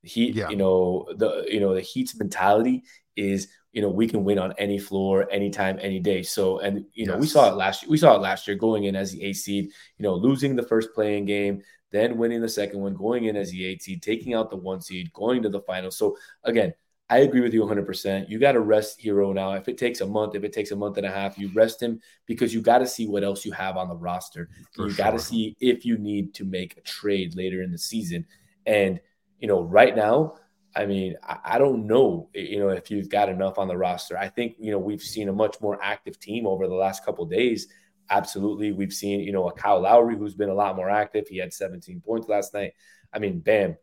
The 0.02 0.08
Heat, 0.08 0.34
yeah. 0.34 0.48
you 0.48 0.56
know 0.56 1.06
the 1.16 1.46
you 1.48 1.60
know 1.60 1.74
the 1.74 1.80
Heat's 1.80 2.18
mentality 2.18 2.84
is 3.16 3.48
you 3.72 3.82
know 3.82 3.90
we 3.90 4.08
can 4.08 4.24
win 4.24 4.38
on 4.38 4.54
any 4.56 4.78
floor 4.78 5.28
anytime 5.30 5.78
any 5.80 5.98
day 5.98 6.22
so 6.22 6.60
and 6.60 6.84
you 6.94 7.06
know 7.06 7.16
we 7.16 7.26
saw 7.26 7.50
it 7.50 7.56
last 7.56 7.82
year 7.82 7.90
we 7.90 7.96
saw 7.96 8.14
it 8.14 8.20
last 8.20 8.46
year 8.46 8.56
going 8.56 8.84
in 8.84 8.96
as 8.96 9.12
the 9.12 9.22
eight 9.22 9.34
seed 9.34 9.66
you 9.98 10.02
know 10.02 10.14
losing 10.14 10.56
the 10.56 10.62
first 10.62 10.94
playing 10.94 11.24
game 11.24 11.60
then 11.90 12.16
winning 12.16 12.40
the 12.40 12.48
second 12.48 12.80
one 12.80 12.94
going 12.94 13.24
in 13.24 13.36
as 13.36 13.50
the 13.50 13.64
eight 13.64 13.82
seed 13.82 14.02
taking 14.02 14.32
out 14.34 14.50
the 14.50 14.56
one 14.56 14.80
seed 14.80 15.12
going 15.12 15.42
to 15.42 15.48
the 15.48 15.60
final 15.62 15.90
so 15.90 16.16
again 16.44 16.72
I 17.10 17.18
agree 17.18 17.42
with 17.42 17.52
you 17.52 17.62
100%. 17.62 18.30
You 18.30 18.38
got 18.38 18.52
to 18.52 18.60
rest 18.60 19.00
Herro 19.00 19.34
now. 19.34 19.52
If 19.52 19.68
it 19.68 19.76
takes 19.76 20.00
a 20.00 20.06
month, 20.06 20.34
if 20.34 20.42
it 20.42 20.54
takes 20.54 20.70
a 20.70 20.76
month 20.76 20.96
and 20.96 21.06
a 21.06 21.10
half, 21.10 21.36
you 21.36 21.50
rest 21.54 21.82
him 21.82 22.00
because 22.26 22.54
you 22.54 22.62
got 22.62 22.78
to 22.78 22.86
see 22.86 23.06
what 23.06 23.22
else 23.22 23.44
you 23.44 23.52
have 23.52 23.76
on 23.76 23.88
the 23.88 23.94
roster. 23.94 24.48
For 24.74 24.88
you 24.88 24.94
got 24.94 25.10
to 25.10 25.18
see 25.18 25.54
if 25.60 25.84
you 25.84 25.98
need 25.98 26.32
to 26.34 26.44
make 26.44 26.78
a 26.78 26.80
trade 26.80 27.36
later 27.36 27.62
in 27.62 27.70
the 27.70 27.78
season. 27.78 28.26
And, 28.64 29.00
you 29.38 29.48
know, 29.48 29.62
right 29.62 29.94
now, 29.94 30.36
I 30.74 30.86
mean, 30.86 31.16
I, 31.22 31.38
I, 31.44 31.58
don't 31.58 31.86
know, 31.86 32.30
you 32.34 32.58
know, 32.58 32.70
if 32.70 32.90
you've 32.90 33.10
got 33.10 33.28
enough 33.28 33.58
on 33.58 33.68
the 33.68 33.76
roster. 33.76 34.16
I 34.16 34.28
think, 34.28 34.56
you 34.58 34.72
know, 34.72 34.78
we've 34.78 35.02
seen 35.02 35.28
a 35.28 35.32
much 35.32 35.60
more 35.60 35.78
active 35.82 36.18
team 36.18 36.46
over 36.46 36.66
the 36.66 36.74
last 36.74 37.04
couple 37.04 37.26
days. 37.26 37.68
Absolutely. 38.08 38.72
We've 38.72 38.92
seen, 38.92 39.20
you 39.20 39.32
know, 39.32 39.48
a 39.48 39.52
Kyle 39.52 39.80
Lowry 39.80 40.16
who's 40.16 40.34
been 40.34 40.48
a 40.48 40.54
lot 40.54 40.76
more 40.76 40.88
active. 40.88 41.28
He 41.28 41.36
had 41.36 41.52
17 41.52 42.00
points 42.00 42.28
last 42.28 42.54
night. 42.54 42.72
I 43.12 43.18
mean, 43.18 43.40
bam. 43.40 43.76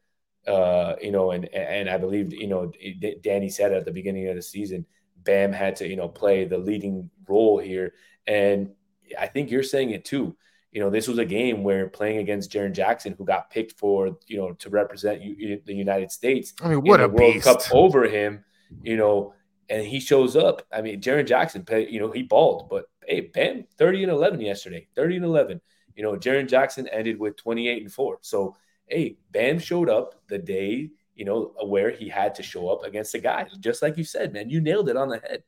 Uh, 0.47 0.95
you 1.01 1.11
know, 1.11 1.31
and 1.31 1.45
and 1.53 1.89
I 1.89 1.97
believe, 1.97 2.33
you 2.33 2.47
know, 2.47 2.71
Danny 3.21 3.49
said 3.49 3.73
at 3.73 3.85
the 3.85 3.91
beginning 3.91 4.27
of 4.27 4.35
the 4.35 4.41
season, 4.41 4.85
Bam 5.17 5.53
had 5.53 5.75
to, 5.77 5.87
you 5.87 5.95
know, 5.95 6.07
play 6.07 6.45
the 6.45 6.57
leading 6.57 7.09
role 7.27 7.59
here. 7.59 7.93
And 8.27 8.71
I 9.19 9.27
think 9.27 9.51
you're 9.51 9.63
saying 9.63 9.91
it 9.91 10.05
too 10.05 10.35
you 10.71 10.79
know, 10.79 10.89
this 10.89 11.07
was 11.07 11.17
a 11.17 11.25
game 11.25 11.63
where 11.63 11.87
playing 11.89 12.19
against 12.19 12.51
Jaren 12.51 12.71
Jackson, 12.73 13.13
who 13.17 13.25
got 13.25 13.49
picked 13.49 13.77
for, 13.77 14.17
you 14.27 14.37
know, 14.37 14.53
to 14.53 14.69
represent 14.69 15.21
you, 15.21 15.61
the 15.65 15.73
United 15.73 16.11
States. 16.11 16.53
I 16.63 16.69
mean, 16.69 16.81
what 16.81 17.01
a 17.01 17.09
World 17.09 17.33
beast. 17.33 17.45
Cup 17.45 17.61
over 17.73 18.05
him, 18.05 18.45
you 18.81 18.95
know, 18.95 19.33
and 19.69 19.85
he 19.85 19.99
shows 19.99 20.37
up. 20.37 20.65
I 20.71 20.81
mean, 20.81 21.01
Jaren 21.01 21.27
Jackson, 21.27 21.65
you 21.89 21.99
know, 21.99 22.09
he 22.11 22.23
balled, 22.23 22.69
but 22.69 22.85
hey, 23.05 23.21
Bam, 23.21 23.65
30 23.77 24.03
and 24.03 24.11
11 24.11 24.39
yesterday, 24.39 24.87
30 24.95 25.17
and 25.17 25.25
11. 25.25 25.61
You 25.95 26.03
know, 26.03 26.13
Jaren 26.13 26.47
Jackson 26.47 26.87
ended 26.87 27.19
with 27.19 27.35
28 27.35 27.81
and 27.83 27.91
4. 27.91 28.19
So, 28.21 28.55
hey, 28.91 29.17
Bam 29.31 29.57
showed 29.57 29.89
up 29.89 30.15
the 30.27 30.37
day, 30.37 30.89
you 31.15 31.25
know, 31.25 31.53
where 31.63 31.89
he 31.89 32.09
had 32.09 32.35
to 32.35 32.43
show 32.43 32.69
up 32.69 32.83
against 32.83 33.15
a 33.15 33.19
guy. 33.19 33.47
Just 33.59 33.81
like 33.81 33.97
you 33.97 34.03
said, 34.03 34.33
man, 34.33 34.49
you 34.49 34.61
nailed 34.61 34.89
it 34.89 34.97
on 34.97 35.09
the 35.09 35.19
head. 35.19 35.43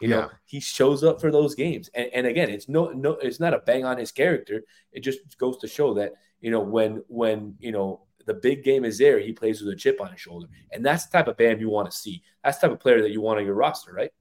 You 0.00 0.08
yeah. 0.08 0.16
know, 0.16 0.30
he 0.44 0.60
shows 0.60 1.04
up 1.04 1.20
for 1.20 1.30
those 1.30 1.54
games. 1.54 1.90
And, 1.94 2.08
and 2.14 2.26
again, 2.26 2.50
it's 2.50 2.68
no 2.68 2.92
no 2.92 3.12
it's 3.12 3.40
not 3.40 3.54
a 3.54 3.58
bang 3.58 3.84
on 3.84 3.98
his 3.98 4.12
character. 4.12 4.62
It 4.92 5.00
just 5.00 5.20
goes 5.38 5.58
to 5.58 5.68
show 5.68 5.94
that, 5.94 6.12
you 6.40 6.50
know, 6.50 6.60
when 6.60 7.02
when, 7.08 7.56
you 7.58 7.72
know, 7.72 8.02
the 8.24 8.34
big 8.34 8.62
game 8.62 8.84
is 8.84 8.98
there, 8.98 9.18
he 9.18 9.32
plays 9.32 9.60
with 9.60 9.74
a 9.74 9.76
chip 9.76 10.00
on 10.00 10.12
his 10.12 10.20
shoulder. 10.20 10.46
And 10.72 10.84
that's 10.84 11.06
the 11.06 11.18
type 11.18 11.28
of 11.28 11.36
Bam 11.36 11.60
you 11.60 11.68
want 11.68 11.90
to 11.90 11.96
see. 11.96 12.22
That's 12.44 12.58
the 12.58 12.68
type 12.68 12.74
of 12.74 12.80
player 12.80 13.02
that 13.02 13.10
you 13.10 13.20
want 13.20 13.40
on 13.40 13.44
your 13.44 13.54
roster, 13.54 13.92
right? 13.92 14.12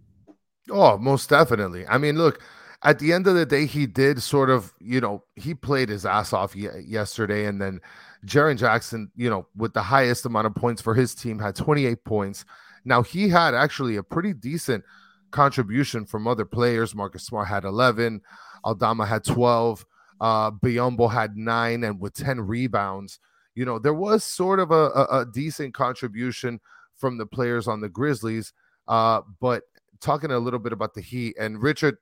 Oh, 0.71 0.97
most 0.97 1.29
definitely. 1.29 1.85
I 1.87 1.97
mean, 1.97 2.17
look, 2.17 2.41
at 2.83 2.99
the 2.99 3.13
end 3.13 3.27
of 3.27 3.35
the 3.35 3.45
day, 3.45 3.65
he 3.65 3.85
did 3.85 4.21
sort 4.21 4.49
of, 4.49 4.73
you 4.79 5.01
know, 5.01 5.23
he 5.35 5.53
played 5.53 5.89
his 5.89 6.05
ass 6.05 6.33
off 6.33 6.55
yesterday. 6.55 7.45
And 7.45 7.61
then 7.61 7.81
Jaren 8.25 8.57
Jackson, 8.57 9.11
you 9.15 9.29
know, 9.29 9.47
with 9.55 9.73
the 9.73 9.81
highest 9.81 10.25
amount 10.25 10.47
of 10.47 10.55
points 10.55 10.81
for 10.81 10.93
his 10.93 11.13
team, 11.13 11.39
had 11.39 11.55
28 11.55 12.03
points. 12.03 12.45
Now, 12.83 13.03
he 13.03 13.29
had 13.29 13.53
actually 13.53 13.97
a 13.97 14.03
pretty 14.03 14.33
decent– 14.33 14.83
contribution 15.31 16.05
from 16.05 16.27
other 16.27 16.45
players. 16.45 16.95
Marcus 16.95 17.23
Smart 17.23 17.47
had 17.47 17.63
11, 17.63 18.21
Aldama 18.63 19.05
had 19.05 19.23
12, 19.23 19.85
uh, 20.19 20.51
Biyombo 20.51 21.11
had 21.11 21.37
nine, 21.37 21.83
and 21.83 21.99
with 21.99 22.13
10 22.13 22.41
rebounds. 22.41 23.19
You 23.55 23.65
know, 23.65 23.79
there 23.79 23.93
was 23.93 24.23
sort 24.23 24.59
of 24.59 24.71
a, 24.71 24.89
a, 24.89 25.19
a 25.19 25.25
decent 25.25 25.73
contribution 25.73 26.59
from 26.95 27.17
the 27.17 27.25
players 27.25 27.67
on 27.67 27.81
the 27.81 27.89
Grizzlies. 27.89 28.53
Uh, 28.87 29.21
but 29.39 29.63
talking 29.99 30.31
a 30.31 30.39
little 30.39 30.59
bit 30.59 30.73
about 30.73 30.93
the 30.93 31.01
Heat 31.01 31.35
and 31.39 31.61
Richard, 31.61 31.97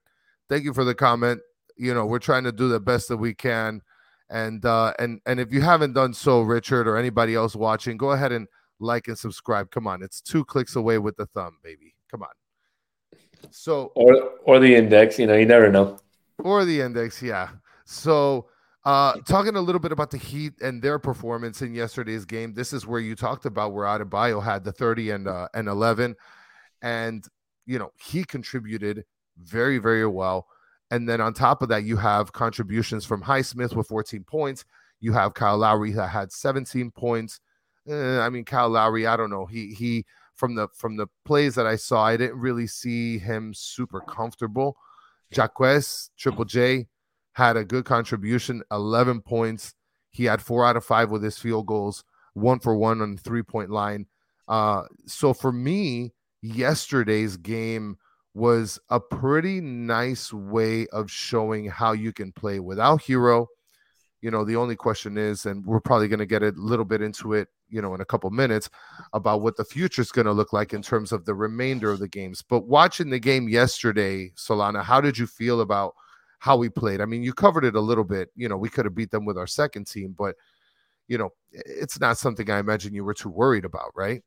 thank 0.49 0.63
you 0.63 0.73
for 0.73 0.83
the 0.83 0.95
comment. 0.95 1.41
You 1.77 1.93
know, 1.93 2.05
we're 2.05 2.19
trying 2.19 2.43
to 2.45 2.51
do 2.51 2.69
the 2.69 2.79
best 2.79 3.07
that 3.07 3.17
we 3.17 3.33
can. 3.33 3.81
And 4.29 4.65
uh, 4.65 4.93
and 4.97 5.21
and 5.25 5.39
if 5.39 5.53
you 5.53 5.61
haven't 5.61 5.93
done 5.93 6.13
so, 6.13 6.41
Richard 6.41 6.87
or 6.87 6.97
anybody 6.97 7.35
else 7.35 7.55
watching, 7.55 7.97
go 7.97 8.11
ahead 8.11 8.31
and 8.31 8.47
like 8.79 9.07
and 9.07 9.17
subscribe. 9.17 9.71
Come 9.71 9.87
on, 9.87 10.01
it's 10.01 10.21
two 10.21 10.43
clicks 10.45 10.75
away 10.75 10.97
with 10.97 11.15
the 11.15 11.25
thumb, 11.27 11.57
baby. 11.63 11.95
Come 12.09 12.23
on. 12.23 12.29
So 13.51 13.91
or 13.95 14.31
or 14.43 14.59
the 14.59 14.75
index, 14.75 15.19
you 15.19 15.27
know, 15.27 15.35
you 15.35 15.45
never 15.45 15.69
know. 15.69 15.97
Or 16.39 16.65
the 16.65 16.81
index, 16.81 17.21
yeah. 17.21 17.49
So 17.85 18.47
uh 18.83 19.13
talking 19.27 19.55
a 19.55 19.61
little 19.61 19.79
bit 19.79 19.91
about 19.91 20.11
the 20.11 20.17
Heat 20.17 20.53
and 20.61 20.81
their 20.81 20.99
performance 20.99 21.61
in 21.61 21.73
yesterday's 21.73 22.25
game. 22.25 22.53
This 22.53 22.73
is 22.73 22.85
where 22.85 22.99
you 22.99 23.15
talked 23.15 23.45
about 23.45 23.73
where 23.73 23.85
Adebayo 23.85 24.43
had 24.43 24.63
the 24.63 24.71
30 24.71 25.11
and 25.11 25.27
uh, 25.27 25.47
and 25.53 25.67
11 25.67 26.15
and 26.81 27.25
you 27.65 27.79
know, 27.79 27.91
he 27.97 28.23
contributed 28.23 29.05
very 29.37 29.77
very 29.77 30.07
well. 30.07 30.47
And 30.91 31.09
then 31.09 31.19
on 31.19 31.33
top 31.33 31.61
of 31.61 31.69
that, 31.69 31.83
you 31.83 31.97
have 31.97 32.31
contributions 32.31 33.05
from 33.05 33.23
Highsmith 33.23 33.75
with 33.75 33.87
14 33.87 34.23
points. 34.23 34.65
You 34.99 35.13
have 35.13 35.33
Kyle 35.33 35.57
Lowry 35.57 35.91
that 35.93 36.07
had 36.07 36.31
17 36.31 36.91
points. 36.91 37.39
Eh, 37.87 38.19
I 38.19 38.29
mean, 38.29 38.45
Kyle 38.45 38.69
Lowry, 38.69 39.07
I 39.07 39.17
don't 39.17 39.29
know. 39.29 39.45
He 39.45 39.73
he 39.73 40.05
from 40.35 40.55
the 40.55 40.67
from 40.75 40.97
the 40.97 41.07
plays 41.23 41.55
that 41.55 41.67
I 41.67 41.75
saw, 41.75 42.03
I 42.05 42.17
didn't 42.17 42.39
really 42.39 42.67
see 42.67 43.17
him 43.17 43.53
super 43.53 44.01
comfortable. 44.01 44.77
Jaquez, 45.31 46.11
Triple 46.17 46.45
J, 46.45 46.87
had 47.33 47.57
a 47.57 47.65
good 47.65 47.85
contribution, 47.85 48.63
11 48.71 49.21
points. 49.21 49.73
He 50.11 50.25
had 50.25 50.41
four 50.41 50.65
out 50.65 50.77
of 50.77 50.85
five 50.85 51.09
with 51.09 51.23
his 51.23 51.37
field 51.37 51.65
goals, 51.65 52.03
one 52.33 52.59
for 52.59 52.75
one 52.75 53.01
on 53.01 53.15
the 53.15 53.21
three 53.21 53.43
point 53.43 53.69
line. 53.69 54.07
Uh, 54.47 54.83
so 55.05 55.33
for 55.33 55.51
me, 55.51 56.13
yesterday's 56.41 57.37
game 57.37 57.97
was 58.35 58.77
a 58.89 58.99
pretty 58.99 59.61
nice 59.61 60.31
way 60.33 60.85
of 60.87 61.09
showing 61.09 61.67
how 61.67 61.93
you 61.93 62.11
can 62.11 62.33
play 62.33 62.59
without 62.59 63.01
Herro. 63.01 63.47
You 64.21 64.29
know, 64.29 64.43
the 64.43 64.57
only 64.57 64.75
question 64.75 65.17
is, 65.17 65.45
and 65.45 65.65
we're 65.65 65.79
probably 65.79 66.09
going 66.09 66.19
to 66.19 66.25
get 66.25 66.43
a 66.43 66.51
little 66.57 66.83
bit 66.83 67.01
into 67.01 67.33
it, 67.33 67.47
you 67.69 67.81
know, 67.81 67.95
in 67.95 68.01
a 68.01 68.05
couple 68.05 68.29
minutes 68.31 68.69
about 69.13 69.41
what 69.41 69.55
the 69.55 69.63
future 69.63 70.01
is 70.01 70.11
going 70.11 70.25
to 70.25 70.33
look 70.33 70.51
like 70.51 70.73
in 70.73 70.81
terms 70.81 71.13
of 71.13 71.23
the 71.23 71.33
remainder 71.33 71.91
of 71.91 71.99
the 71.99 72.09
games. 72.09 72.43
But 72.47 72.67
watching 72.67 73.09
the 73.09 73.19
game 73.19 73.47
yesterday, 73.47 74.33
Solana, 74.35 74.83
how 74.83 74.99
did 74.99 75.17
you 75.17 75.27
feel 75.27 75.61
about 75.61 75.93
how 76.39 76.57
we 76.57 76.67
played? 76.67 76.99
I 76.99 77.05
mean, 77.05 77.23
you 77.23 77.33
covered 77.33 77.63
it 77.63 77.75
a 77.75 77.81
little 77.81 78.03
bit. 78.03 78.29
You 78.35 78.49
know, 78.49 78.57
we 78.57 78.67
could 78.67 78.83
have 78.83 78.95
beat 78.95 79.11
them 79.11 79.23
with 79.23 79.37
our 79.37 79.47
second 79.47 79.87
team, 79.87 80.13
but, 80.17 80.35
you 81.07 81.17
know, 81.17 81.29
it's 81.51 82.01
not 82.01 82.17
something 82.17 82.49
I 82.49 82.59
imagine 82.59 82.93
you 82.93 83.05
were 83.05 83.13
too 83.13 83.29
worried 83.29 83.63
about, 83.63 83.91
right? 83.95 84.23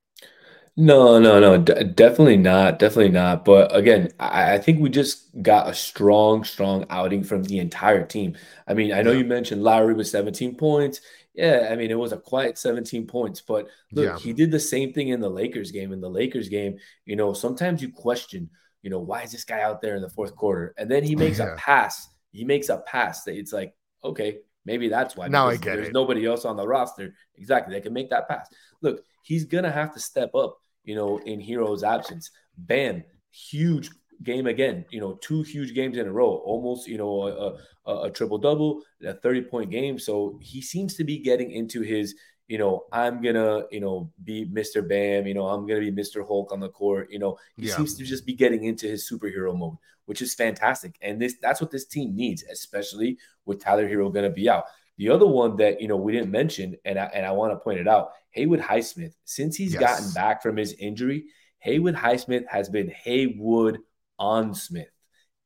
No, 0.81 1.19
no, 1.19 1.41
no, 1.41 1.59
d- 1.59 1.83
definitely 1.95 2.37
not. 2.37 2.79
Definitely 2.79 3.11
not. 3.11 3.45
But 3.45 3.75
again, 3.75 4.13
I, 4.21 4.55
I 4.55 4.59
think 4.59 4.79
we 4.79 4.89
just 4.91 5.27
got 5.43 5.69
a 5.69 5.75
strong, 5.75 6.45
strong 6.45 6.87
outing 6.89 7.25
from 7.25 7.43
the 7.43 7.59
entire 7.59 8.07
team. 8.07 8.37
I 8.69 8.75
mean, 8.75 8.93
I 8.93 9.03
know 9.03 9.11
Yeah. 9.11 9.19
you 9.19 9.25
mentioned 9.25 9.65
Lowry 9.65 9.95
with 9.95 10.07
17 10.07 10.55
points. 10.55 11.01
Yeah, 11.35 11.69
I 11.71 11.75
mean, 11.75 11.91
it 11.91 11.99
was 11.99 12.13
a 12.13 12.17
quiet 12.17 12.59
17 12.59 13.09
points, 13.09 13.41
but 13.41 13.67
look, 13.93 14.05
Yeah. 14.07 14.19
he 14.19 14.33
did 14.33 14.53
the 14.53 14.61
same 14.61 14.93
thing 14.93 15.09
in 15.09 15.19
the 15.21 15.29
Lakers 15.29 15.73
game. 15.73 15.93
In 15.93 16.01
the 16.01 16.09
Lakers 16.11 16.49
game, 16.49 16.79
you 17.07 17.17
know, 17.17 17.33
sometimes 17.33 17.83
you 17.83 17.91
question, 17.91 18.49
you 18.83 18.91
know, 18.91 19.01
why 19.01 19.23
is 19.23 19.33
this 19.33 19.45
guy 19.45 19.63
out 19.63 19.81
there 19.83 19.97
in 19.97 20.03
the 20.03 20.09
fourth 20.11 20.37
quarter? 20.37 20.75
And 20.79 20.89
then 20.89 21.03
he 21.03 21.17
makes 21.25 21.41
Yeah. 21.41 21.55
a 21.55 21.57
pass. 21.57 22.07
He 22.31 22.45
makes 22.45 22.69
a 22.69 22.79
pass 22.79 23.25
that 23.25 23.37
it's 23.37 23.53
like, 23.53 23.75
okay, 24.05 24.39
maybe 24.65 24.89
that's 24.89 25.17
why. 25.17 25.27
Now 25.27 25.49
I 25.49 25.53
because 25.53 25.65
get 25.65 25.75
there's 25.77 25.89
it. 25.89 25.93
nobody 25.93 26.25
else 26.25 26.45
on 26.45 26.57
the 26.57 26.67
roster. 26.69 27.15
Exactly. 27.37 27.75
They 27.75 27.81
can 27.81 27.93
make 27.93 28.11
that 28.11 28.29
pass. 28.29 28.49
Look, 28.81 29.03
he's 29.23 29.45
gonna 29.45 29.73
have 29.73 29.93
to 29.95 30.01
step 30.01 30.35
up, 30.37 30.57
you 30.89 30.95
know, 30.95 31.19
in 31.27 31.39
Herro's 31.39 31.85
absence. 31.85 32.31
Bam, 32.57 33.05
huge 33.31 33.91
game 34.23 34.47
again. 34.47 34.87
You 34.91 35.01
know, 35.01 35.13
two 35.21 35.43
huge 35.43 35.75
games 35.75 35.99
in 35.99 36.07
a 36.09 36.13
row, 36.13 36.41
almost, 36.47 36.89
you 36.89 36.97
know, 36.97 37.13
a, 37.29 37.91
a, 37.91 38.03
a 38.07 38.11
triple 38.11 38.39
double, 38.39 38.83
a 39.05 39.13
30 39.13 39.43
point 39.43 39.71
game. 39.71 39.99
So 39.99 40.39
he 40.43 40.63
seems 40.63 40.97
to 40.97 41.05
be 41.05 41.19
getting 41.19 41.51
into 41.51 41.83
his, 41.83 42.15
you 42.49 42.57
know, 42.57 42.87
I'm 42.91 43.21
gonna, 43.21 43.65
you 43.71 43.81
know, 43.81 44.11
be 44.25 44.47
Mr. 44.47 44.81
Bam, 44.89 45.27
you 45.27 45.35
know, 45.35 45.47
I'm 45.47 45.67
gonna 45.67 45.81
be 45.81 45.93
Mr. 45.93 46.27
Hulk 46.27 46.53
on 46.53 46.61
the 46.61 46.71
court. 46.71 47.09
You 47.11 47.19
know, 47.19 47.37
he 47.59 47.67
Yeah. 47.67 47.77
seems 47.77 47.95
to 47.99 48.05
just 48.05 48.25
be 48.25 48.33
getting 48.33 48.65
into 48.65 48.87
his 48.89 49.07
superhero 49.11 49.55
mode, 49.55 49.77
which 50.07 50.23
is 50.23 50.33
fantastic. 50.35 50.97
And 51.03 51.21
this 51.21 51.35
that's 51.43 51.61
what 51.61 51.71
this 51.71 51.85
team 51.85 52.17
needs, 52.17 52.43
especially 52.51 53.19
with 53.45 53.61
Tyler 53.61 53.87
Herro 53.87 54.09
gonna 54.11 54.31
be 54.31 54.49
out. 54.49 54.65
The 54.99 55.09
other 55.11 55.27
one 55.27 55.57
that 55.57 55.81
you 55.81 55.89
know 55.89 55.97
we 55.97 56.13
didn't 56.13 56.31
mention, 56.31 56.77
and 56.85 56.99
I, 56.99 57.05
and 57.07 57.25
I 57.25 57.31
want 57.33 57.53
to 57.53 57.59
point 57.59 57.79
it 57.81 57.89
out, 57.89 58.11
Haywood 58.31 58.61
Highsmith. 58.61 59.15
Since 59.25 59.57
he's 59.57 59.73
Yes. 59.73 59.81
gotten 59.81 60.13
back 60.13 60.43
from 60.43 60.57
his 60.57 60.75
injury, 60.75 61.27
Haywood 61.61 61.95
Highsmith 61.95 62.47
has 62.49 62.69
been 62.69 62.89
Haywood 62.91 63.79
on 64.19 64.55
Smith. 64.55 64.91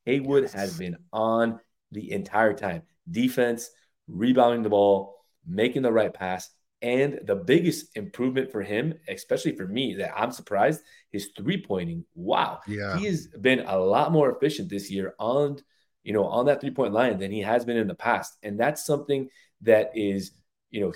Haywood 0.06 0.44
Yes. 0.44 0.52
has 0.54 0.78
been 0.78 0.96
on 1.12 1.60
the 1.92 2.10
entire 2.12 2.54
time. 2.54 2.82
Defense, 3.10 3.70
rebounding 4.08 4.62
the 4.62 4.68
ball, 4.70 5.16
making 5.46 5.82
the 5.82 5.92
right 5.92 6.12
pass, 6.12 6.48
and 6.80 7.20
the 7.24 7.36
biggest 7.36 7.96
improvement 7.96 8.50
for 8.50 8.62
him, 8.62 8.94
especially 9.08 9.54
for 9.54 9.68
me, 9.68 9.94
that 9.94 10.18
I'm 10.18 10.32
surprised, 10.32 10.82
is 11.12 11.30
three 11.36 11.62
pointing. 11.62 12.04
Wow, 12.14 12.60
Yeah. 12.66 12.98
he 12.98 13.04
has 13.06 13.28
been 13.28 13.60
a 13.60 13.78
lot 13.78 14.12
more 14.12 14.34
efficient 14.34 14.68
this 14.70 14.90
year 14.90 15.14
on 15.18 15.58
you 16.02 16.12
know 16.12 16.24
on 16.24 16.46
that 16.46 16.60
three 16.60 16.70
point 16.70 16.92
line 16.92 17.18
than 17.18 17.30
he 17.30 17.40
has 17.40 17.64
been 17.64 17.76
in 17.76 17.88
the 17.88 17.94
past. 17.94 18.36
And 18.42 18.58
that's 18.58 18.84
something 18.84 19.28
that 19.62 19.90
is 19.94 20.32
you 20.70 20.80
know 20.80 20.92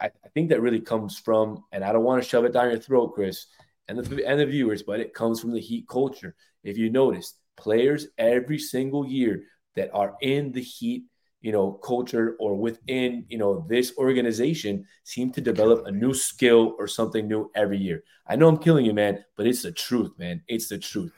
I, 0.00 0.06
I 0.06 0.28
think 0.34 0.48
that 0.48 0.62
really 0.62 0.80
comes 0.80 1.18
from 1.18 1.64
and 1.72 1.84
i 1.84 1.92
don't 1.92 2.04
want 2.04 2.22
to 2.22 2.28
shove 2.28 2.44
it 2.44 2.52
down 2.52 2.70
your 2.70 2.78
throat 2.78 3.12
chris 3.14 3.46
and 3.90 3.98
the 3.98 4.26
and 4.26 4.40
the 4.40 4.46
viewers 4.46 4.82
but 4.82 5.00
it 5.00 5.14
comes 5.14 5.40
from 5.40 5.52
the 5.52 5.60
heat 5.60 5.88
culture. 5.88 6.34
If 6.62 6.78
you 6.78 6.90
notice 6.90 7.34
players 7.56 8.08
every 8.18 8.58
single 8.58 9.06
year 9.06 9.42
that 9.76 9.90
are 9.92 10.14
in 10.20 10.52
the 10.52 10.62
heat 10.62 11.04
you 11.40 11.52
know 11.52 11.72
culture 11.72 12.36
or 12.38 12.54
within 12.56 13.24
you 13.28 13.38
know 13.38 13.66
this 13.68 13.92
organization 13.98 14.84
seem 15.04 15.32
to 15.32 15.40
develop 15.40 15.86
a 15.86 15.90
new 15.90 16.14
skill 16.14 16.74
or 16.78 16.86
something 16.86 17.26
new 17.26 17.50
every 17.54 17.78
year. 17.78 18.02
I 18.26 18.36
know 18.36 18.48
i'm 18.48 18.58
killing 18.58 18.86
you 18.86 18.94
man 18.94 19.24
but 19.36 19.46
it's 19.46 19.62
the 19.62 19.72
truth 19.72 20.12
man. 20.18 20.42
It's 20.48 20.68
the 20.68 20.78
truth. 20.78 21.12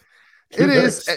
It 0.51 0.71
is. 0.71 1.09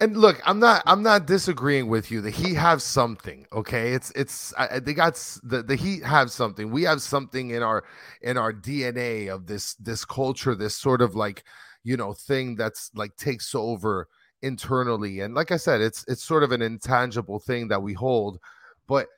And 0.00 0.16
look, 0.16 0.40
I'm 0.44 0.60
not. 0.60 0.82
I'm 0.86 1.02
not 1.02 1.26
disagreeing 1.26 1.88
with 1.88 2.10
you. 2.10 2.20
The 2.20 2.30
Heat 2.30 2.54
have 2.54 2.80
something. 2.80 3.46
Okay, 3.52 3.94
it's 3.94 4.12
it's. 4.12 4.54
I, 4.56 4.78
they 4.78 4.94
got 4.94 5.14
the 5.42 5.62
the 5.62 5.74
Heat 5.74 6.04
have 6.04 6.30
something. 6.30 6.70
We 6.70 6.84
have 6.84 7.02
something 7.02 7.50
in 7.50 7.64
our 7.64 7.84
in 8.22 8.38
our 8.38 8.52
DNA 8.52 9.28
of 9.28 9.46
this 9.46 9.74
this 9.74 10.04
culture. 10.04 10.54
This 10.54 10.76
sort 10.76 11.02
of 11.02 11.16
like 11.16 11.44
you 11.82 11.96
know 11.96 12.12
thing 12.12 12.54
that's 12.54 12.92
like 12.94 13.16
takes 13.16 13.54
over 13.56 14.06
internally. 14.42 15.20
And 15.20 15.34
like 15.34 15.50
I 15.50 15.56
said, 15.56 15.80
it's 15.80 16.04
it's 16.06 16.22
sort 16.22 16.44
of 16.44 16.52
an 16.52 16.62
intangible 16.62 17.40
thing 17.40 17.66
that 17.68 17.82
we 17.82 17.92
hold. 17.92 18.38
But 18.86 19.08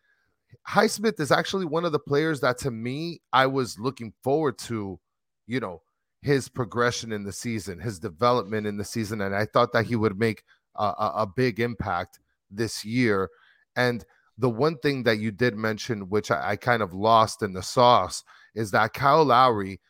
Highsmith 0.66 1.20
is 1.20 1.30
actually 1.30 1.66
one 1.66 1.84
of 1.84 1.92
the 1.92 1.98
players 1.98 2.40
that 2.40 2.56
to 2.58 2.70
me 2.70 3.20
I 3.34 3.46
was 3.46 3.78
looking 3.78 4.14
forward 4.22 4.58
to. 4.60 4.98
You 5.46 5.60
know 5.60 5.82
his 6.22 6.48
progression 6.48 7.12
in 7.12 7.24
the 7.24 7.32
season, 7.32 7.78
his 7.78 7.98
development 7.98 8.66
in 8.66 8.76
the 8.76 8.84
season, 8.84 9.22
and 9.22 9.34
I 9.34 9.46
thought 9.46 9.72
that 9.72 9.86
he 9.86 9.96
would 9.96 10.18
make 10.18 10.44
a, 10.84 11.12
a, 11.16 11.26
big 11.26 11.60
impact 11.60 12.18
this 12.50 12.84
year. 12.84 13.28
And 13.76 14.04
the 14.38 14.50
one 14.50 14.78
thing 14.78 15.02
that 15.04 15.18
you 15.18 15.30
did 15.30 15.56
mention, 15.56 16.08
which 16.08 16.30
I, 16.30 16.50
I 16.50 16.56
kind 16.56 16.82
of 16.82 16.94
lost 16.94 17.42
in 17.42 17.52
the 17.52 17.62
sauce, 17.62 18.24
is 18.54 18.70
that 18.70 18.94
Kyle 18.94 19.24
Lowry, 19.24 19.80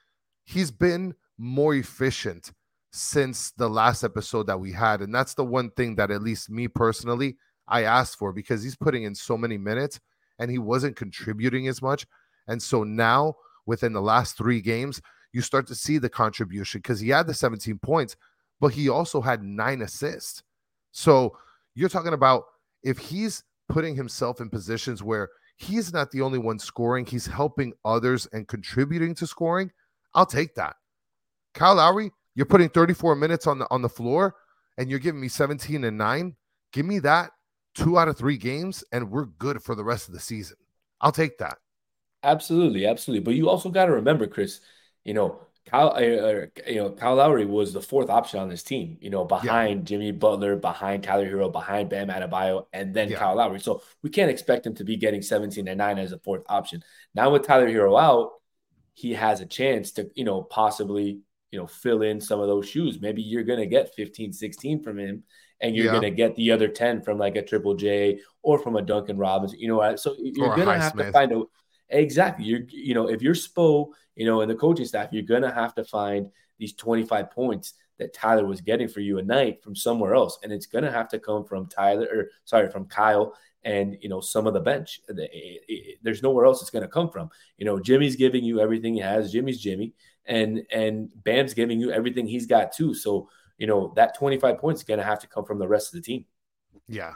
he's 0.45 0.70
been 0.70 1.14
more 1.38 1.74
efficient 1.74 2.53
since 2.93 3.53
the 3.53 3.68
last 3.68 4.03
episode 4.03 4.47
that 4.49 4.59
we 4.59 4.72
had, 4.72 5.01
and 5.01 5.14
that's 5.14 5.34
the 5.34 5.45
one 5.45 5.70
thing 5.70 5.95
that 5.97 6.11
at 6.11 6.22
least 6.22 6.51
me 6.51 6.66
personally 6.68 7.36
I 7.68 7.84
asked 7.84 8.18
for 8.18 8.32
because 8.32 8.62
he's 8.62 8.76
putting 8.76 9.05
in 9.05 9.14
so 9.14 9.38
many 9.38 9.57
minutes 9.57 10.01
and 10.38 10.51
he 10.51 10.59
wasn't 10.59 10.97
contributing 10.97 11.68
as 11.68 11.80
much. 11.80 12.07
And 12.49 12.61
so 12.61 12.82
now, 12.82 13.34
within 13.66 13.93
the 13.93 14.03
last 14.03 14.36
three 14.36 14.61
games, 14.61 15.01
you 15.32 15.41
start 15.41 15.68
to 15.68 15.74
see 15.74 15.99
the 15.99 16.09
contribution 16.09 16.80
because 16.80 16.99
he 16.99 17.11
had 17.11 17.28
the 17.28 17.34
17 17.34 17.78
points, 17.78 18.16
but 18.61 18.72
he 18.72 18.88
also 18.88 19.20
had 19.20 19.43
nine 19.43 19.82
assists. 19.82 20.43
So 20.93 21.36
you're 21.74 21.88
talking 21.88 22.12
about 22.12 22.45
if 22.82 22.99
he's 22.99 23.43
putting 23.68 23.95
himself 23.95 24.41
in 24.41 24.51
positions 24.51 25.03
where 25.03 25.28
he's 25.57 25.93
not 25.93 26.11
the 26.11 26.22
only 26.22 26.38
one 26.38 26.59
scoring, 26.59 27.07
he's 27.07 27.26
helping 27.26 27.72
others 27.84 28.26
and 28.32 28.49
contributing 28.49 29.14
to 29.16 29.26
scoring. 29.26 29.70
I'll 30.14 30.26
take 30.26 30.55
that. 30.57 30.76
Kyle 31.55 31.76
Lowry, 31.76 32.11
you're 32.34 32.47
putting 32.47 32.68
34 32.68 33.16
minutes 33.16 33.47
on 33.47 33.59
the 33.59 33.66
on 33.70 33.82
the 33.82 33.88
floor 33.88 34.34
and 34.78 34.88
you're 34.88 34.99
giving 34.99 35.20
me 35.20 35.28
17 35.28 35.84
and 35.84 35.99
9. 35.99 36.36
Give 36.72 36.86
me 36.86 37.01
that 37.01 37.32
two 37.74 37.99
out 37.99 38.09
of 38.09 38.16
three 38.16 38.36
games, 38.36 38.84
and 38.93 39.11
we're 39.11 39.26
good 39.26 39.62
for 39.62 39.74
the 39.74 39.84
rest 39.84 40.09
of 40.09 40.14
the 40.14 40.20
season. 40.20 40.57
I'll 41.01 41.12
take 41.12 41.38
that. 41.38 41.59
Absolutely, 42.22 42.86
absolutely. 42.86 43.24
But 43.24 43.34
you 43.34 43.49
also 43.49 43.70
got 43.70 43.86
to 43.86 43.93
remember, 43.93 44.26
Chris, 44.26 44.61
you 45.05 45.14
know, 45.14 45.41
Kyle, 45.71 45.89
uh, 45.91 46.01
uh, 46.01 46.47
you 46.66 46.77
know, 46.77 46.91
Kyle 46.91 47.14
Lowry 47.14 47.47
was 47.47 47.73
the 47.73 47.81
fourth 47.81 48.11
option 48.11 48.41
on 48.41 48.49
this 48.49 48.62
team, 48.62 48.99
you 49.01 49.11
know, 49.11 49.25
behind 49.25 49.87
Jimmy 49.87 50.11
Butler, 50.12 50.57
behind 50.57 51.05
Tyler 51.05 51.31
Herro, 51.31 51.51
behind 51.53 51.89
Bam 51.91 52.09
Adebayo, 52.09 52.66
and 52.73 52.93
then 52.95 53.11
Yeah. 53.11 53.18
Kyle 53.18 53.37
Lowry. 53.37 53.61
So 53.61 53.83
we 54.03 54.11
can't 54.11 54.31
expect 54.31 54.66
him 54.66 54.75
to 54.77 54.85
be 54.85 54.97
getting 54.97 55.23
17 55.23 55.68
and 55.68 55.79
9 55.79 55.99
as 55.99 56.12
a 56.12 56.18
fourth 56.18 56.43
option. 56.49 56.83
Now 57.14 57.31
with 57.31 57.47
Tyler 57.47 57.68
Herro 57.68 58.01
out, 58.01 58.31
he 58.95 59.14
has 59.14 59.41
a 59.41 59.47
chance 59.47 59.93
to, 59.93 60.11
you 60.14 60.25
know, 60.25 60.43
possibly, 60.43 61.21
you 61.53 61.59
know, 61.59 61.66
fill 61.66 62.03
in 62.03 62.21
some 62.21 62.41
of 62.41 62.49
those 62.49 62.68
shoes. 62.68 63.01
Maybe 63.01 63.23
you're 63.23 63.45
going 63.45 63.61
to 63.61 63.66
get 63.66 63.95
15, 63.95 64.33
16 64.33 64.83
from 64.83 64.99
him 64.99 65.23
and 65.61 65.75
you're 65.77 65.87
Yeah. 65.87 65.93
going 65.93 66.03
to 66.03 66.11
get 66.11 66.35
the 66.37 66.51
other 66.51 66.68
10 66.68 67.03
from 67.03 67.18
like 67.18 67.37
a 67.37 67.43
Triple 67.43 67.75
J 67.75 68.21
or 68.43 68.59
from 68.59 68.77
a 68.77 68.83
Duncan 68.83 69.16
Robinson. 69.18 69.61
You 69.61 69.68
know 69.68 69.77
what? 69.77 70.01
So 70.01 70.16
you're 70.18 70.55
going 70.55 70.66
to 70.68 70.79
have 70.79 70.97
to 70.97 71.12
find 71.12 71.33
a 71.33 71.43
exactly. 71.91 72.45
You're 72.47 72.62
you 72.68 72.95
know, 72.95 73.09
if 73.09 73.22
you're 73.22 73.34
Spo, 73.34 73.88
you 74.16 74.26
know, 74.26 74.41
and 74.41 74.51
the 74.51 74.55
coaching 74.55 74.86
staff, 74.86 75.11
you're 75.12 75.22
going 75.22 75.43
to 75.43 75.51
have 75.53 75.74
to 75.74 75.84
find 75.84 76.30
these 76.59 76.74
25 76.74 77.30
points 77.30 77.74
that 77.99 78.12
Tyler 78.14 78.47
was 78.47 78.61
getting 78.61 78.88
for 78.88 79.01
you 79.01 79.18
a 79.18 79.22
night 79.22 79.62
from 79.62 79.76
somewhere 79.76 80.14
else 80.14 80.38
and 80.43 80.53
it's 80.53 80.66
going 80.66 80.84
to 80.84 80.91
have 80.91 81.09
to 81.11 81.18
come 81.18 81.45
from 81.45 81.66
Tyler 81.66 82.07
or 82.12 82.30
sorry, 82.45 82.70
from 82.70 82.86
Kyle 82.86 83.34
and 83.62 83.97
you 84.01 84.09
know 84.09 84.20
some 84.20 84.47
of 84.47 84.55
the 84.55 84.61
bench. 84.61 85.01
It- 85.09 85.18
it- 85.18 85.30
eh, 85.32 85.72
eh, 85.74 85.91
eh, 85.91 85.95
There's 86.03 86.22
nowhere 86.22 86.47
else 86.47 86.62
it's 86.62 86.70
going 86.70 86.82
to 86.82 86.88
come 86.88 87.11
from. 87.11 87.28
You 87.59 87.66
know, 87.66 87.78
Jimmy's 87.78 88.16
giving 88.16 88.43
you 88.43 88.61
everything 88.61 88.95
he 88.95 89.01
has. 89.01 89.32
Jimmy's 89.32 89.61
Jimmy, 89.61 89.93
and 90.24 90.62
and 90.72 91.11
Bam's 91.24 91.53
giving 91.55 91.78
you 91.80 91.91
everything 91.93 92.26
he's 92.26 92.47
got 92.47 92.72
too. 92.72 92.95
So 92.95 93.28
you 93.59 93.66
know 93.66 93.93
that 93.97 94.16
25 94.16 94.57
points 94.59 94.80
is 94.80 94.86
going 94.86 94.99
to 95.01 95.05
have 95.05 95.18
to 95.20 95.26
come 95.26 95.45
from 95.45 95.59
the 95.59 95.68
rest 95.68 95.88
of 95.95 96.01
the 96.01 96.07
team. 96.07 96.24
Yeah. 96.88 97.14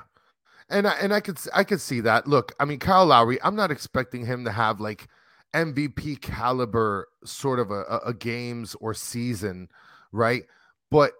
And 0.70 0.86
I, 0.88 0.92
and 0.94 1.12
I 1.12 1.20
could 1.20 1.38
I 1.54 1.64
could 1.64 1.80
see 1.80 2.00
that. 2.00 2.26
Look, 2.26 2.52
I 2.58 2.64
mean 2.64 2.78
Kyle 2.78 3.06
Lowry, 3.06 3.38
I'm 3.42 3.56
not 3.56 3.70
expecting 3.70 4.24
him 4.24 4.44
to 4.44 4.52
have 4.52 4.80
like 4.80 5.08
MVP 5.54 6.20
caliber 6.20 7.08
sort 7.24 7.60
of 7.60 7.70
a, 7.70 8.00
a 8.04 8.14
games 8.14 8.74
or 8.80 8.94
season, 8.94 9.68
right? 10.10 10.44
But 10.90 11.12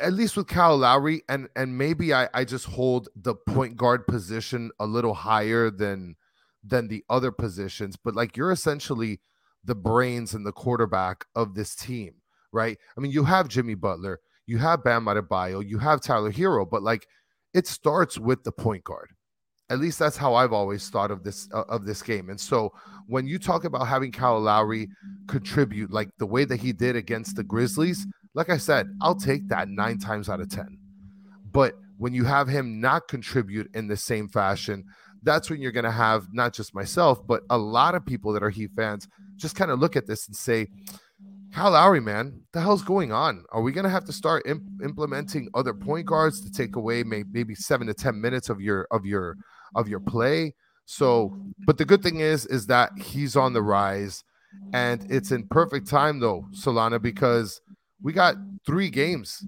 at 0.00 0.12
least 0.12 0.36
with 0.36 0.46
Kyle 0.48 0.76
Lowry, 0.76 1.22
and 1.28 1.48
and 1.56 1.76
maybe 1.76 2.14
I, 2.14 2.28
I 2.34 2.44
just 2.44 2.66
hold 2.66 3.08
the 3.14 3.34
point 3.34 3.76
guard 3.76 4.06
position 4.06 4.70
a 4.80 4.86
little 4.86 5.14
higher 5.14 5.70
than 5.70 6.16
than 6.62 6.88
the 6.88 7.04
other 7.10 7.30
positions, 7.30 7.96
but 7.96 8.14
like 8.14 8.36
you're 8.36 8.52
essentially 8.52 9.20
the 9.64 9.74
brains 9.74 10.34
and 10.34 10.46
the 10.46 10.52
quarterback 10.52 11.26
of 11.34 11.54
this 11.54 11.74
team, 11.74 12.14
right? 12.52 12.78
I 12.96 13.00
mean, 13.00 13.12
you 13.12 13.24
have 13.24 13.48
Jimmy 13.48 13.74
Butler, 13.74 14.20
you 14.46 14.58
have 14.58 14.84
Bam 14.84 15.04
Adebayo, 15.04 15.66
you 15.66 15.78
have 15.78 16.00
Tyler 16.00 16.32
Herro, 16.32 16.68
but 16.68 16.82
like 16.82 17.06
it 17.54 17.66
starts 17.66 18.18
with 18.18 18.42
the 18.44 18.52
point 18.52 18.84
guard. 18.84 19.10
At 19.70 19.78
least 19.78 19.98
that's 19.98 20.16
how 20.16 20.34
I've 20.34 20.52
always 20.52 20.90
thought 20.90 21.10
of 21.10 21.24
this 21.24 21.48
uh, 21.54 21.64
of 21.68 21.86
this 21.86 22.02
game. 22.02 22.28
And 22.28 22.38
so 22.38 22.72
when 23.06 23.26
you 23.26 23.38
talk 23.38 23.64
about 23.64 23.86
having 23.86 24.12
Kyle 24.12 24.38
Lowry 24.38 24.88
contribute 25.26 25.90
like 25.90 26.10
the 26.18 26.26
way 26.26 26.44
that 26.44 26.60
he 26.60 26.72
did 26.72 26.96
against 26.96 27.36
the 27.36 27.44
Grizzlies, 27.44 28.06
like 28.34 28.50
I 28.50 28.58
said, 28.58 28.88
I'll 29.00 29.14
take 29.14 29.48
that 29.48 29.68
nine 29.68 29.98
times 29.98 30.28
out 30.28 30.40
of 30.40 30.50
ten. 30.50 30.78
But 31.50 31.76
when 31.96 32.12
you 32.12 32.24
have 32.24 32.48
him 32.48 32.80
not 32.80 33.08
contribute 33.08 33.70
in 33.74 33.88
the 33.88 33.96
same 33.96 34.28
fashion, 34.28 34.84
that's 35.22 35.48
when 35.48 35.62
you're 35.62 35.72
going 35.72 35.84
to 35.84 35.90
have 35.90 36.26
not 36.32 36.52
just 36.52 36.74
myself, 36.74 37.26
but 37.26 37.42
a 37.48 37.56
lot 37.56 37.94
of 37.94 38.04
people 38.04 38.32
that 38.32 38.42
are 38.42 38.50
Heat 38.50 38.72
fans 38.76 39.08
just 39.36 39.56
kind 39.56 39.70
of 39.70 39.78
look 39.78 39.96
at 39.96 40.06
this 40.06 40.26
and 40.26 40.36
say, 40.36 40.66
Kyle 41.54 41.70
Lowry, 41.70 42.00
man, 42.00 42.40
the 42.52 42.60
hell's 42.60 42.82
going 42.82 43.12
on? 43.12 43.44
Are 43.52 43.62
we 43.62 43.70
going 43.70 43.84
to 43.84 43.90
have 43.90 44.04
to 44.06 44.12
start 44.12 44.42
imp- 44.44 44.82
implementing 44.82 45.48
other 45.54 45.72
point 45.72 46.04
guards 46.04 46.40
to 46.40 46.50
take 46.50 46.74
away 46.74 47.04
may- 47.04 47.22
maybe 47.30 47.54
seven 47.54 47.86
to 47.86 47.94
ten 47.94 48.20
minutes 48.20 48.48
of 48.48 48.60
your 48.60 48.88
of 48.90 49.06
your 49.06 49.36
of 49.76 49.86
your 49.86 50.00
play? 50.00 50.52
So, 50.84 51.32
but 51.64 51.78
the 51.78 51.84
good 51.84 52.02
thing 52.02 52.18
is, 52.18 52.44
is 52.46 52.66
that 52.66 52.90
he's 52.98 53.36
on 53.36 53.52
the 53.52 53.62
rise, 53.62 54.24
and 54.72 55.06
it's 55.08 55.30
in 55.30 55.46
perfect 55.46 55.88
time 55.88 56.18
though, 56.18 56.44
Solana, 56.50 57.00
because 57.00 57.60
we 58.02 58.12
got 58.12 58.34
three 58.66 58.90
games 58.90 59.46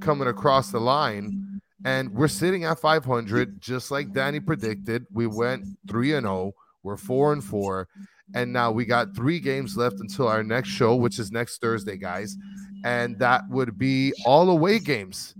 coming 0.00 0.26
across 0.26 0.72
the 0.72 0.80
line, 0.80 1.60
and 1.84 2.10
we're 2.10 2.26
sitting 2.26 2.64
at 2.64 2.80
500, 2.80 3.60
just 3.60 3.92
like 3.92 4.12
Danny 4.12 4.40
predicted. 4.40 5.06
We 5.12 5.28
went 5.28 5.66
three 5.88 6.14
and 6.14 6.24
zero. 6.24 6.34
Oh. 6.34 6.54
We're 6.82 6.96
four 6.98 7.32
and 7.32 7.42
four, 7.42 7.88
and 8.32 8.52
now 8.52 8.70
we 8.70 8.84
got 8.84 9.14
three 9.14 9.38
games 9.38 9.76
left 9.76 10.00
until 10.00 10.28
our 10.28 10.42
next 10.42 10.70
show, 10.70 10.94
which 10.94 11.18
is 11.18 11.30
next 11.30 11.60
Thursday, 11.60 11.96
guys. 11.96 12.36
And 12.84 13.18
that 13.18 13.42
would 13.50 13.78
be 13.78 14.12
all 14.24 14.50
away 14.50 14.78
games. 14.78 15.34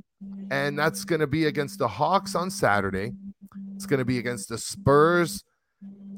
And 0.50 0.78
that's 0.78 1.04
going 1.04 1.20
to 1.20 1.26
be 1.26 1.46
against 1.46 1.78
the 1.78 1.88
Hawks 1.88 2.34
on 2.34 2.50
Saturday. 2.50 3.12
It's 3.74 3.86
going 3.86 3.98
to 3.98 4.04
be 4.04 4.18
against 4.18 4.48
the 4.48 4.58
Spurs 4.58 5.44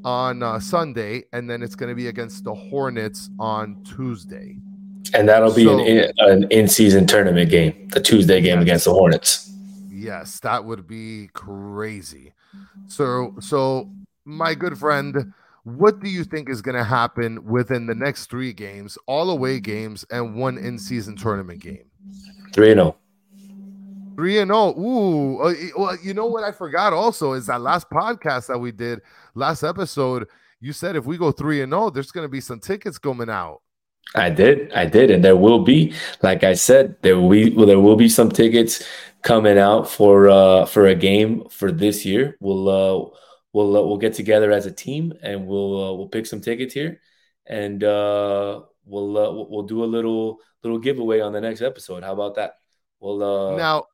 on 0.05 0.43
uh, 0.43 0.61
Sunday. 0.61 1.25
And 1.33 1.49
then 1.49 1.63
it's 1.63 1.75
going 1.75 1.89
to 1.89 1.95
be 1.95 2.09
against 2.09 2.45
the 2.45 2.55
Hornets 2.55 3.31
on 3.39 3.83
Tuesday. 3.85 4.57
And 5.15 5.29
that'll 5.29 5.55
be 5.55 5.65
so, 5.65 5.79
an, 5.79 6.13
an 6.19 6.51
in 6.51 6.69
season 6.69 7.07
tournament 7.07 7.51
game, 7.51 7.89
the 7.89 8.01
Tuesday 8.01 8.41
game 8.41 8.59
yes. 8.59 8.63
against 8.63 8.85
the 8.85 8.93
Hornets. 8.93 9.53
Yes, 9.89 10.41
that 10.41 10.65
would 10.65 10.87
be 10.87 11.29
crazy. 11.33 12.35
So, 12.87 13.35
so 13.41 13.91
my 14.25 14.55
good 14.55 14.77
friend, 14.79 15.33
what 15.67 15.99
do 15.99 16.09
you 16.09 16.23
think 16.23 16.49
is 16.49 16.63
going 16.63 16.77
to 16.77 16.85
happen 16.85 17.45
within 17.45 17.89
the 17.89 17.95
next 17.95 18.27
three 18.27 18.53
games, 18.53 18.97
all 19.09 19.31
away 19.31 19.59
games, 19.59 20.07
and 20.13 20.37
one 20.37 20.59
in 20.59 20.79
season 20.79 21.17
tournament 21.17 21.59
game? 21.59 21.91
3 22.53 22.75
0. 22.75 22.97
3 24.15 24.39
and 24.39 24.49
0. 24.49 24.79
Ooh. 24.79 25.41
Uh, 25.41 25.55
well, 25.77 25.97
you 26.05 26.15
know 26.15 26.27
what 26.27 26.45
I 26.45 26.53
forgot 26.53 26.93
also 26.93 27.33
is 27.33 27.47
that 27.49 27.63
last 27.63 27.91
podcast 27.91 28.47
that 28.47 28.59
we 28.59 28.71
did, 28.71 29.01
last 29.35 29.65
episode, 29.65 30.29
you 30.61 30.73
said 30.73 30.95
if 30.95 31.05
we 31.05 31.17
go 31.19 31.33
3 31.33 31.63
and 31.63 31.73
0, 31.73 31.91
there's 31.91 32.13
going 32.13 32.25
to 32.25 32.29
be 32.29 32.41
some 32.41 32.61
tickets 32.61 32.97
coming 32.97 33.29
out. 33.29 33.61
I 34.15 34.31
did, 34.31 34.73
I 34.73 34.87
did, 34.87 35.11
and 35.11 35.25
there 35.25 35.37
will 35.37 35.65
be, 35.65 35.93
like 36.23 36.45
I 36.45 36.55
said, 36.55 36.95
there 37.03 37.19
will 37.19 37.29
be, 37.29 37.51
well, 37.51 37.67
there 37.67 37.81
will 37.81 37.97
be 37.97 38.09
some 38.09 38.31
tickets 38.31 38.87
coming 39.23 39.59
out 39.59 39.91
for 39.91 40.29
uh 40.29 40.65
for 40.67 40.87
a 40.87 40.95
game 40.95 41.43
for 41.51 41.73
this 41.73 42.07
year. 42.07 42.37
We'll 42.39 42.69
uh 42.69 43.17
we'll 43.57 43.75
uh, 43.75 43.83
we'll 43.83 43.97
get 43.97 44.13
together 44.13 44.53
as 44.53 44.67
a 44.67 44.71
team 44.71 45.15
and 45.23 45.47
we'll 45.47 45.73
uh, 45.83 45.93
we'll 45.95 46.09
pick 46.09 46.27
some 46.27 46.43
tickets 46.43 46.75
here, 46.75 47.01
and 47.47 47.83
uh, 47.83 48.61
we'll 48.85 49.17
uh, 49.17 49.47
we'll 49.49 49.63
do 49.63 49.83
a 49.83 49.87
little 49.97 50.41
little 50.63 50.79
giveaway 50.79 51.21
on 51.21 51.33
the 51.33 51.41
next 51.41 51.63
episode. 51.63 52.05
How 52.05 52.13
about 52.13 52.35
that? 52.35 52.59
We'll 53.01 53.23
uh, 53.23 53.57
now. 53.57 53.85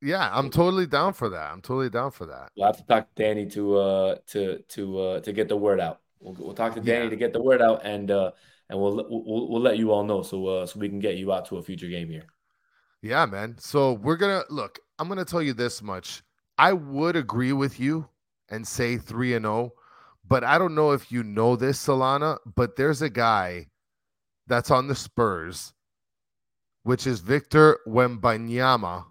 Yeah, 0.00 0.28
I'm 0.30 0.50
totally 0.50 0.86
down 0.86 1.14
for 1.14 1.30
that. 1.30 1.50
I'm 1.50 1.62
totally 1.62 1.88
down 1.88 2.10
for 2.10 2.26
that. 2.26 2.50
We'll 2.56 2.66
have 2.66 2.76
to 2.76 2.84
talk 2.84 3.08
to 3.08 3.22
Danny 3.22 3.46
to 3.50 3.76
uh 3.76 4.16
to 4.28 4.58
to 4.68 4.98
uh 5.00 5.20
to 5.20 5.32
get 5.32 5.48
the 5.48 5.56
word 5.56 5.80
out. 5.80 6.00
We'll, 6.20 6.36
we'll 6.38 6.54
talk 6.54 6.74
to 6.74 6.80
Danny 6.80 7.04
yeah. 7.04 7.10
to 7.10 7.16
get 7.16 7.32
the 7.32 7.42
word 7.42 7.62
out 7.62 7.80
and 7.84 8.10
uh 8.10 8.32
and 8.68 8.78
we'll 8.78 8.96
we'll 9.08 9.48
we'll 9.48 9.62
let 9.62 9.78
you 9.78 9.92
all 9.92 10.04
know 10.04 10.22
so 10.22 10.46
uh 10.46 10.66
so 10.66 10.78
we 10.78 10.90
can 10.90 10.98
get 10.98 11.16
you 11.16 11.32
out 11.32 11.46
to 11.46 11.56
a 11.56 11.62
future 11.62 11.88
game 11.88 12.10
here. 12.10 12.26
Yeah, 13.00 13.24
man. 13.24 13.56
So 13.58 13.94
we're 13.94 14.18
gonna 14.18 14.44
look. 14.50 14.78
I'm 14.98 15.08
gonna 15.08 15.24
tell 15.24 15.40
you 15.40 15.54
this 15.54 15.80
much. 15.80 16.22
I 16.58 16.72
would 16.72 17.16
agree 17.16 17.52
with 17.52 17.80
you 17.80 18.08
and 18.48 18.66
say 18.66 18.96
3 18.96 19.34
and 19.34 19.44
0, 19.44 19.72
but 20.26 20.44
I 20.44 20.58
don't 20.58 20.74
know 20.74 20.92
if 20.92 21.10
you 21.10 21.22
know 21.22 21.56
this, 21.56 21.84
Solana, 21.84 22.38
but 22.54 22.76
there's 22.76 23.02
a 23.02 23.10
guy 23.10 23.68
that's 24.46 24.70
on 24.70 24.86
the 24.86 24.94
Spurs, 24.94 25.72
which 26.82 27.06
is 27.06 27.20
Victor 27.20 27.78
Wembanyama, 27.86 29.06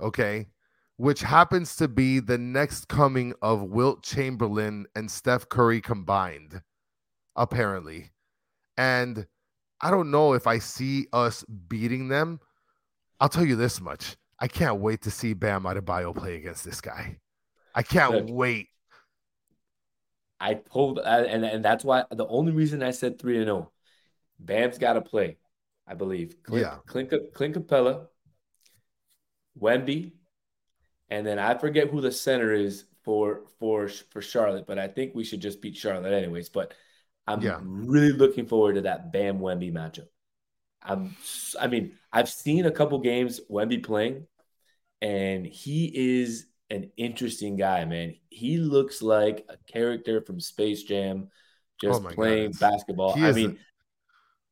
okay, 0.00 0.48
which 0.96 1.20
happens 1.20 1.76
to 1.76 1.88
be 1.88 2.20
the 2.20 2.38
next 2.38 2.88
coming 2.88 3.34
of 3.42 3.62
Wilt 3.62 4.02
Chamberlain 4.02 4.86
and 4.94 5.10
Steph 5.10 5.48
Curry 5.48 5.80
combined, 5.80 6.62
apparently. 7.36 8.10
And 8.76 9.26
I 9.80 9.90
don't 9.90 10.10
know 10.10 10.34
if 10.34 10.46
I 10.46 10.58
see 10.58 11.06
us 11.12 11.44
beating 11.44 12.08
them. 12.08 12.40
I'll 13.20 13.28
tell 13.28 13.44
you 13.44 13.56
this 13.56 13.80
much. 13.80 14.16
I 14.38 14.48
can't 14.48 14.80
wait 14.80 15.02
to 15.02 15.10
see 15.10 15.34
Bam 15.34 15.64
Adebayo 15.64 16.14
play 16.14 16.36
against 16.36 16.64
this 16.64 16.80
guy. 16.80 17.18
I 17.74 17.82
can't 17.82 18.12
Look, 18.12 18.26
wait. 18.28 18.68
I 20.40 20.54
told, 20.54 21.00
and 21.00 21.44
and 21.44 21.64
that's 21.64 21.84
why 21.84 22.04
the 22.10 22.26
only 22.26 22.52
reason 22.52 22.82
I 22.82 22.92
said 22.92 23.18
three 23.18 23.36
and 23.36 23.46
zero, 23.46 23.56
oh, 23.56 23.72
Bam's 24.38 24.78
got 24.78 24.92
to 24.94 25.00
play. 25.00 25.38
I 25.86 25.94
believe. 25.94 26.42
Clint, 26.42 26.66
yeah. 26.66 26.76
Clint, 26.86 27.12
Clint 27.34 27.54
Capela, 27.54 28.06
Wemby, 29.58 30.12
and 31.08 31.26
then 31.26 31.38
I 31.38 31.56
forget 31.56 31.88
who 31.88 32.00
the 32.00 32.12
center 32.12 32.52
is 32.52 32.84
for 33.04 33.42
for 33.58 33.88
for 33.88 34.20
Charlotte, 34.20 34.66
but 34.66 34.78
I 34.78 34.86
think 34.86 35.14
we 35.14 35.24
should 35.24 35.40
just 35.40 35.62
beat 35.62 35.76
Charlotte 35.76 36.12
anyways. 36.12 36.50
But 36.50 36.74
I'm 37.26 37.40
yeah. 37.40 37.58
really 37.62 38.12
looking 38.12 38.46
forward 38.46 38.74
to 38.74 38.82
that 38.82 39.12
Bam 39.12 39.38
Wemby 39.40 39.72
matchup. 39.72 40.08
I'm, 40.82 41.16
I 41.60 41.66
mean, 41.66 41.92
I've 42.12 42.28
seen 42.28 42.66
a 42.66 42.70
couple 42.70 42.98
games 43.00 43.40
Wemby 43.50 43.84
playing, 43.84 44.26
and 45.02 45.46
he 45.46 45.92
is 45.94 46.46
an 46.70 46.90
interesting 46.96 47.56
guy, 47.56 47.84
man. 47.84 48.14
He 48.28 48.58
looks 48.58 49.02
like 49.02 49.46
a 49.48 49.56
character 49.70 50.20
from 50.20 50.40
Space 50.40 50.82
Jam, 50.82 51.28
just 51.80 52.02
oh 52.02 52.08
playing 52.08 52.52
God. 52.52 52.60
basketball. 52.60 53.14
I 53.18 53.32
mean, 53.32 53.58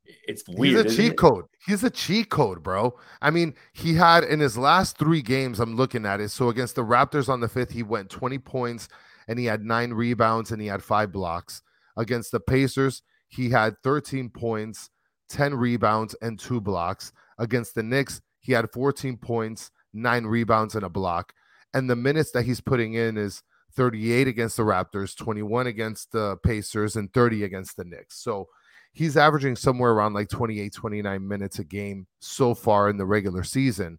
a, 0.06 0.12
it's 0.26 0.44
weird. 0.48 0.86
He's 0.86 0.94
a 0.94 0.96
cheat 0.96 1.12
it? 1.12 1.18
code. 1.18 1.44
He's 1.66 1.84
a 1.84 1.90
cheat 1.90 2.30
code, 2.30 2.62
bro. 2.62 2.98
I 3.20 3.30
mean, 3.30 3.54
he 3.72 3.94
had 3.94 4.24
in 4.24 4.40
his 4.40 4.56
last 4.56 4.98
three 4.98 5.22
games, 5.22 5.60
I'm 5.60 5.76
looking 5.76 6.06
at 6.06 6.20
it. 6.20 6.30
So 6.30 6.48
against 6.48 6.76
the 6.76 6.84
Raptors 6.84 7.28
on 7.28 7.40
the 7.40 7.48
fifth, 7.48 7.70
he 7.70 7.82
went 7.82 8.10
20 8.10 8.38
points 8.38 8.88
and 9.28 9.38
he 9.38 9.44
had 9.46 9.62
nine 9.62 9.92
rebounds 9.92 10.52
and 10.52 10.60
he 10.60 10.68
had 10.68 10.82
five 10.82 11.12
blocks. 11.12 11.62
Against 11.96 12.30
the 12.30 12.40
Pacers, 12.40 13.02
he 13.28 13.50
had 13.50 13.74
13 13.82 14.30
points 14.30 14.90
10 15.28 15.54
rebounds, 15.54 16.14
and 16.22 16.38
two 16.38 16.60
blocks. 16.60 17.12
Against 17.38 17.74
the 17.74 17.82
Knicks, 17.82 18.20
he 18.40 18.52
had 18.52 18.70
14 18.72 19.16
points, 19.16 19.70
nine 19.92 20.24
rebounds, 20.24 20.74
and 20.74 20.84
a 20.84 20.88
block. 20.88 21.32
And 21.74 21.90
the 21.90 21.96
minutes 21.96 22.30
that 22.32 22.44
he's 22.44 22.60
putting 22.60 22.94
in 22.94 23.16
is 23.16 23.42
38 23.74 24.28
against 24.28 24.56
the 24.56 24.62
Raptors, 24.62 25.16
21 25.16 25.66
against 25.66 26.12
the 26.12 26.36
Pacers, 26.38 26.96
and 26.96 27.12
30 27.12 27.44
against 27.44 27.76
the 27.76 27.84
Knicks. 27.84 28.22
So 28.22 28.48
he's 28.92 29.16
averaging 29.16 29.56
somewhere 29.56 29.92
around 29.92 30.14
like 30.14 30.28
28, 30.28 30.72
29 30.72 31.28
minutes 31.28 31.58
a 31.58 31.64
game 31.64 32.06
so 32.18 32.54
far 32.54 32.88
in 32.88 32.96
the 32.96 33.04
regular 33.04 33.42
season, 33.42 33.98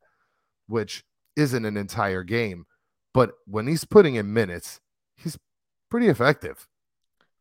which 0.68 1.04
isn't 1.36 1.66
an 1.66 1.78
entire 1.78 2.24
game. 2.24 2.66
But 3.14 3.34
when 3.46 3.68
he's 3.68 3.86
putting 3.86 4.16
in 4.16 4.34
minutes, 4.34 4.80
he's 5.16 5.38
pretty 5.90 6.08
effective. 6.08 6.68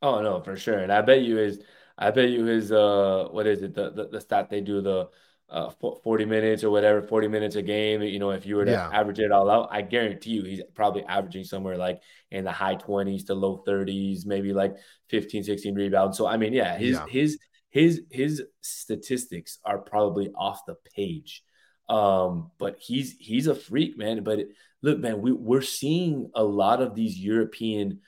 Oh, 0.02 0.20
no, 0.20 0.40
for 0.40 0.56
sure. 0.56 0.78
And 0.78 0.92
I 0.92 1.00
bet 1.00 1.22
you 1.22 1.38
is 1.38 1.60
I 1.98 2.10
bet 2.10 2.30
you 2.30 2.44
his 2.44 2.72
uh 2.72 3.28
what 3.30 3.46
is 3.46 3.62
it 3.62 3.74
the 3.74 3.90
the, 3.90 4.08
the 4.08 4.20
stat 4.20 4.50
they 4.50 4.60
do 4.60 4.80
the 4.80 5.08
uh 5.48 5.70
40 5.70 6.24
minutes 6.24 6.64
or 6.64 6.70
whatever 6.70 7.00
40 7.02 7.28
minutes 7.28 7.54
a 7.54 7.62
game 7.62 8.02
you 8.02 8.18
know 8.18 8.30
if 8.30 8.44
you 8.46 8.56
were 8.56 8.64
to 8.64 8.72
yeah. 8.72 8.90
average 8.92 9.20
it 9.20 9.30
all 9.30 9.48
out 9.48 9.68
I 9.70 9.82
guarantee 9.82 10.30
you 10.30 10.42
he's 10.42 10.62
probably 10.74 11.04
averaging 11.04 11.44
somewhere 11.44 11.76
like 11.76 12.00
in 12.30 12.44
the 12.44 12.50
high 12.50 12.74
20s 12.74 13.26
to 13.26 13.34
low 13.34 13.62
30s 13.66 14.26
maybe 14.26 14.52
like 14.52 14.76
15 15.08 15.44
16 15.44 15.74
rebounds 15.74 16.18
so 16.18 16.26
I 16.26 16.36
mean 16.36 16.52
yeah 16.52 16.76
his 16.76 16.96
yeah. 16.96 17.06
his 17.08 17.38
his 17.70 18.02
his 18.10 18.42
statistics 18.60 19.58
are 19.64 19.78
probably 19.78 20.30
off 20.36 20.66
the 20.66 20.74
page 20.96 21.42
um 21.88 22.50
but 22.58 22.76
he's 22.80 23.12
he's 23.20 23.46
a 23.46 23.54
freak 23.54 23.96
man 23.96 24.24
but 24.24 24.40
look 24.82 24.98
man 24.98 25.20
we, 25.20 25.30
we're 25.30 25.62
seeing 25.62 26.28
a 26.34 26.42
lot 26.42 26.82
of 26.82 26.94
these 26.96 27.16
European 27.16 28.00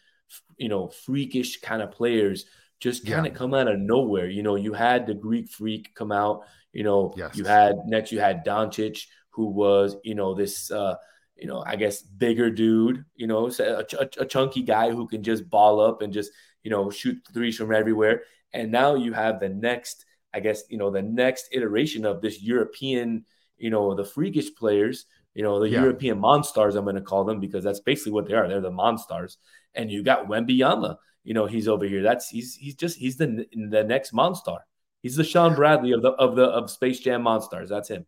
you 0.57 0.69
know, 0.69 0.89
freakish 0.89 1.61
kind 1.61 1.83
of 1.83 1.93
players 1.93 2.45
just 2.81 3.07
kind 3.07 3.27
of 3.27 3.33
Yeah. 3.33 3.39
come 3.39 3.55
out 3.55 3.69
of 3.69 3.79
nowhere. 3.79 4.29
You 4.29 4.43
know, 4.43 4.55
you 4.57 4.73
had 4.73 5.07
the 5.07 5.15
Greek 5.15 5.49
freak 5.51 5.95
come 5.95 6.13
out. 6.13 6.43
You 6.73 6.85
know, 6.85 7.13
Yes. 7.17 7.37
you 7.37 7.45
had 7.45 7.77
next 7.87 8.13
you 8.13 8.21
had 8.21 8.45
Doncic, 8.45 9.07
who 9.31 9.47
was 9.47 9.97
you 10.05 10.15
know 10.15 10.35
this 10.35 10.71
uh, 10.71 10.95
you 11.37 11.47
know 11.47 11.63
I 11.67 11.77
guess 11.77 12.03
bigger 12.03 12.51
dude. 12.51 13.05
You 13.17 13.27
know, 13.27 13.49
so 13.49 13.83
a, 14.01 14.09
a 14.23 14.27
chunky 14.27 14.63
guy 14.63 14.91
who 14.91 15.07
can 15.09 15.23
just 15.23 15.49
ball 15.51 15.81
up 15.81 16.03
and 16.03 16.13
just 16.13 16.31
you 16.63 16.71
know 16.71 16.91
shoot 16.91 17.17
threes 17.33 17.57
from 17.57 17.73
everywhere. 17.73 18.23
And 18.53 18.71
now 18.73 18.95
you 18.95 19.13
have 19.13 19.41
the 19.41 19.49
next, 19.49 20.07
I 20.33 20.41
guess 20.41 20.63
you 20.71 20.79
know 20.79 20.91
the 20.91 21.03
next 21.03 21.49
iteration 21.53 22.05
of 22.07 22.21
this 22.23 22.43
European, 22.43 23.25
you 23.57 23.71
know, 23.71 23.95
the 23.95 24.05
freakish 24.05 24.55
players. 24.55 25.07
You 25.35 25.45
know, 25.45 25.61
the 25.61 25.69
Yeah. 25.69 25.83
European 25.83 26.19
monsters. 26.19 26.75
I'm 26.75 26.83
going 26.85 26.97
to 26.97 27.03
call 27.03 27.23
them 27.25 27.39
because 27.39 27.63
that's 27.63 27.79
basically 27.81 28.11
what 28.13 28.27
they 28.27 28.35
are. 28.35 28.49
They're 28.49 28.61
the 28.61 28.73
monsters. 28.73 29.39
And 29.75 29.89
you 29.89 30.03
got 30.03 30.27
Wembanyama 30.27 30.97
you 31.29 31.35
know 31.35 31.45
he's 31.45 31.69
over 31.69 31.85
here 31.85 32.03
that's 32.03 32.31
he's 32.31 32.55
he's 32.55 32.75
just 32.75 32.97
he's 32.99 33.19
the 33.19 33.47
the 33.71 33.85
next 33.85 34.15
monster 34.15 34.57
he's 35.03 35.15
the 35.15 35.23
shawn 35.23 35.55
bradley 35.55 35.93
of 35.93 36.01
the 36.01 36.13
of 36.13 36.37
the 36.37 36.45
of 36.45 36.71
space 36.71 37.01
jam 37.01 37.21
monsters 37.21 37.69
that's 37.69 37.89
him 37.89 38.07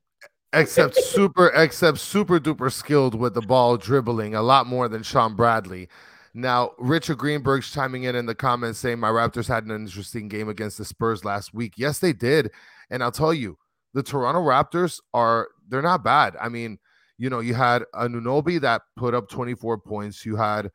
except 0.55 0.97
super 0.97 1.49
except 1.49 1.99
super 1.99 2.41
duper 2.41 2.73
skilled 2.73 3.15
with 3.15 3.35
the 3.35 3.43
ball 3.43 3.77
dribbling 3.77 4.35
a 4.35 4.43
lot 4.43 4.67
more 4.67 4.89
than 4.89 5.03
Shawn 5.03 5.37
Bradley. 5.37 5.89
Now, 6.33 6.73
Richard 6.79 7.19
Greenberg's 7.19 7.71
chiming 7.71 8.05
in 8.05 8.17
in 8.17 8.27
the 8.27 8.35
comments 8.35 8.79
saying 8.79 8.99
my 8.99 9.11
Raptors 9.11 9.49
had 9.49 9.65
an 9.65 9.71
interesting 9.71 10.29
game 10.29 10.49
against 10.49 10.79
the 10.79 10.85
Spurs 10.85 11.25
last 11.25 11.53
week. 11.53 11.75
Yes, 11.77 11.99
they 11.99 12.13
did, 12.13 12.51
and 12.91 13.03
I'll 13.03 13.13
tell 13.13 13.35
you, 13.35 13.59
the 13.95 14.03
Toronto 14.03 14.41
Raptors 14.41 15.01
are 15.13 15.49
they're 15.69 15.83
not 15.83 16.05
bad. 16.05 16.37
I 16.41 16.49
mean, 16.49 16.79
you 17.19 17.31
know, 17.31 17.41
you 17.41 17.55
had 17.55 17.85
Anunoby 17.95 18.61
that 18.61 18.83
put 18.97 19.15
up 19.15 19.29
24 19.29 19.79
points. 19.79 20.25
You 20.25 20.37
had 20.37 20.71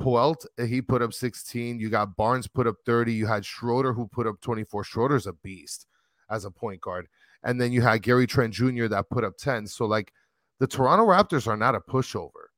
Poeltl, 0.00 0.46
eh, 0.58 0.66
he 0.66 0.82
put 0.82 1.02
up 1.02 1.12
16. 1.12 1.78
You 1.78 1.88
got 1.88 2.16
Barnes 2.16 2.46
put 2.46 2.66
up 2.66 2.76
30. 2.84 3.12
You 3.12 3.26
had 3.26 3.44
Schroeder 3.44 3.92
who 3.92 4.06
put 4.06 4.26
up 4.26 4.40
24. 4.40 4.84
Schroeder's 4.84 5.26
a 5.26 5.32
beast 5.32 5.86
as 6.30 6.44
a 6.44 6.50
point 6.50 6.80
guard. 6.80 7.06
And 7.42 7.60
then 7.60 7.72
you 7.72 7.82
had 7.82 8.02
Gary 8.02 8.26
Trent 8.26 8.52
Jr. 8.52 8.86
that 8.88 9.10
put 9.10 9.24
up 9.24 9.36
10. 9.38 9.66
So, 9.66 9.86
like, 9.86 10.12
the 10.58 10.66
Toronto 10.66 11.06
Raptors 11.06 11.46
are 11.46 11.56
not 11.56 11.74
a 11.74 11.80
pushover. 11.80 12.48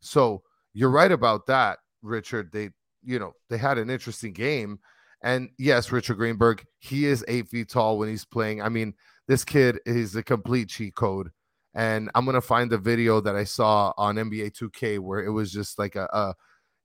So, 0.00 0.42
you're 0.72 0.90
right 0.90 1.10
about 1.10 1.46
that, 1.46 1.78
Richard. 2.02 2.50
They, 2.52 2.70
you 3.02 3.18
know, 3.18 3.32
they 3.48 3.58
had 3.58 3.78
an 3.78 3.90
interesting 3.90 4.32
game. 4.32 4.78
And 5.22 5.48
yes, 5.58 5.90
Richard 5.90 6.18
Greenberg, 6.18 6.64
he 6.78 7.06
is 7.06 7.24
eight 7.28 7.48
feet 7.48 7.70
tall 7.70 7.98
when 7.98 8.08
he's 8.08 8.24
playing. 8.24 8.60
I 8.60 8.68
mean, 8.68 8.94
this 9.26 9.44
kid 9.44 9.80
is 9.86 10.14
a 10.14 10.22
complete 10.22 10.68
cheat 10.68 10.94
code. 10.94 11.30
And 11.74 12.10
I'm 12.14 12.24
gonna 12.24 12.40
find 12.40 12.70
the 12.70 12.78
video 12.78 13.20
that 13.20 13.36
I 13.36 13.44
saw 13.44 13.92
on 13.96 14.16
NBA 14.16 14.52
2K 14.52 14.98
where 14.98 15.24
it 15.24 15.30
was 15.30 15.52
just 15.52 15.78
like 15.78 15.96
a, 15.96 16.08
a 16.12 16.34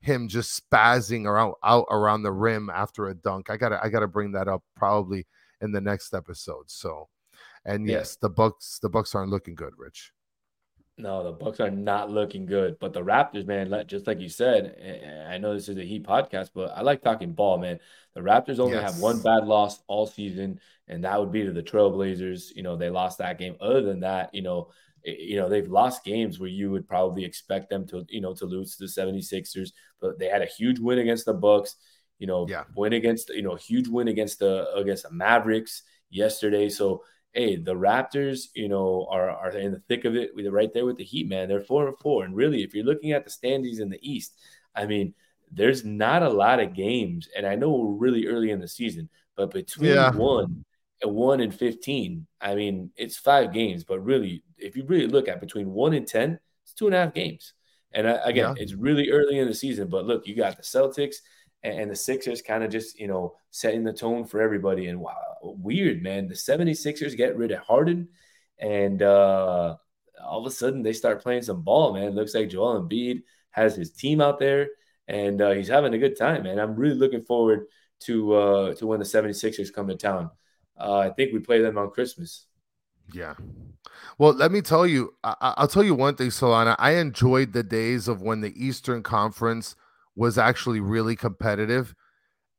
him 0.02 0.28
just 0.28 0.62
spazzing 0.70 1.26
around 1.26 1.54
out 1.64 1.86
around 1.92 2.24
the 2.24 2.32
rim 2.32 2.70
after 2.70 3.08
a 3.10 3.14
dunk. 3.16 3.50
I 3.50 3.58
gotta 3.58 3.80
I 3.84 3.90
gotta 3.90 4.08
bring 4.08 4.32
that 4.34 4.48
up 4.48 4.64
probably 4.76 5.28
in 5.62 5.72
the 5.72 5.82
next 5.82 6.14
episode. 6.14 6.70
So, 6.70 7.08
and 7.66 7.88
Yeah. 7.88 7.98
yes, 7.98 8.16
the 8.16 8.30
Bucks 8.30 8.80
the 8.82 8.90
Bucks 8.90 9.14
aren't 9.16 9.30
looking 9.32 9.56
good, 9.56 9.74
Rich. 9.78 10.12
No 11.02 11.24
the 11.24 11.32
bucks 11.32 11.60
are 11.60 11.72
not 11.72 12.12
looking 12.12 12.46
good 12.46 12.78
but 12.80 12.94
the 12.94 13.02
raptors 13.02 13.46
man 13.48 13.74
just 13.88 14.08
like 14.08 14.20
you 14.20 14.30
said 14.30 14.76
eh, 14.80 15.34
i 15.34 15.38
know 15.38 15.54
this 15.54 15.68
is 15.68 15.78
a 15.78 15.84
heat 15.84 16.04
podcast 16.04 16.52
but 16.54 16.72
i 16.76 16.82
like 16.82 17.02
talking 17.02 17.34
ball 17.34 17.58
man. 17.58 17.80
The 18.14 18.20
raptors 18.22 18.60
only 18.60 18.78
have 18.78 18.98
one 18.98 19.22
bad 19.22 19.46
loss 19.48 19.80
all 19.88 20.06
season 20.06 20.60
and 20.90 21.04
that 21.06 21.18
would 21.18 21.32
be 21.32 21.46
to 21.46 21.54
the 21.54 21.64
trailblazers. 21.64 22.54
You 22.54 22.62
know 22.62 22.76
they 22.76 22.90
lost 22.90 23.20
that 23.20 23.40
game. 23.40 23.56
Other 23.62 23.82
than 23.82 24.02
that 24.02 24.36
you 24.36 24.42
know 24.42 24.70
eh, 25.06 25.16
you 25.18 25.38
know 25.38 25.48
they've 25.48 25.68
lost 25.70 26.04
games 26.04 26.38
where 26.38 26.50
you 26.50 26.72
would 26.72 26.88
probably 26.88 27.24
expect 27.24 27.70
them 27.70 27.88
to 27.88 28.06
you 28.10 28.20
know 28.22 28.34
to 28.36 28.46
lose 28.46 28.76
to 28.76 28.84
the 28.84 28.90
76ers 28.92 29.72
but 30.02 30.20
they 30.20 30.28
had 30.28 30.42
a 30.42 30.46
huge 30.46 30.78
win 30.80 31.00
against 31.00 31.26
the 31.26 31.34
bucks 31.34 31.78
you 32.20 32.28
know 32.28 32.46
Yeah. 32.50 32.66
win 32.76 32.94
against 32.94 33.30
you 33.30 33.42
know 33.42 33.56
huge 33.56 33.88
win 33.88 34.10
against 34.10 34.40
the 34.40 34.72
against 34.76 35.04
the 35.04 35.12
mavericks 35.12 35.84
yesterday. 36.10 36.70
So 36.70 37.04
hey, 37.34 37.56
the 37.56 37.74
Raptors, 37.74 38.48
you 38.54 38.68
know, 38.70 39.08
are 39.10 39.30
are 39.30 39.52
in 39.52 39.72
the 39.72 39.80
thick 39.88 40.06
of 40.06 40.16
it. 40.16 40.32
They're 40.36 40.52
right 40.52 40.74
there 40.74 40.86
with 40.86 40.98
the 40.98 41.04
Heat, 41.04 41.28
man. 41.30 41.48
They're 41.48 41.62
four 41.62 41.88
and 41.88 41.98
four, 42.00 42.26
and 42.26 42.36
really, 42.36 42.64
if 42.64 42.74
you're 42.74 42.86
looking 42.86 43.12
at 43.14 43.24
the 43.24 43.32
standings 43.32 43.80
in 43.80 43.90
the 43.90 44.00
East, 44.02 44.36
I 44.76 44.86
mean, 44.86 45.14
there's 45.52 45.84
not 45.86 46.24
a 46.24 46.30
lot 46.30 46.60
of 46.60 46.74
games, 46.74 47.30
and 47.36 47.46
I 47.46 47.56
know 47.56 47.72
we're 47.72 47.94
really 47.94 48.28
early 48.28 48.52
in 48.52 48.60
the 48.60 48.68
season, 48.68 49.10
but 49.36 49.52
between 49.52 49.90
Yeah. 49.90 50.12
one 50.12 50.66
and 51.02 51.16
one 51.16 51.42
and 51.42 51.54
fifteen, 51.54 52.28
I 52.40 52.56
mean, 52.56 52.92
it's 52.96 53.18
five 53.18 53.54
games, 53.54 53.84
but 53.84 54.00
really, 54.02 54.44
if 54.58 54.76
you 54.76 54.86
really 54.86 55.08
look 55.08 55.28
at 55.28 55.40
between 55.42 55.72
one 55.72 55.94
and 55.94 56.08
ten, 56.08 56.40
it's 56.64 56.74
two 56.74 56.86
and 56.88 56.96
a 56.96 57.00
half 57.00 57.14
games. 57.14 57.54
And 57.94 58.08
I, 58.08 58.14
again, 58.24 58.56
Yeah. 58.56 58.64
it's 58.64 58.74
really 58.74 59.10
early 59.10 59.40
in 59.40 59.48
the 59.48 59.54
season, 59.54 59.90
but 59.90 60.06
look, 60.06 60.28
you 60.28 60.36
got 60.36 60.56
the 60.58 60.64
Celtics 60.64 61.18
and, 61.64 61.90
the 61.92 61.96
Sixers 61.96 62.42
kind 62.42 62.64
of 62.64 62.72
just, 62.72 63.00
you 63.00 63.08
know, 63.08 63.36
setting 63.52 63.84
the 63.84 63.94
tone 63.94 64.26
for 64.26 64.42
everybody. 64.42 64.88
And 64.88 65.00
wow, 65.00 65.38
weird, 65.42 66.02
man. 66.02 66.28
The 66.28 66.36
76ers 66.36 67.16
get 67.16 67.38
rid 67.38 67.52
of 67.52 67.60
Harden 67.60 68.10
and 68.60 69.02
uh, 69.02 69.76
all 70.24 70.40
of 70.40 70.46
a 70.46 70.52
sudden 70.52 70.82
they 70.84 70.94
start 70.94 71.22
playing 71.22 71.44
some 71.44 71.62
ball, 71.62 71.94
man. 71.94 72.12
looks 72.16 72.36
like 72.36 72.50
Joel 72.50 72.82
Embiid 72.82 73.24
has 73.52 73.76
his 73.76 73.92
team 73.92 74.22
out 74.22 74.40
there 74.40 74.70
and 75.08 75.42
uh, 75.42 75.52
he's 75.52 75.68
having 75.68 75.94
a 75.94 75.98
good 75.98 76.18
time, 76.18 76.44
man. 76.44 76.60
I'm 76.60 76.76
really 76.76 76.96
looking 76.96 77.24
forward 77.24 77.66
to 78.02 78.34
uh, 78.34 78.74
to 78.76 78.88
when 78.88 79.00
the 79.00 79.06
76ers 79.06 79.74
come 79.74 79.88
to 79.88 79.96
town. 79.96 80.32
Uh, 80.80 80.98
I 80.98 81.10
think 81.12 81.34
we 81.34 81.40
play 81.40 81.62
them 81.62 81.78
on 81.78 81.92
Christmas. 81.92 82.48
Yeah. 83.14 83.36
Well, 84.18 84.34
let 84.34 84.52
me 84.52 84.62
tell 84.62 84.88
you, 84.88 85.14
I- 85.24 85.36
I- 85.42 85.54
I'll 85.58 85.68
tell 85.68 85.84
you 85.84 85.96
one 85.96 86.16
thing, 86.16 86.30
Solana. 86.30 86.76
I 86.80 86.92
enjoyed 86.92 87.54
the 87.54 87.64
days 87.64 88.08
of 88.08 88.22
when 88.22 88.42
the 88.42 88.54
Eastern 88.56 89.04
Conference 89.04 89.76
was 90.22 90.38
actually 90.38 90.80
really 90.80 91.16
competitive. 91.16 91.96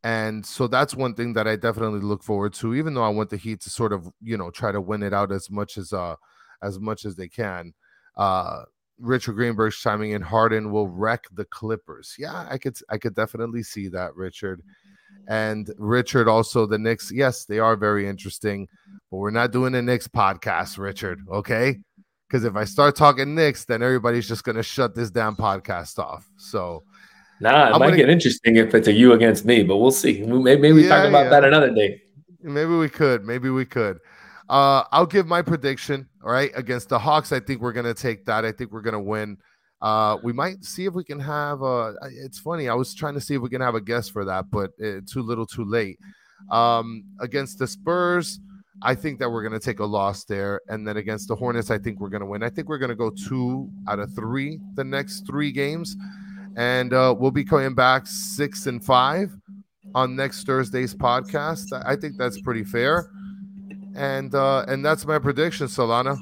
And 0.03 0.45
so 0.45 0.67
that's 0.67 0.97
one 0.97 1.15
thing 1.15 1.35
that 1.35 1.47
I 1.47 1.55
definitely 1.55 2.01
look 2.01 2.25
forward 2.25 2.55
to, 2.55 2.75
even 2.75 2.93
though 2.93 3.05
I 3.05 3.09
want 3.09 3.31
the 3.31 3.37
Heat 3.37 3.61
to 3.61 3.71
sort 3.71 3.93
of, 3.93 4.11
you 4.21 4.37
know, 4.37 4.51
try 4.51 4.73
to 4.73 4.81
win 4.81 5.05
it 5.05 5.15
out 5.15 5.31
as 5.31 5.49
much 5.49 5.79
as 5.79 5.93
uh 5.93 6.17
as 6.61 6.81
much 6.81 7.05
as 7.05 7.15
they 7.15 7.29
can. 7.29 7.73
Uh 8.17 8.65
Richard 8.99 9.35
Greenberg's 9.35 9.79
chiming 9.79 10.11
in, 10.11 10.23
Harden 10.23 10.73
will 10.73 10.89
wreck 10.89 11.23
the 11.33 11.45
Clippers. 11.45 12.17
Yeah, 12.19 12.49
I 12.51 12.59
could 12.59 12.77
I 12.91 12.99
could 12.99 13.15
definitely 13.15 13.63
see 13.63 13.87
that, 13.91 14.17
Richard. 14.17 14.61
And 15.29 15.73
Richard 15.79 16.27
also 16.27 16.67
the 16.67 16.79
Knicks, 16.79 17.13
yes, 17.13 17.45
they 17.45 17.61
are 17.61 17.77
very 17.77 18.09
interesting, 18.09 18.67
but 19.09 19.19
we're 19.19 19.31
not 19.31 19.53
doing 19.53 19.77
a 19.77 19.83
Knicks 19.83 20.09
podcast, 20.09 20.79
Richard. 20.79 21.21
Okay. 21.31 21.79
Because 22.27 22.43
if 22.45 22.57
I 22.57 22.65
start 22.65 22.97
talking 22.97 23.37
Knicks, 23.37 23.67
then 23.67 23.85
everybody's 23.85 24.27
just 24.27 24.43
gonna 24.43 24.65
shut 24.65 24.97
this 24.97 25.13
damn 25.13 25.37
podcast 25.37 26.01
off. 26.01 26.29
So 26.39 26.83
Nah, 27.43 27.69
it 27.69 27.73
I'm 27.73 27.81
might 27.81 27.87
gonna- 27.87 27.97
get 27.97 28.09
interesting 28.11 28.57
if 28.57 28.75
it's 28.75 28.87
a 28.89 28.93
you 28.93 29.13
against 29.13 29.45
me, 29.45 29.63
but 29.65 29.77
we'll 29.79 29.91
see. 29.91 30.23
We- 30.23 30.39
Maybe, 30.43 30.61
maybe 30.63 30.73
we 30.83 30.89
talk 30.89 31.07
about 31.09 31.25
yeah. 31.25 31.31
that 31.31 31.45
another 31.45 31.75
day. 31.75 32.01
maybe 32.41 32.75
we 32.77 32.89
could, 32.89 33.25
maybe 33.25 33.51
we 33.51 33.65
could. 33.65 33.99
Uh, 34.49 34.85
I'll 34.93 35.07
give 35.07 35.27
my 35.27 35.43
prediction. 35.43 36.09
All 36.25 36.31
right, 36.31 36.51
against 36.55 36.89
the 36.89 36.99
Hawks, 36.99 37.33
I 37.33 37.41
think 37.41 37.61
we're 37.61 37.73
gonna 37.73 37.95
take 37.95 38.25
that. 38.27 38.45
I 38.45 38.53
think 38.53 38.71
we're 38.73 38.81
gonna 38.83 39.01
win. 39.03 39.37
Uh, 39.81 40.19
we 40.23 40.33
might 40.33 40.65
see 40.65 40.85
if 40.85 40.95
we 40.95 41.03
can 41.03 41.19
have 41.19 41.63
a. 41.63 41.95
It's 42.25 42.39
funny. 42.39 42.69
I 42.69 42.75
was 42.75 42.95
trying 42.95 43.15
to 43.15 43.21
see 43.21 43.35
if 43.35 43.43
we 43.43 43.49
can 43.49 43.61
have 43.61 43.75
a 43.75 43.81
guest 43.81 44.13
for 44.13 44.25
that, 44.25 44.51
but 44.51 44.71
uh, 44.81 45.01
too 45.13 45.23
little, 45.23 45.47
too 45.47 45.65
late. 45.65 45.99
Um, 46.51 47.05
against 47.21 47.59
the 47.59 47.67
Spurs, 47.67 48.39
I 48.83 48.95
think 48.95 49.19
that 49.21 49.31
we're 49.31 49.43
gonna 49.43 49.59
take 49.61 49.81
a 49.81 49.85
loss 49.85 50.25
there, 50.25 50.61
and 50.69 50.87
then 50.87 50.97
against 50.97 51.27
the 51.29 51.35
Hornets, 51.37 51.71
I 51.71 51.79
think 51.79 51.99
we're 51.99 52.09
gonna 52.11 52.27
win. 52.27 52.43
I 52.45 52.51
think 52.51 52.69
we're 52.69 52.79
gonna 52.79 52.95
go 52.95 53.11
two 53.11 53.69
out 53.89 53.99
of 53.99 54.15
three 54.15 54.61
the 54.75 54.85
next 54.85 55.27
three 55.27 55.51
games, 55.51 55.97
and 56.57 56.93
uh, 56.93 57.15
we'll 57.19 57.31
be 57.31 57.45
coming 57.45 57.75
back 57.75 58.07
six 58.07 58.67
and 58.67 58.85
five 58.85 59.35
on 59.95 60.17
next 60.17 60.45
Thursday's 60.45 60.95
podcast. 60.95 61.67
I 61.87 61.97
think 61.97 62.17
that's 62.17 62.41
pretty 62.41 62.65
fair. 62.65 63.11
And 63.95 64.35
uh 64.35 64.65
and 64.69 64.85
that's 64.85 65.05
my 65.05 65.19
prediction, 65.19 65.67
Solana. 65.67 66.19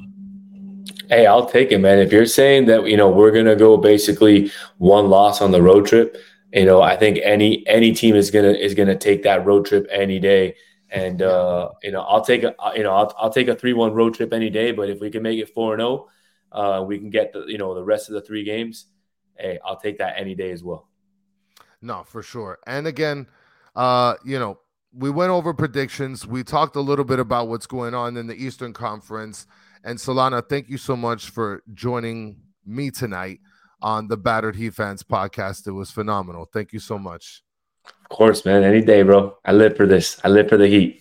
Hey, 1.08 1.26
I'll 1.26 1.46
take 1.46 1.72
it, 1.72 1.78
man. 1.78 1.98
If 1.98 2.12
you're 2.12 2.26
saying 2.26 2.66
that 2.66 2.86
you 2.88 2.96
know 2.96 3.10
we're 3.10 3.30
gonna 3.30 3.56
go 3.56 3.76
basically 3.76 4.50
one 4.78 5.08
loss 5.08 5.40
on 5.40 5.50
the 5.50 5.62
road 5.62 5.86
trip, 5.86 6.16
you 6.52 6.64
know, 6.64 6.82
I 6.82 6.96
think 6.96 7.18
any 7.22 7.66
any 7.68 7.92
team 7.92 8.16
is 8.16 8.30
gonna 8.30 8.52
is 8.52 8.74
gonna 8.74 8.96
take 8.96 9.22
that 9.22 9.46
road 9.46 9.66
trip 9.66 9.86
any 9.90 10.18
day. 10.18 10.56
And 10.92 11.22
uh, 11.22 11.70
you 11.84 11.92
know, 11.92 12.00
I'll 12.02 12.24
take 12.24 12.42
a 12.42 12.54
you 12.74 12.82
know 12.82 12.92
I'll, 12.92 13.14
I'll 13.16 13.30
take 13.30 13.46
a 13.46 13.54
three 13.54 13.72
one 13.72 13.92
road 13.92 14.14
trip 14.14 14.32
any 14.32 14.50
day. 14.50 14.72
But 14.72 14.90
if 14.90 15.00
we 15.00 15.10
can 15.10 15.22
make 15.22 15.38
it 15.38 15.54
four 15.54 15.74
and 15.74 15.80
zero, 15.80 16.08
uh, 16.50 16.84
we 16.84 16.98
can 16.98 17.10
get 17.10 17.32
the 17.32 17.44
you 17.46 17.58
know 17.58 17.74
the 17.74 17.84
rest 17.84 18.08
of 18.08 18.14
the 18.14 18.22
three 18.22 18.42
games. 18.42 18.86
Hey, 19.40 19.58
I'll 19.64 19.78
take 19.78 19.98
that 19.98 20.14
any 20.16 20.34
day 20.34 20.50
as 20.50 20.62
well. 20.62 20.88
No, 21.82 22.02
for 22.04 22.22
sure. 22.22 22.58
And 22.66 22.86
again, 22.86 23.26
uh, 23.74 24.14
you 24.24 24.38
know, 24.38 24.58
we 24.92 25.10
went 25.10 25.30
over 25.30 25.54
predictions. 25.54 26.26
We 26.26 26.42
talked 26.42 26.76
a 26.76 26.80
little 26.80 27.04
bit 27.04 27.18
about 27.18 27.48
what's 27.48 27.66
going 27.66 27.94
on 27.94 28.16
in 28.16 28.26
the 28.26 28.34
Eastern 28.34 28.72
Conference. 28.72 29.46
And 29.84 29.98
Solana, 29.98 30.46
thank 30.46 30.68
you 30.68 30.78
so 30.78 30.96
much 30.96 31.30
for 31.30 31.62
joining 31.72 32.40
me 32.66 32.90
tonight 32.90 33.40
on 33.80 34.08
the 34.08 34.16
Battered 34.16 34.56
Heat 34.56 34.74
Fans 34.74 35.02
podcast. 35.02 35.66
It 35.66 35.72
was 35.72 35.90
phenomenal. 35.90 36.48
Thank 36.52 36.72
you 36.72 36.80
so 36.80 36.98
much. 36.98 37.42
Of 37.86 38.08
course, 38.10 38.44
man. 38.44 38.62
Any 38.62 38.82
day, 38.82 39.02
bro. 39.02 39.36
I 39.44 39.52
live 39.52 39.76
for 39.76 39.86
this. 39.86 40.20
I 40.22 40.28
live 40.28 40.48
for 40.48 40.56
the 40.56 40.66
Heat. 40.66 41.00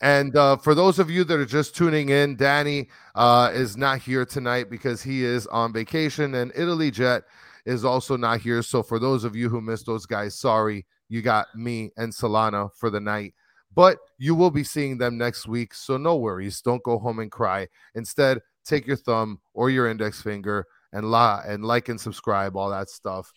And 0.00 0.34
uh, 0.36 0.56
for 0.56 0.74
those 0.74 0.98
of 0.98 1.10
you 1.10 1.22
that 1.24 1.38
are 1.38 1.46
just 1.46 1.76
tuning 1.76 2.08
in, 2.08 2.36
Danny 2.36 2.88
uh, 3.14 3.50
is 3.52 3.76
not 3.76 4.00
here 4.00 4.24
tonight 4.24 4.70
because 4.70 5.02
he 5.02 5.22
is 5.22 5.46
on 5.48 5.72
vacation 5.72 6.34
and 6.34 6.50
Italy 6.54 6.90
Jet 6.90 7.24
is 7.66 7.84
also 7.84 8.16
not 8.16 8.40
here. 8.40 8.62
So 8.62 8.82
for 8.82 8.98
those 8.98 9.24
of 9.24 9.36
you 9.36 9.48
who 9.48 9.60
missed 9.60 9.86
those 9.86 10.06
guys, 10.06 10.38
sorry, 10.38 10.86
you 11.08 11.20
got 11.20 11.48
me 11.54 11.90
and 11.96 12.12
Solana 12.12 12.70
for 12.74 12.88
the 12.88 13.00
night. 13.00 13.34
But 13.74 13.98
you 14.18 14.34
will 14.34 14.50
be 14.50 14.64
seeing 14.64 14.96
them 14.96 15.18
next 15.18 15.46
week. 15.46 15.74
So 15.74 15.98
no 15.98 16.16
worries. 16.16 16.62
Don't 16.62 16.82
go 16.82 16.98
home 16.98 17.18
and 17.18 17.30
cry. 17.30 17.68
Instead, 17.94 18.40
take 18.64 18.86
your 18.86 18.96
thumb 18.96 19.40
or 19.52 19.68
your 19.68 19.88
index 19.90 20.22
finger 20.22 20.64
and 20.92 21.10
la 21.10 21.42
and 21.46 21.64
like 21.64 21.88
and 21.88 22.00
subscribe, 22.00 22.56
all 22.56 22.70
that 22.70 22.88
stuff. 22.88 23.30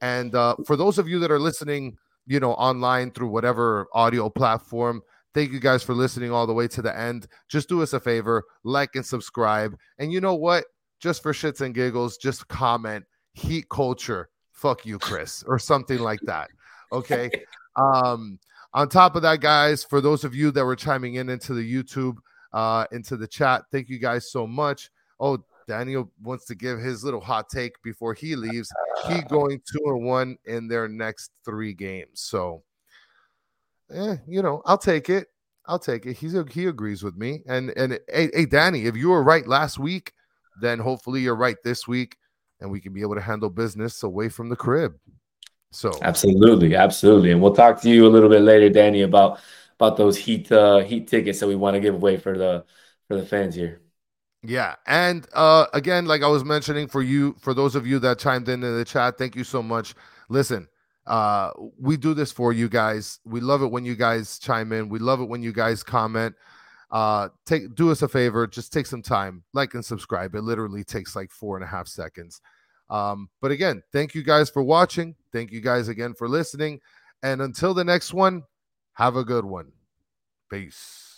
And 0.00 0.34
uh, 0.34 0.56
for 0.66 0.76
those 0.76 0.98
of 0.98 1.06
you 1.06 1.20
that 1.20 1.30
are 1.30 1.38
listening, 1.38 1.96
you 2.26 2.40
know, 2.40 2.52
online 2.54 3.12
through 3.12 3.28
whatever 3.28 3.86
audio 3.92 4.28
platform, 4.28 5.02
thank 5.34 5.52
you 5.52 5.60
guys 5.60 5.82
for 5.82 5.94
listening 5.94 6.32
all 6.32 6.46
the 6.46 6.52
way 6.52 6.66
to 6.68 6.82
the 6.82 6.96
end. 6.96 7.28
Just 7.48 7.68
do 7.68 7.82
us 7.82 7.92
a 7.92 8.00
favor, 8.00 8.42
like 8.64 8.96
and 8.96 9.06
subscribe. 9.06 9.76
And 9.98 10.12
you 10.12 10.20
know 10.20 10.34
what? 10.34 10.64
Just 11.00 11.22
for 11.22 11.32
shits 11.32 11.60
and 11.60 11.74
giggles, 11.74 12.16
just 12.16 12.48
comment 12.48 13.04
heat 13.34 13.68
culture. 13.68 14.30
Fuck 14.52 14.86
you, 14.86 14.98
Chris, 14.98 15.44
or 15.46 15.58
something 15.58 15.98
like 15.98 16.20
that. 16.22 16.48
Okay. 16.92 17.30
Um, 17.76 18.38
on 18.72 18.88
top 18.88 19.16
of 19.16 19.22
that, 19.22 19.40
guys, 19.40 19.82
for 19.82 20.00
those 20.00 20.22
of 20.22 20.32
you 20.32 20.52
that 20.52 20.64
were 20.64 20.76
chiming 20.76 21.16
in 21.16 21.28
into 21.28 21.54
the 21.54 21.74
YouTube, 21.74 22.18
uh, 22.52 22.86
into 22.92 23.16
the 23.16 23.26
chat, 23.26 23.64
thank 23.72 23.88
you 23.88 23.98
guys 23.98 24.30
so 24.30 24.46
much. 24.46 24.90
Oh, 25.18 25.38
Daniel 25.66 26.10
wants 26.22 26.44
to 26.46 26.54
give 26.54 26.78
his 26.78 27.04
little 27.04 27.20
hot 27.20 27.48
take 27.48 27.80
before 27.82 28.14
he 28.14 28.36
leaves. 28.36 28.70
He 29.08 29.22
going 29.28 29.60
two 29.60 29.82
and 29.86 30.04
one 30.04 30.36
in 30.44 30.68
their 30.68 30.88
next 30.88 31.30
three 31.44 31.72
games. 31.74 32.20
So, 32.20 32.62
eh, 33.92 34.16
you 34.26 34.42
know, 34.42 34.62
I'll 34.66 34.78
take 34.78 35.08
it. 35.10 35.28
I'll 35.66 35.78
take 35.78 36.04
it. 36.06 36.14
He's 36.14 36.34
a, 36.34 36.44
he 36.48 36.66
agrees 36.66 37.02
with 37.02 37.16
me. 37.16 37.42
And 37.46 37.70
and 37.70 37.98
hey, 38.08 38.30
hey, 38.32 38.46
Danny, 38.46 38.84
if 38.84 38.96
you 38.96 39.08
were 39.10 39.22
right 39.22 39.46
last 39.46 39.78
week, 39.78 40.12
then 40.60 40.78
hopefully 40.78 41.22
you're 41.22 41.34
right 41.34 41.56
this 41.64 41.88
week, 41.88 42.16
and 42.60 42.70
we 42.70 42.80
can 42.80 42.92
be 42.92 43.02
able 43.02 43.14
to 43.14 43.20
handle 43.20 43.50
business 43.50 44.02
away 44.02 44.28
from 44.28 44.48
the 44.48 44.56
crib. 44.56 44.94
So 45.70 45.90
absolutely, 46.02 46.76
absolutely, 46.76 47.32
and 47.32 47.42
we'll 47.42 47.54
talk 47.54 47.80
to 47.82 47.90
you 47.90 48.06
a 48.06 48.08
little 48.08 48.28
bit 48.28 48.42
later, 48.42 48.68
Danny, 48.70 49.02
about 49.02 49.40
about 49.78 49.96
those 49.96 50.16
heat 50.16 50.50
uh, 50.52 50.78
heat 50.78 51.08
tickets 51.08 51.40
that 51.40 51.48
we 51.48 51.56
want 51.56 51.74
to 51.74 51.80
give 51.80 51.94
away 51.94 52.16
for 52.16 52.38
the 52.38 52.64
for 53.08 53.16
the 53.16 53.26
fans 53.26 53.54
here. 53.54 53.80
Yeah, 54.42 54.74
and 54.86 55.26
uh, 55.32 55.66
again, 55.72 56.04
like 56.06 56.22
I 56.22 56.28
was 56.28 56.44
mentioning, 56.44 56.86
for 56.86 57.02
you, 57.02 57.34
for 57.40 57.54
those 57.54 57.74
of 57.74 57.86
you 57.86 57.98
that 58.00 58.18
chimed 58.18 58.48
in 58.48 58.62
in 58.62 58.76
the 58.76 58.84
chat, 58.84 59.16
thank 59.18 59.34
you 59.34 59.42
so 59.42 59.62
much. 59.62 59.94
Listen, 60.28 60.68
uh, 61.06 61.50
we 61.78 61.96
do 61.96 62.14
this 62.14 62.30
for 62.30 62.52
you 62.52 62.68
guys. 62.68 63.20
We 63.24 63.40
love 63.40 63.62
it 63.62 63.70
when 63.70 63.84
you 63.84 63.96
guys 63.96 64.38
chime 64.38 64.72
in. 64.72 64.88
We 64.88 64.98
love 64.98 65.20
it 65.20 65.28
when 65.28 65.42
you 65.42 65.52
guys 65.52 65.82
comment. 65.82 66.34
Uh, 66.94 67.28
take 67.44 67.74
do 67.74 67.90
us 67.90 68.02
a 68.02 68.08
favor, 68.08 68.46
just 68.46 68.72
take 68.72 68.86
some 68.86 69.02
time, 69.02 69.42
like 69.52 69.74
and 69.74 69.84
subscribe. 69.84 70.36
It 70.36 70.42
literally 70.42 70.84
takes 70.84 71.16
like 71.16 71.32
four 71.32 71.56
and 71.56 71.64
a 71.64 71.68
half 71.68 71.88
seconds. 71.88 72.40
Um, 72.88 73.28
but 73.42 73.50
again, 73.50 73.82
thank 73.92 74.14
you 74.14 74.22
guys 74.22 74.48
for 74.48 74.62
watching. 74.62 75.16
Thank 75.32 75.50
you 75.50 75.60
guys 75.60 75.88
again 75.88 76.14
for 76.14 76.28
listening. 76.28 76.80
And 77.24 77.42
until 77.42 77.74
the 77.74 77.82
next 77.82 78.14
one, 78.14 78.44
have 78.92 79.16
a 79.16 79.24
good 79.24 79.44
one. 79.44 79.72
Peace. 80.48 81.13